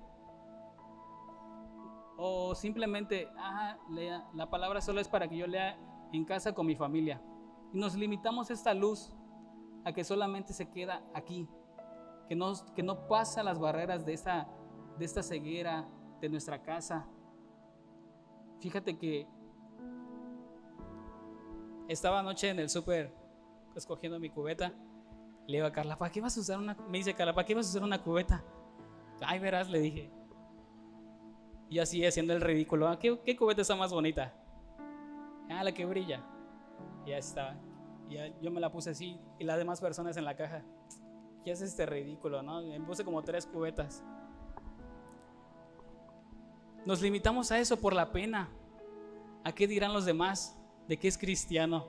O 2.17 2.55
simplemente, 2.55 3.29
ah, 3.37 3.79
la 4.35 4.51
palabra 4.51 4.81
solo 4.81 5.01
es 5.01 5.09
para 5.09 5.29
que 5.29 5.37
yo 5.37 5.47
lea 5.47 5.79
en 6.13 6.25
casa 6.25 6.55
con 6.55 6.67
mi 6.67 6.77
familia. 6.77 7.21
Y 7.73 7.79
nos 7.79 7.95
limitamos 7.95 8.51
esta 8.51 8.75
luz 8.75 9.15
a 9.85 9.93
que 9.93 10.05
solamente 10.05 10.53
se 10.53 10.71
queda 10.71 11.03
aquí, 11.15 11.49
que 12.29 12.37
no, 12.37 12.53
que 12.75 12.83
no 12.83 13.09
pasa 13.09 13.43
las 13.43 13.59
barreras 13.59 14.05
de 14.05 14.13
esta, 14.13 14.49
de 14.99 15.05
esta 15.05 15.23
ceguera 15.23 15.89
de 16.21 16.29
nuestra 16.29 16.63
casa. 16.63 17.09
Fíjate 18.61 18.97
que 18.97 19.27
estaba 21.89 22.21
anoche 22.21 22.51
en 22.51 22.61
el 22.61 22.69
súper 22.69 23.13
escogiendo 23.75 24.21
mi 24.21 24.31
cubeta. 24.31 24.73
Le 25.49 25.57
digo 25.57 25.67
a 25.67 25.73
Carla, 25.73 25.99
¿para 25.99 26.13
qué 26.13 26.21
vas 26.21 26.37
a 26.37 26.41
usar 26.41 26.59
una? 26.59 26.75
Me 26.89 26.99
dice 26.99 27.15
Carla, 27.15 27.35
¿para 27.35 27.47
qué 27.47 27.55
vas 27.55 27.67
a 27.67 27.71
usar 27.71 27.83
una 27.83 28.01
cubeta? 28.03 28.45
Ay, 29.21 29.41
verás, 29.41 29.69
le 29.69 29.81
dije. 29.81 30.22
Y 31.73 31.79
así 31.79 32.05
haciendo 32.05 32.35
el 32.35 32.43
ridículo. 32.43 32.87
Ah, 32.87 32.99
¿Qué, 32.99 33.19
¿Qué, 33.25 33.35
cubeta 33.35 33.63
está 33.63 33.75
más 33.75 33.91
bonita? 33.91 34.31
Ah, 35.49 35.65
la 35.65 35.73
que 35.73 35.87
brilla. 35.87 36.23
Y 37.07 37.09
ya 37.09 37.17
está. 37.17 37.57
Y 38.11 38.17
yo 38.43 38.51
me 38.51 38.61
la 38.61 38.71
puse 38.71 38.91
así. 38.91 39.19
Y 39.39 39.45
las 39.45 39.57
demás 39.57 39.81
personas 39.81 40.19
en 40.19 40.27
la 40.27 40.37
caja. 40.37 40.63
¿Qué 41.43 41.51
es 41.51 41.63
este 41.63 41.87
ridículo? 41.87 42.43
¿no? 42.43 42.61
Me 42.61 42.79
puse 42.81 43.03
como 43.07 43.23
tres 43.23 43.47
cubetas. 43.47 44.05
Nos 46.85 47.01
limitamos 47.01 47.51
a 47.51 47.59
eso 47.59 47.81
por 47.81 47.95
la 47.95 48.13
pena. 48.13 48.51
¿A 49.43 49.53
qué 49.53 49.67
dirán 49.67 49.95
los 49.95 50.05
demás 50.05 50.61
de 50.89 50.99
que 50.99 51.09
es 51.09 51.17
cristiano? 51.17 51.87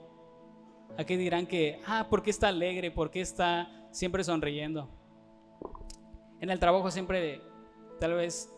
¿A 0.98 1.04
qué 1.04 1.18
dirán 1.18 1.46
que, 1.46 1.82
ah, 1.86 2.08
¿por 2.10 2.24
qué 2.24 2.30
está 2.30 2.48
alegre? 2.48 2.90
¿Por 2.90 3.12
qué 3.12 3.20
está 3.20 3.70
siempre 3.92 4.24
sonriendo? 4.24 4.88
En 6.40 6.50
el 6.50 6.58
trabajo 6.58 6.90
siempre 6.90 7.42
tal 8.00 8.14
vez 8.14 8.53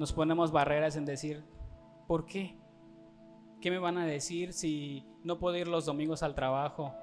nos 0.00 0.14
ponemos 0.14 0.50
barreras 0.50 0.96
en 0.96 1.04
decir, 1.04 1.44
¿por 2.08 2.24
qué? 2.24 2.56
¿Qué 3.60 3.70
me 3.70 3.78
van 3.78 3.98
a 3.98 4.06
decir 4.06 4.54
si 4.54 5.04
no 5.22 5.38
puedo 5.38 5.58
ir 5.58 5.68
los 5.68 5.84
domingos 5.84 6.22
al 6.22 6.34
trabajo? 6.34 6.94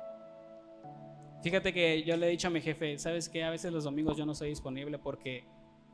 Fíjate 1.43 1.71
que 1.73 2.01
yo 2.01 2.17
le 2.17 2.25
he 2.25 2.29
dicho 2.31 2.47
a 2.47 2.49
mi 2.49 2.59
jefe, 2.59 2.97
¿sabes 2.97 3.29
qué? 3.29 3.43
A 3.43 3.51
veces 3.51 3.71
los 3.71 3.83
domingos 3.83 4.17
yo 4.17 4.25
no 4.25 4.33
soy 4.33 4.49
disponible 4.49 4.97
porque 4.97 5.45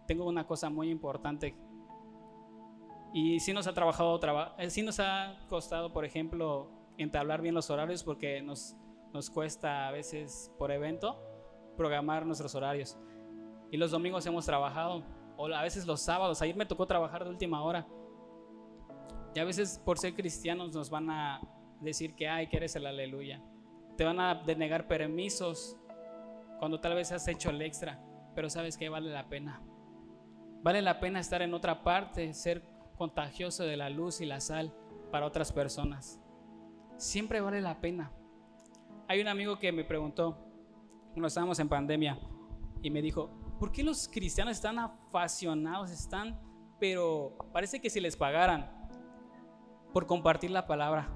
tengo 0.07 0.25
una 0.25 0.47
cosa 0.47 0.69
muy 0.69 0.89
importante. 0.89 1.57
Y 3.13 3.41
sí 3.41 3.51
nos 3.51 3.67
ha 3.67 3.73
trabajado, 3.73 4.21
eh, 4.57 4.69
sí 4.69 4.81
nos 4.81 5.01
ha 5.01 5.35
costado, 5.49 5.91
por 5.91 6.05
ejemplo, 6.05 6.71
entablar 6.97 7.41
bien 7.41 7.53
los 7.53 7.69
horarios 7.69 8.01
porque 8.01 8.41
nos, 8.41 8.77
nos 9.11 9.29
cuesta 9.29 9.89
a 9.89 9.91
veces 9.91 10.53
por 10.57 10.71
evento 10.71 11.21
programar 11.75 12.25
nuestros 12.25 12.55
horarios. 12.55 12.97
Y 13.71 13.75
los 13.75 13.91
domingos 13.91 14.25
hemos 14.25 14.45
trabajado 14.45 15.03
o 15.37 15.47
a 15.47 15.61
veces 15.61 15.85
los 15.85 16.01
sábados. 16.01 16.41
Ayer 16.41 16.55
me 16.55 16.65
tocó 16.65 16.85
trabajar 16.85 17.23
de 17.23 17.29
última 17.29 17.63
hora. 17.63 17.87
Y 19.35 19.39
a 19.39 19.43
veces 19.43 19.81
por 19.83 19.97
ser 19.97 20.13
cristianos 20.13 20.73
nos 20.73 20.89
van 20.89 21.09
a 21.09 21.41
decir 21.81 22.15
que, 22.15 22.27
ay, 22.27 22.47
que 22.47 22.57
eres 22.57 22.75
el 22.75 22.85
aleluya. 22.85 23.41
Te 23.97 24.05
van 24.05 24.19
a 24.19 24.35
denegar 24.35 24.87
permisos 24.87 25.77
cuando 26.59 26.79
tal 26.79 26.95
vez 26.95 27.11
has 27.11 27.27
hecho 27.27 27.49
el 27.49 27.61
extra, 27.61 28.01
pero 28.35 28.49
sabes 28.49 28.77
que 28.77 28.89
vale 28.89 29.11
la 29.11 29.27
pena. 29.27 29.61
Vale 30.61 30.81
la 30.81 30.99
pena 30.99 31.19
estar 31.19 31.41
en 31.41 31.53
otra 31.53 31.83
parte, 31.83 32.33
ser 32.33 32.63
contagioso 32.95 33.63
de 33.63 33.75
la 33.75 33.89
luz 33.89 34.21
y 34.21 34.25
la 34.25 34.39
sal 34.39 34.73
para 35.11 35.25
otras 35.25 35.51
personas. 35.51 36.21
Siempre 36.97 37.41
vale 37.41 37.59
la 37.59 37.81
pena. 37.81 38.11
Hay 39.07 39.19
un 39.19 39.27
amigo 39.27 39.59
que 39.59 39.71
me 39.71 39.83
preguntó, 39.83 40.37
cuando 41.11 41.27
estábamos 41.27 41.59
en 41.59 41.67
pandemia, 41.67 42.17
y 42.81 42.89
me 42.89 43.01
dijo, 43.01 43.29
¿Por 43.63 43.71
qué 43.71 43.81
los 43.81 44.09
cristianos 44.09 44.57
están 44.57 44.77
apasionados? 44.77 45.89
Están, 45.89 46.37
pero 46.81 47.33
parece 47.53 47.79
que 47.79 47.89
si 47.89 48.01
les 48.01 48.17
pagaran 48.17 48.69
por 49.93 50.05
compartir 50.05 50.51
la 50.51 50.67
palabra. 50.67 51.09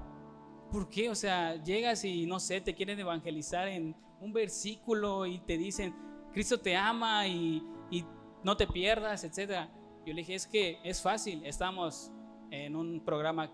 ¿Por 0.71 0.87
qué? 0.87 1.09
O 1.09 1.15
sea, 1.15 1.61
llegas 1.61 2.05
y 2.05 2.25
no 2.25 2.39
sé, 2.39 2.61
te 2.61 2.73
quieren 2.73 2.97
evangelizar 3.01 3.67
en 3.67 3.97
un 4.21 4.31
versículo 4.31 5.25
y 5.25 5.39
te 5.39 5.57
dicen, 5.57 5.93
Cristo 6.31 6.57
te 6.57 6.73
ama 6.73 7.27
y, 7.27 7.61
y 7.91 8.05
no 8.45 8.55
te 8.55 8.65
pierdas, 8.65 9.25
etc. 9.25 9.69
Yo 10.05 10.13
le 10.13 10.21
dije, 10.21 10.35
es 10.35 10.47
que 10.47 10.79
es 10.85 11.01
fácil, 11.01 11.45
estamos 11.45 12.13
en 12.49 12.77
un 12.77 13.03
programa 13.03 13.51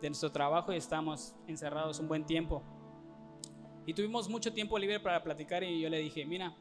de 0.00 0.10
nuestro 0.10 0.30
trabajo 0.30 0.72
y 0.72 0.76
estamos 0.76 1.34
encerrados 1.48 1.98
un 1.98 2.06
buen 2.06 2.24
tiempo. 2.24 2.62
Y 3.84 3.94
tuvimos 3.94 4.28
mucho 4.28 4.52
tiempo 4.52 4.78
libre 4.78 5.00
para 5.00 5.24
platicar 5.24 5.64
y 5.64 5.80
yo 5.80 5.90
le 5.90 5.98
dije, 5.98 6.24
mira, 6.24 6.56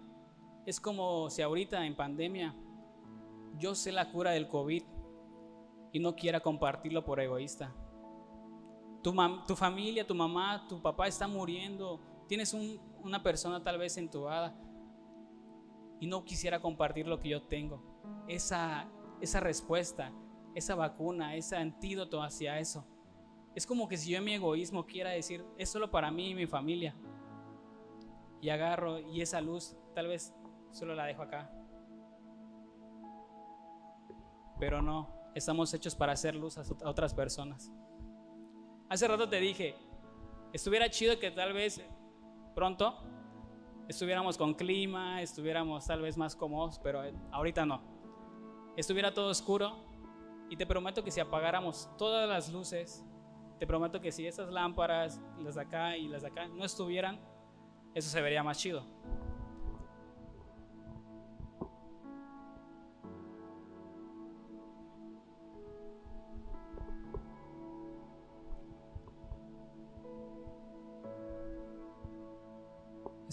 es 0.67 0.81
como 0.81 1.29
si 1.29 1.41
ahorita 1.41 1.85
en 1.85 1.95
pandemia 1.95 2.53
yo 3.57 3.73
sé 3.73 3.93
la 3.93 4.11
cura 4.11 4.31
del 4.31 4.49
COVID 4.49 4.83
y 5.93 5.99
no 5.99 6.13
quiera 6.13 6.41
compartirlo 6.41 7.05
por 7.05 7.21
egoísta. 7.21 7.73
Tu, 9.01 9.55
familia, 9.55 10.05
tu 10.05 10.13
mamá, 10.13 10.67
tu 10.67 10.81
papá 10.81 11.07
está 11.07 11.25
muriendo, 11.25 12.01
tienes 12.27 12.53
una 12.53 13.23
persona 13.23 13.63
tal 13.63 13.77
vez 13.77 13.95
entubada 13.95 14.59
y 16.01 16.07
no 16.07 16.25
quisiera 16.25 16.59
compartir 16.59 17.07
lo 17.07 17.17
que 17.17 17.29
yo 17.29 17.43
tengo. 17.43 17.81
Esa, 18.27 18.89
esa 19.21 19.39
respuesta, 19.39 20.11
esa 20.53 20.75
vacuna, 20.75 21.37
ese 21.37 21.55
antídoto 21.55 22.21
hacia 22.21 22.59
eso. 22.59 22.85
Es 23.55 23.65
como 23.65 23.87
que 23.87 23.95
si 23.95 24.11
yo 24.11 24.17
en 24.17 24.25
mi 24.25 24.33
egoísmo 24.33 24.85
quiera 24.85 25.11
decir, 25.11 25.45
es 25.57 25.69
solo 25.69 25.89
para 25.89 26.11
mí 26.11 26.31
y 26.31 26.35
mi 26.35 26.45
familia. 26.45 26.93
Y 28.41 28.49
agarro 28.49 28.99
y 28.99 29.21
esa 29.21 29.39
luz 29.39 29.77
tal 29.95 30.07
vez 30.07 30.33
solo 30.71 30.95
la 30.95 31.05
dejo 31.05 31.21
acá. 31.21 31.51
Pero 34.59 34.81
no, 34.81 35.09
estamos 35.35 35.73
hechos 35.73 35.95
para 35.95 36.13
hacer 36.13 36.35
luz 36.35 36.57
a 36.57 36.89
otras 36.89 37.13
personas. 37.13 37.71
Hace 38.89 39.07
rato 39.07 39.29
te 39.29 39.39
dije, 39.39 39.75
estuviera 40.53 40.89
chido 40.89 41.19
que 41.19 41.31
tal 41.31 41.53
vez 41.53 41.81
pronto 42.55 42.97
estuviéramos 43.87 44.37
con 44.37 44.53
clima, 44.53 45.21
estuviéramos 45.21 45.85
tal 45.85 46.01
vez 46.01 46.17
más 46.17 46.35
cómodos, 46.35 46.79
pero 46.79 47.01
ahorita 47.31 47.65
no. 47.65 47.81
Estuviera 48.75 49.13
todo 49.13 49.29
oscuro 49.29 49.75
y 50.49 50.57
te 50.57 50.65
prometo 50.65 51.03
que 51.03 51.11
si 51.11 51.19
apagáramos 51.19 51.89
todas 51.97 52.27
las 52.27 52.51
luces, 52.51 53.05
te 53.59 53.65
prometo 53.65 54.01
que 54.01 54.11
si 54.11 54.25
esas 54.27 54.51
lámparas, 54.51 55.21
las 55.39 55.55
de 55.55 55.61
acá 55.61 55.97
y 55.97 56.07
las 56.07 56.21
de 56.21 56.29
acá, 56.29 56.47
no 56.47 56.63
estuvieran, 56.63 57.19
eso 57.93 58.09
se 58.09 58.21
vería 58.21 58.43
más 58.43 58.59
chido. 58.59 58.83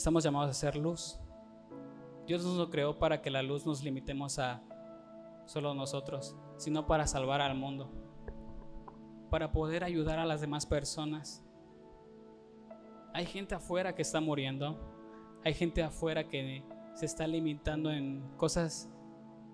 Estamos 0.04 0.22
llamados 0.22 0.50
a 0.50 0.52
ser 0.52 0.76
luz. 0.76 1.18
Dios 2.26 2.44
nos 2.44 2.58
lo 2.58 2.68
creó 2.68 2.98
para 2.98 3.22
que 3.22 3.30
la 3.30 3.42
luz 3.42 3.64
nos 3.64 3.82
limitemos 3.82 4.38
a 4.38 4.62
solo 5.46 5.72
nosotros, 5.72 6.36
sino 6.58 6.86
para 6.86 7.06
salvar 7.06 7.40
al 7.40 7.56
mundo, 7.56 7.90
para 9.30 9.50
poder 9.50 9.82
ayudar 9.82 10.18
a 10.18 10.26
las 10.26 10.42
demás 10.42 10.66
personas. 10.66 11.42
Hay 13.14 13.24
gente 13.24 13.54
afuera 13.54 13.94
que 13.94 14.02
está 14.02 14.20
muriendo, 14.20 14.78
hay 15.42 15.54
gente 15.54 15.82
afuera 15.82 16.28
que 16.28 16.62
se 16.92 17.06
está 17.06 17.26
limitando 17.26 17.90
en 17.90 18.28
cosas 18.36 18.90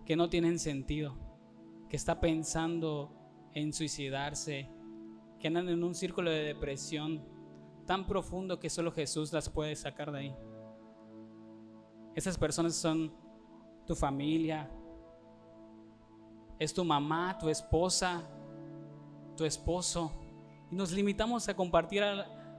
que 0.04 0.16
no 0.16 0.30
tienen 0.30 0.58
sentido, 0.58 1.14
que 1.88 1.94
está 1.94 2.18
pensando 2.18 3.14
en 3.54 3.72
suicidarse, 3.72 4.68
que 5.38 5.46
andan 5.46 5.68
en 5.68 5.84
un 5.84 5.94
círculo 5.94 6.28
de 6.28 6.42
depresión 6.42 7.22
tan 7.90 8.06
profundo 8.06 8.60
que 8.60 8.70
solo 8.70 8.92
Jesús 8.92 9.32
las 9.32 9.48
puede 9.48 9.74
sacar 9.74 10.12
de 10.12 10.18
ahí. 10.20 10.36
Esas 12.14 12.38
personas 12.38 12.76
son 12.76 13.12
tu 13.84 13.96
familia, 13.96 14.70
es 16.60 16.72
tu 16.72 16.84
mamá, 16.84 17.36
tu 17.36 17.48
esposa, 17.48 18.22
tu 19.36 19.44
esposo. 19.44 20.12
Y 20.70 20.76
nos 20.76 20.92
limitamos 20.92 21.48
a 21.48 21.56
compartir 21.56 22.04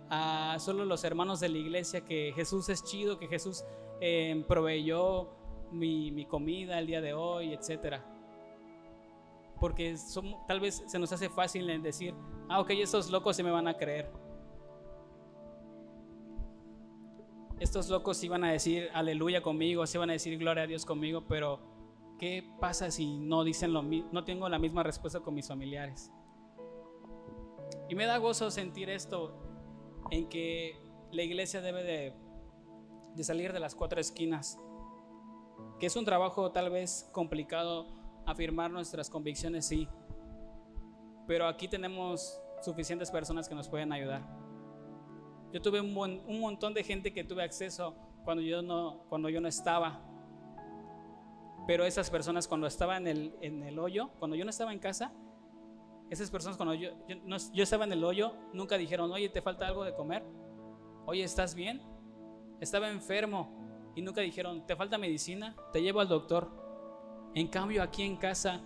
a, 0.09 0.57
solo 0.59 0.83
los 0.83 1.01
hermanos 1.05 1.39
de 1.39 1.47
la 1.47 1.59
iglesia 1.59 2.03
que 2.03 2.33
Jesús 2.35 2.67
es 2.67 2.83
chido, 2.83 3.17
que 3.17 3.29
Jesús 3.29 3.63
eh, 4.01 4.43
proveyó 4.49 5.29
mi, 5.71 6.11
mi, 6.11 6.25
comida 6.25 6.77
el 6.77 6.87
día 6.87 6.99
de 6.99 7.13
hoy, 7.13 7.53
etcétera. 7.53 8.03
Porque 9.61 9.95
tal 10.45 10.59
vez 10.59 10.83
se 10.87 10.99
nos 10.99 11.13
hace 11.13 11.29
fácil 11.29 11.81
decir, 11.81 12.13
ah, 12.49 12.59
ok, 12.59 12.71
estos 12.71 13.09
locos 13.09 13.37
se 13.37 13.43
me 13.43 13.51
van 13.51 13.69
a 13.69 13.77
creer. 13.77 14.11
Estos 17.61 17.89
locos 17.89 18.23
iban 18.23 18.43
a 18.43 18.51
decir 18.51 18.89
aleluya 18.91 19.43
conmigo, 19.43 19.85
se 19.85 19.99
iban 19.99 20.09
a 20.09 20.13
decir 20.13 20.35
gloria 20.39 20.63
a 20.63 20.67
Dios 20.67 20.83
conmigo, 20.83 21.27
pero 21.27 21.59
¿qué 22.17 22.43
pasa 22.59 22.89
si 22.89 23.19
no 23.19 23.43
dicen 23.43 23.71
lo 23.71 23.83
mismo? 23.83 24.09
No 24.11 24.23
tengo 24.23 24.49
la 24.49 24.57
misma 24.57 24.81
respuesta 24.81 25.19
con 25.19 25.35
mis 25.35 25.47
familiares. 25.47 26.11
Y 27.87 27.93
me 27.93 28.07
da 28.07 28.17
gozo 28.17 28.49
sentir 28.49 28.89
esto 28.89 29.35
en 30.09 30.27
que 30.27 30.75
la 31.11 31.21
iglesia 31.21 31.61
debe 31.61 31.83
de, 31.83 33.23
salir 33.23 33.53
de 33.53 33.59
las 33.59 33.75
cuatro 33.75 34.01
esquinas, 34.01 34.57
que 35.79 35.85
es 35.85 35.95
un 35.95 36.03
trabajo 36.03 36.51
tal 36.51 36.71
vez 36.71 37.11
complicado 37.11 37.85
afirmar 38.25 38.71
nuestras 38.71 39.07
convicciones, 39.07 39.67
sí, 39.67 39.87
pero 41.27 41.45
aquí 41.45 41.67
tenemos 41.67 42.41
suficientes 42.63 43.11
personas 43.11 43.47
que 43.47 43.53
nos 43.53 43.69
pueden 43.69 43.93
ayudar. 43.93 44.40
Yo 45.53 45.61
tuve 45.61 45.81
un, 45.81 45.95
un, 45.97 46.39
montón 46.39 46.73
de 46.73 46.83
gente 46.83 47.13
que 47.13 47.23
tuve 47.23 47.43
acceso 47.43 47.95
cuando 48.23 48.41
yo 48.41 48.61
no, 48.61 49.03
cuando 49.09 49.29
yo 49.29 49.41
no 49.41 49.47
estaba. 49.47 50.01
Pero 51.67 51.85
esas 51.85 52.09
personas 52.09 52.47
cuando 52.47 52.67
estaba 52.67 52.97
en 52.97 53.07
el, 53.07 53.35
en 53.41 53.63
el 53.63 53.77
hoyo, 53.77 54.09
cuando 54.19 54.35
yo 54.35 54.45
no 54.45 54.49
estaba 54.49 54.71
en 54.71 54.79
casa, 54.79 55.13
esas 56.09 56.31
personas 56.31 56.57
cuando 56.57 56.73
yo, 56.73 56.91
yo, 57.07 57.37
yo 57.53 57.63
estaba 57.63 57.85
en 57.85 57.91
el 57.91 58.03
hoyo, 58.03 58.33
nunca 58.53 58.77
dijeron, 58.77 59.11
oye, 59.11 59.29
¿te 59.29 59.41
falta 59.41 59.67
algo 59.67 59.83
de 59.83 59.93
comer? 59.93 60.23
Oye, 61.05 61.23
¿estás 61.23 61.53
bien? 61.53 61.81
Estaba 62.59 62.89
enfermo 62.89 63.91
y 63.95 64.01
nunca 64.01 64.21
dijeron, 64.21 64.65
¿te 64.65 64.75
falta 64.75 64.97
medicina? 64.97 65.55
Te 65.73 65.81
llevo 65.81 65.99
al 65.99 66.07
doctor. 66.07 66.49
En 67.35 67.47
cambio, 67.47 67.83
aquí 67.83 68.03
en 68.03 68.17
casa, 68.17 68.61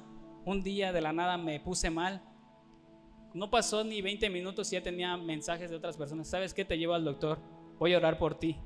un 0.46 0.62
día 0.62 0.92
de 0.92 1.02
la 1.02 1.14
nada 1.14 1.38
me 1.38 1.60
puse 1.60 1.90
mal 1.90 2.22
no 3.36 3.50
pasó 3.50 3.84
ni 3.84 4.02
20 4.02 4.30
minutos 4.30 4.72
y 4.72 4.78
ya 4.78 4.82
tenía 4.82 5.18
mensajes 5.18 5.70
de 5.70 5.76
otras 5.76 5.98
personas. 5.98 6.30
¿Sabes 6.30 6.54
qué? 6.54 6.64
Te 6.64 6.78
llevo 6.78 6.94
al 6.94 7.04
doctor. 7.04 7.38
Voy 7.78 7.94
a 7.94 7.98
orar 7.98 8.18
por 8.18 8.36
ti. 8.36 8.58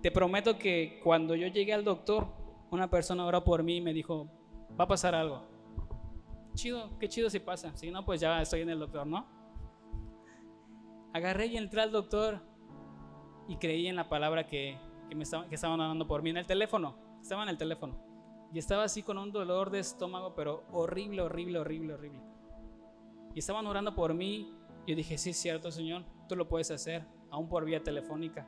Te 0.00 0.10
prometo 0.10 0.58
que 0.58 0.98
cuando 1.04 1.34
yo 1.34 1.46
llegué 1.48 1.74
al 1.74 1.84
doctor, 1.84 2.26
una 2.70 2.88
persona 2.88 3.26
oró 3.26 3.44
por 3.44 3.62
mí 3.62 3.76
y 3.76 3.80
me 3.82 3.92
dijo, 3.92 4.30
va 4.80 4.84
a 4.84 4.88
pasar 4.88 5.14
algo. 5.14 5.42
Chido, 6.54 6.98
qué 6.98 7.06
chido 7.06 7.28
si 7.28 7.38
pasa. 7.38 7.76
Si 7.76 7.90
no, 7.90 8.02
pues 8.02 8.18
ya 8.18 8.40
estoy 8.40 8.62
en 8.62 8.70
el 8.70 8.78
doctor, 8.78 9.06
¿no? 9.06 9.26
Agarré 11.12 11.46
y 11.46 11.58
entré 11.58 11.82
al 11.82 11.92
doctor 11.92 12.40
y 13.46 13.56
creí 13.56 13.88
en 13.88 13.96
la 13.96 14.08
palabra 14.08 14.46
que, 14.46 14.78
me 15.14 15.24
estaban, 15.24 15.50
que 15.50 15.56
estaban 15.56 15.78
hablando 15.78 16.08
por 16.08 16.22
mí 16.22 16.30
en 16.30 16.38
el 16.38 16.46
teléfono. 16.46 16.96
Estaba 17.20 17.42
en 17.42 17.50
el 17.50 17.58
teléfono. 17.58 17.94
Y 18.54 18.58
estaba 18.58 18.84
así 18.84 19.02
con 19.02 19.18
un 19.18 19.32
dolor 19.32 19.68
de 19.68 19.80
estómago, 19.80 20.34
pero 20.34 20.64
horrible, 20.72 21.20
horrible, 21.20 21.58
horrible, 21.58 21.92
horrible 21.92 22.32
y 23.34 23.38
estaban 23.38 23.66
orando 23.66 23.94
por 23.94 24.14
mí. 24.14 24.54
Yo 24.86 24.94
dije, 24.94 25.16
sí, 25.18 25.30
es 25.30 25.36
cierto, 25.36 25.70
Señor, 25.70 26.04
tú 26.28 26.36
lo 26.36 26.48
puedes 26.48 26.70
hacer, 26.70 27.06
aún 27.30 27.48
por 27.48 27.64
vía 27.64 27.82
telefónica. 27.82 28.46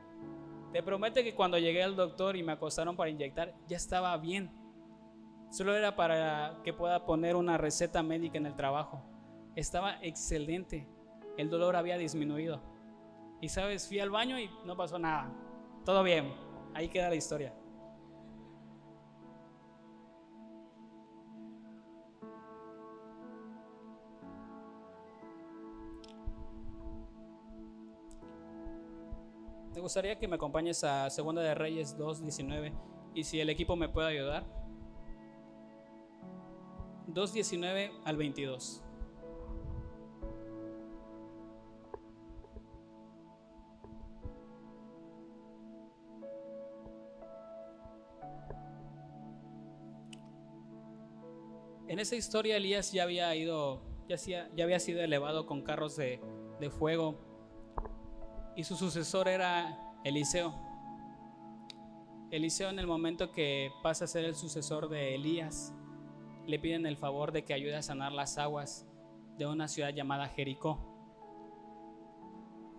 Te 0.73 0.83
prometo 0.83 1.23
que 1.23 1.33
cuando 1.33 1.57
llegué 1.57 1.83
al 1.83 1.95
doctor 1.95 2.35
y 2.35 2.43
me 2.43 2.51
acostaron 2.51 2.95
para 2.95 3.09
inyectar, 3.09 3.55
ya 3.67 3.77
estaba 3.77 4.17
bien. 4.17 4.51
Solo 5.49 5.73
era 5.73 5.95
para 5.95 6.59
que 6.63 6.73
pueda 6.73 7.05
poner 7.05 7.37
una 7.37 7.57
receta 7.57 8.03
médica 8.03 8.37
en 8.37 8.45
el 8.45 8.55
trabajo. 8.55 9.01
Estaba 9.55 9.97
excelente. 10.01 10.85
El 11.37 11.49
dolor 11.49 11.77
había 11.77 11.97
disminuido. 11.97 12.61
Y 13.39 13.47
sabes, 13.47 13.87
fui 13.87 13.99
al 13.99 14.09
baño 14.09 14.37
y 14.37 14.49
no 14.65 14.75
pasó 14.75 14.99
nada. 14.99 15.31
Todo 15.85 16.03
bien. 16.03 16.33
Ahí 16.73 16.89
queda 16.89 17.09
la 17.09 17.15
historia. 17.15 17.53
Gustaría 29.85 30.17
que 30.17 30.27
me 30.27 30.37
acompañes 30.37 30.83
a 30.83 31.07
Segunda 31.11 31.43
de 31.43 31.53
Reyes 31.53 31.95
2.19 31.95 32.73
y 33.13 33.23
si 33.23 33.39
el 33.39 33.51
equipo 33.51 33.75
me 33.75 33.87
puede 33.87 34.07
ayudar. 34.07 34.43
2.19 37.09 37.91
al 38.03 38.17
22. 38.17 38.81
En 51.87 51.99
esa 51.99 52.15
historia 52.15 52.57
Elías 52.57 52.91
ya 52.91 53.03
había 53.03 53.35
ido, 53.35 53.83
ya, 54.09 54.49
había 54.63 54.79
sido 54.79 55.03
elevado 55.03 55.45
con 55.45 55.61
carros 55.61 55.95
de 55.95 56.19
fuego 56.71 57.24
y 58.55 58.63
su 58.63 58.75
sucesor 58.75 59.27
era 59.27 59.77
Eliseo. 60.03 60.53
Eliseo 62.31 62.69
en 62.69 62.79
el 62.79 62.87
momento 62.87 63.31
que 63.31 63.71
pasa 63.83 64.05
a 64.05 64.07
ser 64.07 64.25
el 64.25 64.35
sucesor 64.35 64.89
de 64.89 65.15
Elías, 65.15 65.73
le 66.45 66.59
piden 66.59 66.85
el 66.85 66.97
favor 66.97 67.31
de 67.31 67.43
que 67.43 67.53
ayude 67.53 67.75
a 67.75 67.81
sanar 67.81 68.11
las 68.11 68.37
aguas 68.37 68.87
de 69.37 69.45
una 69.45 69.67
ciudad 69.67 69.89
llamada 69.89 70.27
Jericó. 70.27 70.79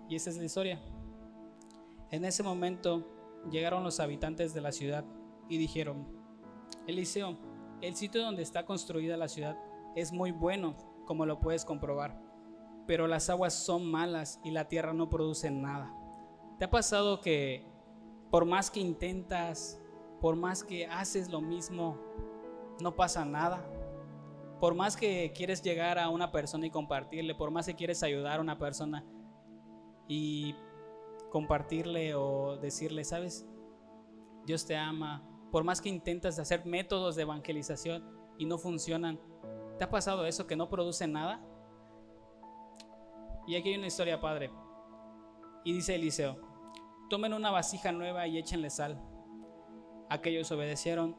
Y 0.08 0.16
esa 0.16 0.30
es 0.30 0.36
la 0.36 0.44
historia. 0.44 0.80
En 2.10 2.24
ese 2.24 2.42
momento 2.42 3.04
llegaron 3.50 3.84
los 3.84 4.00
habitantes 4.00 4.54
de 4.54 4.60
la 4.60 4.72
ciudad 4.72 5.04
y 5.48 5.58
dijeron, 5.58 6.06
Eliseo, 6.86 7.36
el 7.82 7.96
sitio 7.96 8.22
donde 8.22 8.42
está 8.42 8.64
construida 8.64 9.16
la 9.16 9.28
ciudad 9.28 9.58
es 9.94 10.12
muy 10.12 10.30
bueno, 10.30 10.76
como 11.04 11.26
lo 11.26 11.40
puedes 11.40 11.64
comprobar 11.64 12.25
pero 12.86 13.06
las 13.06 13.28
aguas 13.30 13.54
son 13.54 13.90
malas 13.90 14.40
y 14.44 14.50
la 14.50 14.68
tierra 14.68 14.92
no 14.92 15.08
produce 15.08 15.50
nada. 15.50 15.92
¿Te 16.58 16.64
ha 16.64 16.70
pasado 16.70 17.20
que 17.20 17.66
por 18.30 18.44
más 18.44 18.70
que 18.70 18.80
intentas, 18.80 19.80
por 20.20 20.36
más 20.36 20.64
que 20.64 20.86
haces 20.86 21.30
lo 21.30 21.40
mismo, 21.40 21.98
no 22.80 22.94
pasa 22.94 23.24
nada? 23.24 23.64
Por 24.60 24.74
más 24.74 24.96
que 24.96 25.32
quieres 25.34 25.62
llegar 25.62 25.98
a 25.98 26.08
una 26.08 26.32
persona 26.32 26.66
y 26.66 26.70
compartirle, 26.70 27.34
por 27.34 27.50
más 27.50 27.66
que 27.66 27.74
quieres 27.74 28.02
ayudar 28.02 28.38
a 28.38 28.42
una 28.42 28.58
persona 28.58 29.04
y 30.08 30.54
compartirle 31.30 32.14
o 32.14 32.56
decirle, 32.56 33.04
¿sabes? 33.04 33.46
Dios 34.46 34.64
te 34.64 34.76
ama. 34.76 35.22
Por 35.50 35.64
más 35.64 35.80
que 35.80 35.88
intentas 35.88 36.38
hacer 36.38 36.64
métodos 36.64 37.16
de 37.16 37.22
evangelización 37.22 38.04
y 38.38 38.46
no 38.46 38.58
funcionan, 38.58 39.20
¿te 39.78 39.84
ha 39.84 39.90
pasado 39.90 40.24
eso 40.24 40.46
que 40.46 40.56
no 40.56 40.68
produce 40.68 41.06
nada? 41.06 41.44
Y 43.46 43.56
aquí 43.56 43.70
hay 43.70 43.76
una 43.76 43.86
historia, 43.86 44.20
padre. 44.20 44.50
Y 45.64 45.72
dice 45.72 45.94
Eliseo, 45.94 46.36
tomen 47.08 47.32
una 47.32 47.50
vasija 47.50 47.92
nueva 47.92 48.26
y 48.26 48.38
échenle 48.38 48.70
sal. 48.70 49.00
Aquellos 50.08 50.50
obedecieron 50.52 51.16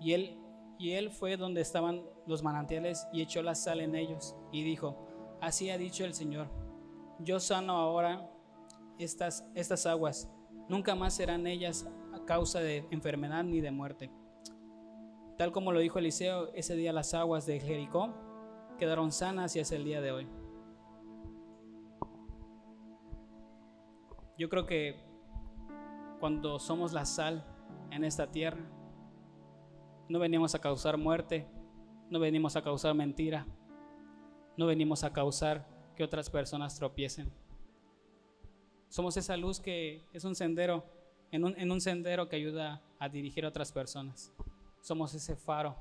y 0.00 0.12
él, 0.12 0.38
y 0.78 0.92
él 0.92 1.10
fue 1.10 1.36
donde 1.36 1.60
estaban 1.60 2.02
los 2.26 2.42
manantiales 2.42 3.06
y 3.12 3.22
echó 3.22 3.42
la 3.42 3.54
sal 3.54 3.80
en 3.80 3.94
ellos 3.94 4.34
y 4.50 4.62
dijo, 4.62 4.96
así 5.40 5.70
ha 5.70 5.78
dicho 5.78 6.04
el 6.04 6.14
Señor, 6.14 6.48
yo 7.18 7.40
sano 7.40 7.76
ahora 7.76 8.30
estas, 8.98 9.44
estas 9.54 9.86
aguas, 9.86 10.30
nunca 10.68 10.94
más 10.94 11.14
serán 11.14 11.46
ellas 11.46 11.86
a 12.12 12.24
causa 12.24 12.60
de 12.60 12.86
enfermedad 12.90 13.44
ni 13.44 13.60
de 13.60 13.70
muerte. 13.70 14.10
Tal 15.38 15.52
como 15.52 15.72
lo 15.72 15.80
dijo 15.80 15.98
Eliseo, 15.98 16.52
ese 16.54 16.76
día 16.76 16.92
las 16.92 17.14
aguas 17.14 17.46
de 17.46 17.60
Jericó 17.60 18.14
quedaron 18.78 19.12
sanas 19.12 19.56
y 19.56 19.60
es 19.60 19.72
el 19.72 19.84
día 19.84 20.00
de 20.00 20.12
hoy. 20.12 20.41
Yo 24.38 24.48
creo 24.48 24.66
que 24.66 24.96
cuando 26.20 26.58
somos 26.58 26.92
la 26.92 27.04
sal 27.04 27.44
en 27.92 28.04
esta 28.04 28.30
tierra. 28.30 28.64
No 30.08 30.18
venimos 30.18 30.54
a 30.54 30.60
causar 30.60 30.96
muerte, 30.96 31.46
no 32.10 32.18
venimos 32.18 32.56
a 32.56 32.62
causar 32.62 32.94
mentira, 32.94 33.46
no 34.56 34.66
venimos 34.66 35.04
a 35.04 35.12
causar 35.12 35.66
que 35.94 36.02
otras 36.02 36.30
personas 36.30 36.76
tropiecen. 36.76 37.30
Somos 38.88 39.16
esa 39.16 39.36
luz 39.36 39.60
que 39.60 40.06
es 40.12 40.24
un 40.24 40.34
sendero, 40.34 40.84
en 41.30 41.44
un, 41.44 41.58
en 41.58 41.70
un 41.70 41.80
sendero 41.80 42.28
que 42.28 42.36
ayuda 42.36 42.82
a 42.98 43.08
dirigir 43.08 43.44
a 43.44 43.48
otras 43.48 43.72
personas. 43.72 44.32
Somos 44.80 45.14
ese 45.14 45.36
faro. 45.36 45.76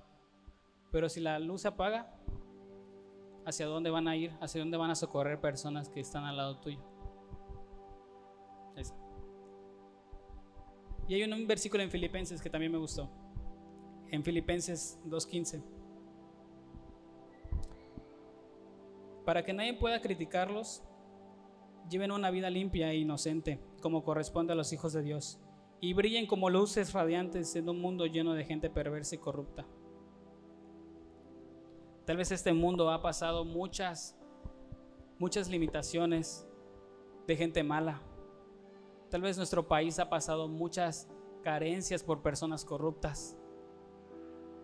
Pero 0.91 1.09
si 1.09 1.19
la 1.19 1.39
luz 1.39 1.61
se 1.61 1.67
apaga, 1.69 2.13
¿hacia 3.45 3.65
dónde 3.65 3.89
van 3.89 4.07
a 4.07 4.15
ir? 4.15 4.31
¿Hacia 4.41 4.61
dónde 4.61 4.77
van 4.77 4.91
a 4.91 4.95
socorrer 4.95 5.39
personas 5.39 5.89
que 5.89 5.99
están 5.99 6.25
al 6.25 6.37
lado 6.37 6.57
tuyo? 6.59 6.90
Y 11.11 11.15
hay 11.15 11.23
un 11.23 11.45
versículo 11.45 11.83
en 11.83 11.91
Filipenses 11.91 12.41
que 12.41 12.49
también 12.49 12.71
me 12.71 12.77
gustó. 12.77 13.09
En 14.11 14.23
Filipenses 14.23 14.97
2.15. 15.07 15.61
Para 19.25 19.43
que 19.43 19.51
nadie 19.51 19.73
pueda 19.73 19.99
criticarlos, 19.99 20.81
lleven 21.89 22.13
una 22.13 22.31
vida 22.31 22.49
limpia 22.49 22.93
e 22.93 22.95
inocente, 22.95 23.59
como 23.81 24.05
corresponde 24.05 24.53
a 24.53 24.55
los 24.55 24.71
hijos 24.71 24.93
de 24.93 25.01
Dios, 25.01 25.37
y 25.81 25.91
brillen 25.91 26.27
como 26.27 26.49
luces 26.49 26.93
radiantes 26.93 27.57
en 27.57 27.67
un 27.67 27.81
mundo 27.81 28.05
lleno 28.05 28.33
de 28.33 28.45
gente 28.45 28.69
perversa 28.69 29.15
y 29.15 29.17
corrupta. 29.17 29.65
Tal 32.05 32.15
vez 32.15 32.31
este 32.31 32.53
mundo 32.53 32.89
ha 32.89 33.01
pasado 33.01 33.43
muchas, 33.43 34.17
muchas 35.19 35.49
limitaciones 35.49 36.47
de 37.27 37.35
gente 37.35 37.63
mala. 37.63 38.01
Tal 39.11 39.21
vez 39.21 39.35
nuestro 39.35 39.67
país 39.67 39.99
ha 39.99 40.09
pasado 40.09 40.47
muchas 40.47 41.09
carencias 41.43 42.01
por 42.01 42.21
personas 42.21 42.63
corruptas. 42.63 43.37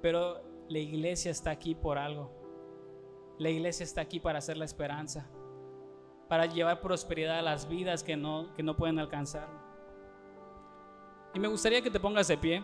Pero 0.01 0.41
la 0.69 0.79
iglesia 0.79 1.31
está 1.31 1.51
aquí 1.51 1.75
por 1.75 1.97
algo. 1.97 2.31
La 3.37 3.49
iglesia 3.49 3.83
está 3.83 3.99
aquí 4.01 4.21
para 4.21 4.39
hacer 4.39 4.57
la 4.57 4.63
esperanza, 4.63 5.29
para 6.29 6.45
llevar 6.45 6.79
prosperidad 6.79 7.39
a 7.39 7.41
las 7.41 7.67
vidas 7.67 8.03
que 8.03 8.15
no, 8.15 8.53
que 8.55 8.63
no 8.63 8.77
pueden 8.77 8.99
alcanzar. 8.99 9.49
Y 11.33 11.39
me 11.39 11.49
gustaría 11.49 11.81
que 11.81 11.91
te 11.91 11.99
pongas 11.99 12.29
de 12.29 12.37
pie. 12.37 12.63